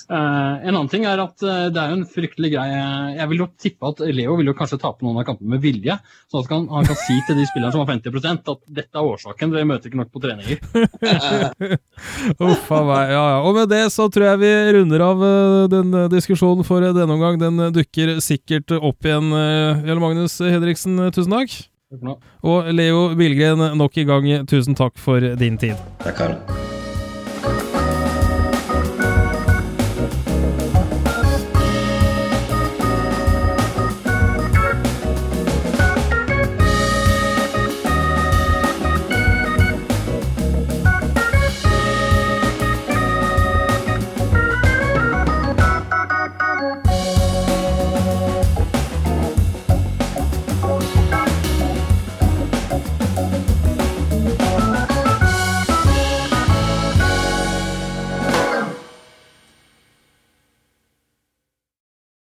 Uh, 0.07 0.63
en 0.63 0.71
annen 0.71 0.89
ting 0.91 1.03
er 1.07 1.21
at 1.21 1.43
uh, 1.43 1.67
det 1.73 1.81
er 1.81 1.91
jo 1.91 1.97
en 1.99 2.07
fryktelig 2.09 2.51
greie 2.53 2.79
Jeg 3.17 3.29
vil 3.31 3.43
jo 3.43 3.47
tippe 3.61 3.91
at 3.91 4.01
Leo 4.15 4.37
vil 4.39 4.49
jo 4.49 4.55
kanskje 4.57 4.79
tape 4.81 5.05
noen 5.05 5.19
av 5.21 5.27
kampene 5.27 5.55
med 5.55 5.63
vilje. 5.65 5.97
Sånn 6.31 6.45
at 6.45 6.53
han, 6.55 6.69
han 6.71 6.87
kan 6.87 6.99
si 7.01 7.17
til 7.27 7.37
de 7.39 7.45
spillerne 7.49 7.75
som 7.75 7.83
har 7.83 7.91
50 7.91 8.41
at 8.55 8.63
dette 8.79 9.01
er 9.01 9.11
årsaken, 9.11 9.53
dere 9.53 9.69
møter 9.69 9.91
ikke 9.91 10.01
nok 10.01 10.13
på 10.15 10.23
treninger. 10.23 10.63
Uff 12.47 12.71
a 12.71 12.81
meg. 12.87 13.13
Ja, 13.13 13.23
ja. 13.35 13.37
Og 13.43 13.59
med 13.59 13.69
det 13.73 13.83
så 13.93 14.07
tror 14.09 14.29
jeg 14.31 14.43
vi 14.45 14.53
runder 14.79 15.05
av 15.05 15.23
den 15.75 15.93
diskusjonen 16.13 16.65
for 16.67 16.85
denne 16.85 17.19
omgang. 17.19 17.39
Den 17.41 17.67
dukker 17.75 18.17
sikkert 18.23 18.73
opp 18.79 19.05
igjen. 19.05 19.29
Jarle 19.35 20.01
Magnus 20.01 20.39
Hedriksen, 20.41 20.99
tusen 21.11 21.35
takk. 21.35 21.74
Og 22.43 22.73
Leo 22.73 23.07
Bilgren, 23.15 23.77
nok 23.77 23.97
i 23.97 24.03
gang, 24.03 24.47
tusen 24.49 24.75
takk 24.75 24.97
for 24.97 25.19
din 25.39 25.57
tid. 25.61 25.77
Takk, 26.01 26.15
Karl. 26.17 26.74